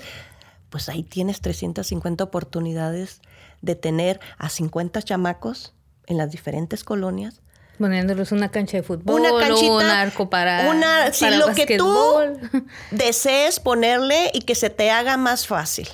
pues 0.71 0.89
ahí 0.89 1.03
tienes 1.03 1.41
350 1.41 2.23
oportunidades 2.23 3.21
de 3.61 3.75
tener 3.75 4.19
a 4.39 4.49
50 4.49 5.01
chamacos 5.03 5.73
en 6.07 6.17
las 6.17 6.31
diferentes 6.31 6.83
colonias 6.83 7.41
Poniéndoles 7.79 8.33
una 8.33 8.49
cancha 8.49 8.75
de 8.75 8.83
fútbol, 8.83 9.21
una 9.21 9.31
o 9.31 9.39
canchita, 9.39 9.71
un 9.71 9.83
arco 9.83 10.29
para, 10.29 10.69
una, 10.69 11.13
si 11.13 11.29
lo 11.29 11.53
que 11.53 11.77
tú 11.77 12.17
desees 12.91 13.61
ponerle 13.61 14.31
y 14.33 14.41
que 14.41 14.53
se 14.53 14.69
te 14.69 14.91
haga 14.91 15.15
más 15.15 15.47
fácil. 15.47 15.87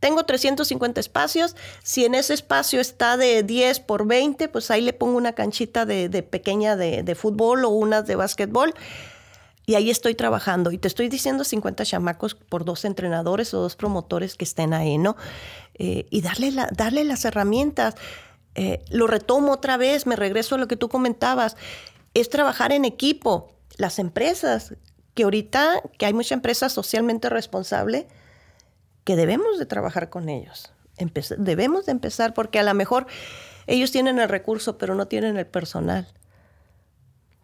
Tengo 0.00 0.24
350 0.24 1.00
espacios, 1.00 1.56
si 1.82 2.04
en 2.04 2.14
ese 2.14 2.34
espacio 2.34 2.80
está 2.80 3.16
de 3.16 3.42
10 3.42 3.80
por 3.80 4.06
20, 4.06 4.48
pues 4.48 4.70
ahí 4.70 4.80
le 4.80 4.92
pongo 4.92 5.16
una 5.16 5.32
canchita 5.32 5.86
de, 5.86 6.08
pequeña 6.22 6.76
de, 6.76 7.14
fútbol 7.14 7.64
o 7.64 7.70
una 7.70 8.02
de 8.02 8.14
básquetbol. 8.14 8.74
Y 9.66 9.74
ahí 9.74 9.90
estoy 9.90 10.14
trabajando. 10.14 10.70
Y 10.72 10.78
te 10.78 10.88
estoy 10.88 11.08
diciendo 11.08 11.44
50 11.44 11.84
chamacos 11.84 12.34
por 12.34 12.64
dos 12.64 12.86
entrenadores 12.86 13.52
o 13.52 13.60
dos 13.60 13.76
promotores 13.76 14.34
que 14.34 14.44
estén 14.44 14.72
ahí, 14.72 14.96
¿no? 14.96 15.16
Eh, 15.74 16.06
y 16.08 16.22
darle, 16.22 16.52
darle 16.72 17.04
las 17.04 17.26
herramientas. 17.26 17.94
Eh, 18.54 18.82
lo 18.88 19.06
retomo 19.06 19.52
otra 19.52 19.76
vez, 19.76 20.06
me 20.06 20.16
regreso 20.16 20.54
a 20.54 20.58
lo 20.58 20.68
que 20.68 20.76
tú 20.76 20.88
comentabas. 20.88 21.56
Es 22.14 22.30
trabajar 22.30 22.72
en 22.72 22.86
equipo. 22.86 23.52
Las 23.76 23.98
empresas, 23.98 24.74
que 25.12 25.24
ahorita, 25.24 25.82
que 25.98 26.06
hay 26.06 26.14
mucha 26.14 26.34
empresa 26.34 26.70
socialmente 26.70 27.28
responsable, 27.28 28.08
que 29.08 29.16
debemos 29.16 29.58
de 29.58 29.64
trabajar 29.64 30.10
con 30.10 30.28
ellos. 30.28 30.70
Empe- 30.98 31.34
debemos 31.38 31.86
de 31.86 31.92
empezar 31.92 32.34
porque 32.34 32.58
a 32.58 32.62
lo 32.62 32.74
mejor 32.74 33.06
ellos 33.66 33.90
tienen 33.90 34.18
el 34.18 34.28
recurso, 34.28 34.76
pero 34.76 34.94
no 34.94 35.08
tienen 35.08 35.38
el 35.38 35.46
personal. 35.46 36.06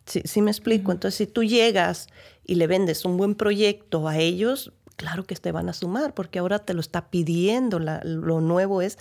Sí, 0.05 0.21
sí 0.27 0.43
me 0.43 0.51
explico. 0.51 0.93
Entonces, 0.93 1.17
si 1.17 1.27
tú 1.27 1.43
llegas 1.43 2.09
y 2.45 2.57
le 2.57 2.67
vendes 2.67 3.07
un 3.07 3.17
buen 3.17 3.35
proyecto 3.35 4.07
a 4.09 4.19
ellos, 4.19 4.75
claro 4.97 5.25
que 5.25 5.35
te 5.37 5.53
van 5.53 5.71
a 5.71 5.73
sumar, 5.73 6.13
porque 6.13 6.39
ahora 6.39 6.59
te 6.59 6.75
lo 6.75 6.81
está 6.81 7.09
pidiendo. 7.09 7.79
La- 7.79 8.03
lo 8.05 8.43
nuevo 8.43 8.83
es 8.83 8.99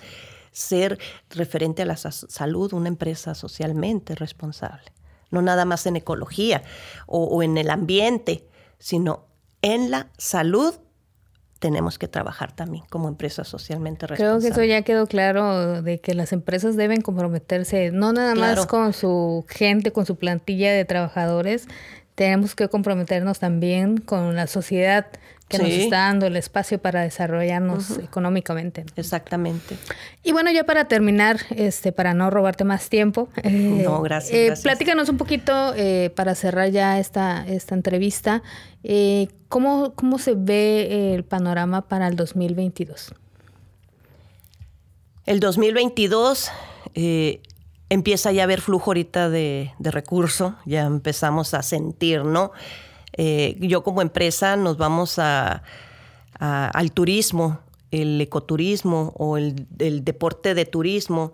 ser 0.50 0.98
referente 1.28 1.82
a 1.82 1.84
la 1.84 1.98
sa- 1.98 2.12
salud, 2.12 2.72
una 2.72 2.88
empresa 2.88 3.34
socialmente 3.34 4.14
responsable. 4.14 4.90
No 5.30 5.42
nada 5.42 5.66
más 5.66 5.84
en 5.84 5.96
ecología 5.96 6.62
o, 7.06 7.24
o 7.24 7.42
en 7.42 7.58
el 7.58 7.68
ambiente, 7.68 8.46
sino 8.78 9.26
en 9.60 9.90
la 9.90 10.08
salud 10.16 10.76
tenemos 11.64 11.98
que 11.98 12.08
trabajar 12.08 12.54
también 12.54 12.84
como 12.90 13.08
empresa 13.08 13.42
socialmente 13.42 14.04
Creo 14.04 14.34
responsable. 14.34 14.42
que 14.42 14.52
eso 14.52 14.64
ya 14.64 14.82
quedó 14.82 15.06
claro 15.06 15.80
de 15.80 15.98
que 15.98 16.12
las 16.12 16.34
empresas 16.34 16.76
deben 16.76 17.00
comprometerse, 17.00 17.90
no 17.90 18.12
nada 18.12 18.34
más 18.34 18.66
con 18.66 18.92
su 18.92 19.46
gente, 19.48 19.90
con 19.90 20.04
su 20.04 20.16
plantilla 20.16 20.74
de 20.74 20.84
trabajadores, 20.84 21.66
tenemos 22.14 22.54
que 22.54 22.68
comprometernos 22.68 23.38
también 23.38 23.98
con 23.98 24.36
la 24.36 24.46
sociedad 24.46 25.06
que 25.48 25.58
nos 25.58 25.68
está 25.68 25.96
dando 25.98 26.26
el 26.26 26.36
espacio 26.36 26.78
para 26.78 27.02
desarrollarnos 27.02 27.98
económicamente. 27.98 28.86
Exactamente. 28.96 29.76
Y 30.22 30.32
bueno, 30.32 30.50
ya 30.50 30.64
para 30.64 30.86
terminar, 30.86 31.38
este, 31.50 31.92
para 31.92 32.14
no 32.14 32.30
robarte 32.30 32.64
más 32.64 32.88
tiempo, 32.88 33.28
eh, 33.42 33.82
No, 33.84 34.00
gracias, 34.00 34.32
eh, 34.34 34.46
gracias. 34.46 34.62
platícanos 34.62 35.08
un 35.10 35.18
poquito 35.18 35.74
eh, 35.76 36.10
para 36.16 36.34
cerrar 36.34 36.70
ya 36.70 36.98
esta, 36.98 37.44
esta 37.46 37.74
entrevista. 37.74 38.42
eh, 38.82 39.28
¿cómo, 39.48 39.92
¿Cómo 39.94 40.18
se 40.18 40.34
ve 40.34 41.14
el 41.14 41.24
panorama 41.24 41.82
para 41.88 42.08
el 42.08 42.16
2022? 42.16 43.12
El 45.26 45.40
2022, 45.40 46.50
eh, 46.94 47.40
empieza 47.94 48.32
ya 48.32 48.42
a 48.42 48.44
haber 48.44 48.60
flujo 48.60 48.90
ahorita 48.90 49.30
de, 49.30 49.72
de 49.78 49.90
recurso, 49.90 50.56
ya 50.66 50.82
empezamos 50.82 51.54
a 51.54 51.62
sentir, 51.62 52.24
¿no? 52.24 52.52
Eh, 53.16 53.56
yo 53.60 53.82
como 53.82 54.02
empresa 54.02 54.56
nos 54.56 54.76
vamos 54.76 55.18
a, 55.18 55.62
al 56.38 56.92
turismo, 56.92 57.60
el 57.90 58.20
ecoturismo 58.20 59.12
o 59.16 59.36
el, 59.38 59.66
deporte 60.04 60.54
de 60.54 60.64
turismo. 60.64 61.32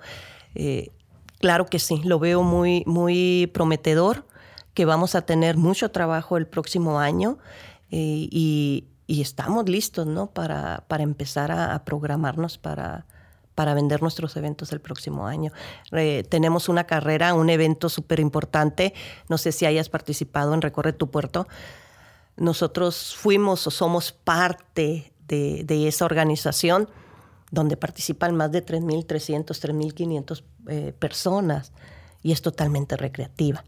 Eh, 0.54 0.90
claro 1.38 1.66
que 1.66 1.78
sí, 1.78 2.02
lo 2.04 2.18
veo 2.18 2.42
muy, 2.42 2.84
muy 2.86 3.50
prometedor, 3.54 4.26
que 4.74 4.84
vamos 4.84 5.14
a 5.14 5.22
tener 5.22 5.56
mucho 5.56 5.90
trabajo 5.90 6.36
el 6.36 6.46
próximo 6.46 7.00
año 7.00 7.38
eh, 7.90 8.28
y, 8.30 8.86
estamos 9.08 9.68
listos 9.68 10.06
¿no? 10.06 10.28
para, 10.28 10.84
para 10.86 11.02
empezar 11.02 11.50
a 11.50 11.84
programarnos 11.84 12.58
para, 12.58 13.06
para 13.60 13.74
vender 13.74 14.00
nuestros 14.00 14.34
eventos 14.38 14.72
el 14.72 14.80
próximo 14.80 15.26
año. 15.26 15.52
Eh, 15.92 16.24
tenemos 16.26 16.70
una 16.70 16.84
carrera, 16.84 17.34
un 17.34 17.50
evento 17.50 17.90
súper 17.90 18.18
importante. 18.18 18.94
No 19.28 19.36
sé 19.36 19.52
si 19.52 19.66
hayas 19.66 19.90
participado 19.90 20.54
en 20.54 20.62
Recorre 20.62 20.94
tu 20.94 21.10
Puerto. 21.10 21.46
Nosotros 22.38 23.14
fuimos 23.14 23.66
o 23.66 23.70
somos 23.70 24.12
parte 24.12 25.12
de, 25.28 25.86
esa 25.86 26.06
organización 26.06 26.88
donde 27.50 27.76
participan 27.76 28.34
más 28.34 28.50
de 28.50 28.64
3.300, 28.64 29.44
3.500 29.44 30.42
eh, 30.68 30.94
personas 30.98 31.72
y 32.22 32.32
es 32.32 32.40
totalmente 32.40 32.96
recreativa. 32.96 33.62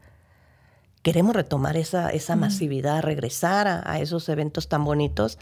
Queremos 1.03 1.36
retomar 1.36 1.76
esa, 1.76 2.09
esa 2.09 2.34
masividad, 2.34 3.03
regresar 3.03 3.68
a, 3.68 4.01
esos 4.01 4.26
eventos 4.30 4.68
tan 4.68 4.86
bonitos 4.86 5.38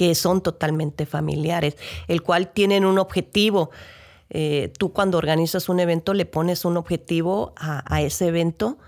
que 0.00 0.14
son 0.14 0.40
totalmente 0.40 1.04
familiares, 1.04 1.76
el 2.08 2.22
cual 2.22 2.48
tienen 2.54 2.86
un 2.86 2.98
objetivo. 2.98 3.70
Eh, 4.30 4.72
tú 4.78 4.94
cuando 4.94 5.18
organizas 5.18 5.68
un 5.68 5.78
evento 5.78 6.14
le 6.14 6.24
pones 6.24 6.64
un 6.64 6.78
objetivo 6.78 7.52
a, 7.58 8.00
ese 8.00 8.28
evento 8.28 8.78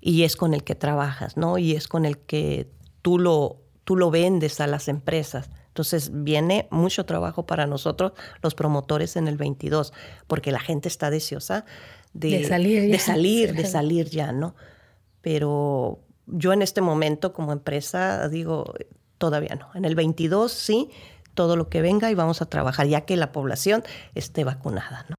y 0.00 0.24
es 0.24 0.34
con 0.34 0.54
el 0.54 0.64
que 0.64 0.74
trabajas, 0.74 1.36
¿no? 1.36 1.56
Y 1.56 1.76
es 1.76 1.86
con 1.86 2.04
el 2.04 2.18
que 2.18 2.66
tú 3.00 3.20
lo, 3.20 3.58
tú 3.84 3.94
lo 3.94 4.10
vendes 4.10 4.60
a 4.60 4.66
las 4.66 4.88
empresas. 4.88 5.50
Entonces 5.68 6.10
viene 6.12 6.66
mucho 6.72 7.06
trabajo 7.06 7.46
para 7.46 7.68
nosotros, 7.68 8.10
los 8.42 8.56
promotores 8.56 9.14
en 9.14 9.28
el 9.28 9.36
22, 9.36 9.92
porque 10.26 10.50
la 10.50 10.58
gente 10.58 10.88
está 10.88 11.10
deseosa 11.10 11.64
de, 12.12 12.42
salir, 12.42 12.90
de 12.90 12.98
salir, 12.98 13.54
de 13.54 13.66
salir 13.66 14.10
ya, 14.10 14.32
¿no? 14.32 14.56
Pero 15.20 16.00
yo 16.26 16.52
en 16.52 16.62
este 16.62 16.80
momento 16.80 17.32
como 17.32 17.52
empresa 17.52 18.28
digo, 18.28 18.74
Todavía 19.18 19.54
no. 19.54 19.68
En 19.74 19.84
el 19.84 19.94
22 19.94 20.52
sí, 20.52 20.90
todo 21.34 21.56
lo 21.56 21.68
que 21.68 21.82
venga 21.82 22.10
y 22.10 22.14
vamos 22.14 22.42
a 22.42 22.46
trabajar 22.46 22.86
ya 22.86 23.02
que 23.02 23.16
la 23.16 23.32
población 23.32 23.84
esté 24.14 24.44
vacunada, 24.44 25.06
¿no? 25.08 25.16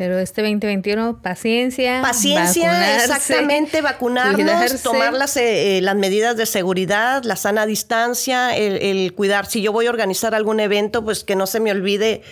Pero 0.00 0.18
este 0.18 0.40
2021, 0.40 1.20
paciencia. 1.20 2.00
Paciencia, 2.00 2.96
exactamente, 2.96 3.82
vacunarnos, 3.82 4.82
tomar 4.82 5.12
las, 5.12 5.36
eh, 5.36 5.76
eh, 5.76 5.80
las 5.82 5.94
medidas 5.94 6.38
de 6.38 6.46
seguridad, 6.46 7.22
la 7.24 7.36
sana 7.36 7.66
distancia, 7.66 8.56
el, 8.56 8.78
el, 8.78 9.12
cuidar. 9.12 9.44
Si 9.44 9.60
yo 9.60 9.72
voy 9.72 9.88
a 9.88 9.90
organizar 9.90 10.34
algún 10.34 10.58
evento, 10.58 11.04
pues 11.04 11.22
que 11.22 11.36
no 11.36 11.46
se 11.46 11.60
me 11.60 11.70
olvide 11.70 12.22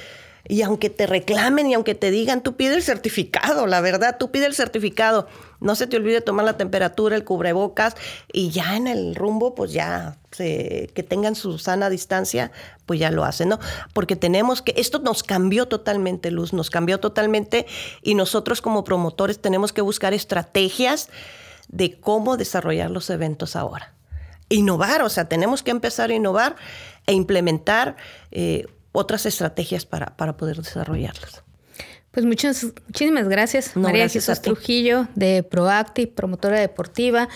y 0.48 0.62
aunque 0.62 0.88
te 0.88 1.06
reclamen 1.06 1.70
y 1.70 1.74
aunque 1.74 1.94
te 1.94 2.10
digan, 2.10 2.42
tú 2.42 2.56
pide 2.56 2.74
el 2.74 2.82
certificado, 2.82 3.66
la 3.66 3.82
verdad, 3.82 4.16
tú 4.18 4.30
pide 4.30 4.46
el 4.46 4.54
certificado. 4.54 5.28
No 5.60 5.74
se 5.74 5.86
te 5.86 5.96
olvide 5.98 6.22
tomar 6.22 6.46
la 6.46 6.56
temperatura, 6.56 7.16
el 7.16 7.24
cubrebocas 7.24 7.94
y 8.32 8.48
ya 8.48 8.76
en 8.76 8.86
el 8.86 9.14
rumbo, 9.14 9.54
pues 9.54 9.72
ya 9.72 10.16
que 10.30 11.06
tengan 11.06 11.34
su 11.34 11.58
sana 11.58 11.90
distancia, 11.90 12.50
pues 12.86 12.98
ya 12.98 13.10
lo 13.10 13.24
hacen, 13.24 13.50
¿no? 13.50 13.58
Porque 13.92 14.16
tenemos 14.16 14.62
que, 14.62 14.72
esto 14.76 15.00
nos 15.00 15.22
cambió 15.22 15.66
totalmente, 15.66 16.30
Luz, 16.30 16.52
nos 16.52 16.70
cambió 16.70 16.98
totalmente 16.98 17.66
y 18.02 18.14
nosotros 18.14 18.62
como 18.62 18.84
promotores 18.84 19.40
tenemos 19.40 19.72
que 19.72 19.82
buscar 19.82 20.14
estrategias 20.14 21.10
de 21.68 22.00
cómo 22.00 22.38
desarrollar 22.38 22.90
los 22.90 23.10
eventos 23.10 23.54
ahora. 23.54 23.92
Innovar, 24.48 25.02
o 25.02 25.10
sea, 25.10 25.28
tenemos 25.28 25.62
que 25.62 25.72
empezar 25.72 26.08
a 26.08 26.14
innovar 26.14 26.56
e 27.06 27.12
implementar 27.12 27.96
eh, 28.30 28.66
otras 28.98 29.26
estrategias 29.26 29.86
para, 29.86 30.16
para 30.16 30.36
poder 30.36 30.56
desarrollarlas. 30.56 31.44
Pues 32.18 32.26
muchas, 32.26 32.66
muchísimas 32.88 33.28
gracias, 33.28 33.76
María 33.76 34.08
Jesús 34.08 34.42
Trujillo, 34.42 35.06
de 35.14 35.44
Proactive, 35.44 36.10
promotora 36.10 36.58
deportiva, 36.58 37.28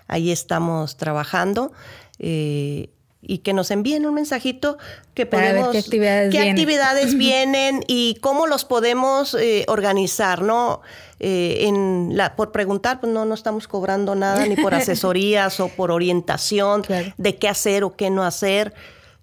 ahí 0.07 0.31
estamos 0.31 0.97
trabajando. 0.97 1.71
Eh, 2.17 2.89
y 3.25 3.39
que 3.39 3.53
nos 3.53 3.71
envíen 3.71 4.05
un 4.05 4.13
mensajito 4.13 4.77
que 5.13 5.25
podemos 5.25 5.71
qué 5.71 5.79
actividades, 5.79 6.31
qué 6.31 6.37
vienen. 6.37 6.51
actividades 6.51 7.17
vienen 7.17 7.83
y 7.87 8.15
cómo 8.21 8.47
los 8.47 8.65
podemos 8.65 9.33
eh, 9.33 9.65
organizar, 9.67 10.41
¿no? 10.41 10.81
Eh, 11.19 11.67
en 11.67 12.17
la, 12.17 12.35
por 12.35 12.51
preguntar, 12.51 12.99
pues 12.99 13.13
no, 13.13 13.23
no 13.23 13.33
estamos 13.33 13.67
cobrando 13.67 14.13
nada 14.13 14.45
ni 14.45 14.57
por 14.57 14.75
asesorías 14.75 15.59
o 15.61 15.69
por 15.69 15.89
orientación 15.91 16.83
de 17.17 17.35
qué 17.37 17.47
hacer 17.47 17.83
o 17.85 17.95
qué 17.95 18.09
no 18.09 18.23
hacer. 18.23 18.73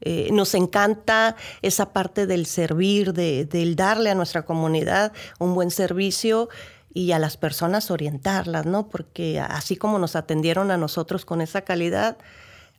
Eh, 0.00 0.30
nos 0.32 0.54
encanta 0.54 1.36
esa 1.60 1.92
parte 1.92 2.26
del 2.26 2.46
servir, 2.46 3.12
de, 3.12 3.44
del 3.44 3.76
darle 3.76 4.08
a 4.08 4.14
nuestra 4.14 4.46
comunidad 4.46 5.12
un 5.38 5.54
buen 5.54 5.70
servicio 5.70 6.48
y 6.94 7.12
a 7.12 7.18
las 7.18 7.36
personas 7.36 7.90
orientarlas, 7.90 8.64
¿no? 8.64 8.88
Porque 8.88 9.38
así 9.38 9.76
como 9.76 9.98
nos 9.98 10.16
atendieron 10.16 10.70
a 10.70 10.78
nosotros 10.78 11.26
con 11.26 11.42
esa 11.42 11.60
calidad, 11.60 12.16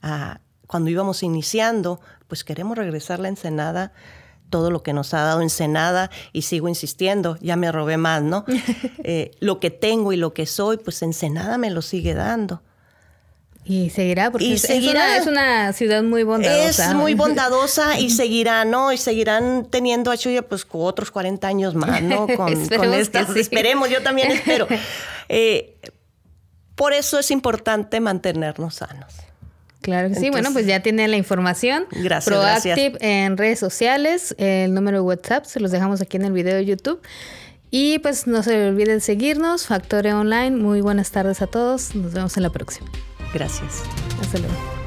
a, 0.02 0.40
cuando 0.72 0.90
íbamos 0.90 1.22
iniciando, 1.22 2.00
pues 2.30 2.46
queremos 2.46 2.78
regresar 2.78 3.20
la 3.20 3.28
Ensenada 3.28 3.92
todo 4.50 4.72
lo 4.72 4.84
que 4.84 4.94
nos 4.94 5.14
ha 5.14 5.22
dado 5.22 5.42
Ensenada 5.42 6.10
y 6.32 6.44
sigo 6.44 6.70
insistiendo, 6.70 7.38
ya 7.42 7.58
me 7.58 7.74
robé 7.74 7.98
más, 7.98 8.22
¿no? 8.22 8.46
Eh, 9.04 9.32
lo 9.40 9.60
que 9.60 9.70
tengo 9.70 10.14
y 10.14 10.16
lo 10.16 10.34
que 10.34 10.46
soy, 10.46 10.78
pues 10.78 11.02
Ensenada 11.02 11.58
me 11.58 11.72
lo 11.72 11.82
sigue 11.82 12.14
dando. 12.14 12.62
Y 13.66 13.90
seguirá, 13.90 14.32
porque 14.32 14.54
es, 14.54 15.28
una, 15.28 15.74
ciudad 15.74 16.04
muy 16.04 16.24
bondadosa. 16.24 16.92
Es 16.92 16.96
muy 16.96 17.16
bondadosa 17.16 18.00
y 18.00 18.10
seguirá, 18.22 18.64
¿no? 18.64 18.94
Y 18.94 18.98
seguirán 18.98 19.68
teniendo 19.70 20.10
a 20.10 20.18
Chuya 20.18 20.42
pues 20.44 20.66
otros 20.72 21.12
40 21.12 21.48
años 21.48 21.76
más, 21.76 22.02
¿no? 22.02 22.28
Con, 22.38 22.54
estas, 22.94 23.36
esperemos, 23.36 23.90
yo 23.90 24.02
también 24.02 24.32
espero. 24.32 24.68
Eh, 25.28 25.78
por 26.76 26.94
eso 26.94 27.20
es 27.20 27.30
importante 27.30 28.00
mantenernos 28.00 28.76
sanos. 28.76 29.21
Claro 29.82 30.10
que 30.10 30.16
sí. 30.16 30.30
Bueno, 30.30 30.54
pues 30.54 30.66
ya 30.66 30.82
tiene 30.82 31.08
la 31.08 31.18
información. 31.18 31.86
Gracias. 31.92 32.26
Proactive 32.26 32.98
en 33.00 33.38
redes 33.38 33.60
sociales. 33.60 34.36
El 34.38 34.74
número 34.74 34.98
de 34.98 35.02
WhatsApp 35.02 35.46
se 35.46 35.60
los 35.60 35.72
dejamos 35.72 36.02
aquí 36.02 36.18
en 36.18 36.26
el 36.26 36.34
video 36.34 36.56
de 36.56 36.66
YouTube. 36.66 37.02
Y 37.72 38.00
pues 38.00 38.28
no 38.28 38.44
se 38.44 38.68
olviden 38.68 39.02
seguirnos. 39.02 39.66
Factore 39.66 40.14
Online. 40.14 40.52
Muy 40.52 40.82
buenas 40.82 41.12
tardes 41.12 41.42
a 41.42 41.48
todos. 41.48 41.96
Nos 41.96 42.14
vemos 42.14 42.38
en 42.38 42.44
la 42.44 42.50
próxima. 42.52 42.90
Gracias. 43.34 43.82
Hasta 44.22 44.40
luego. 44.40 44.81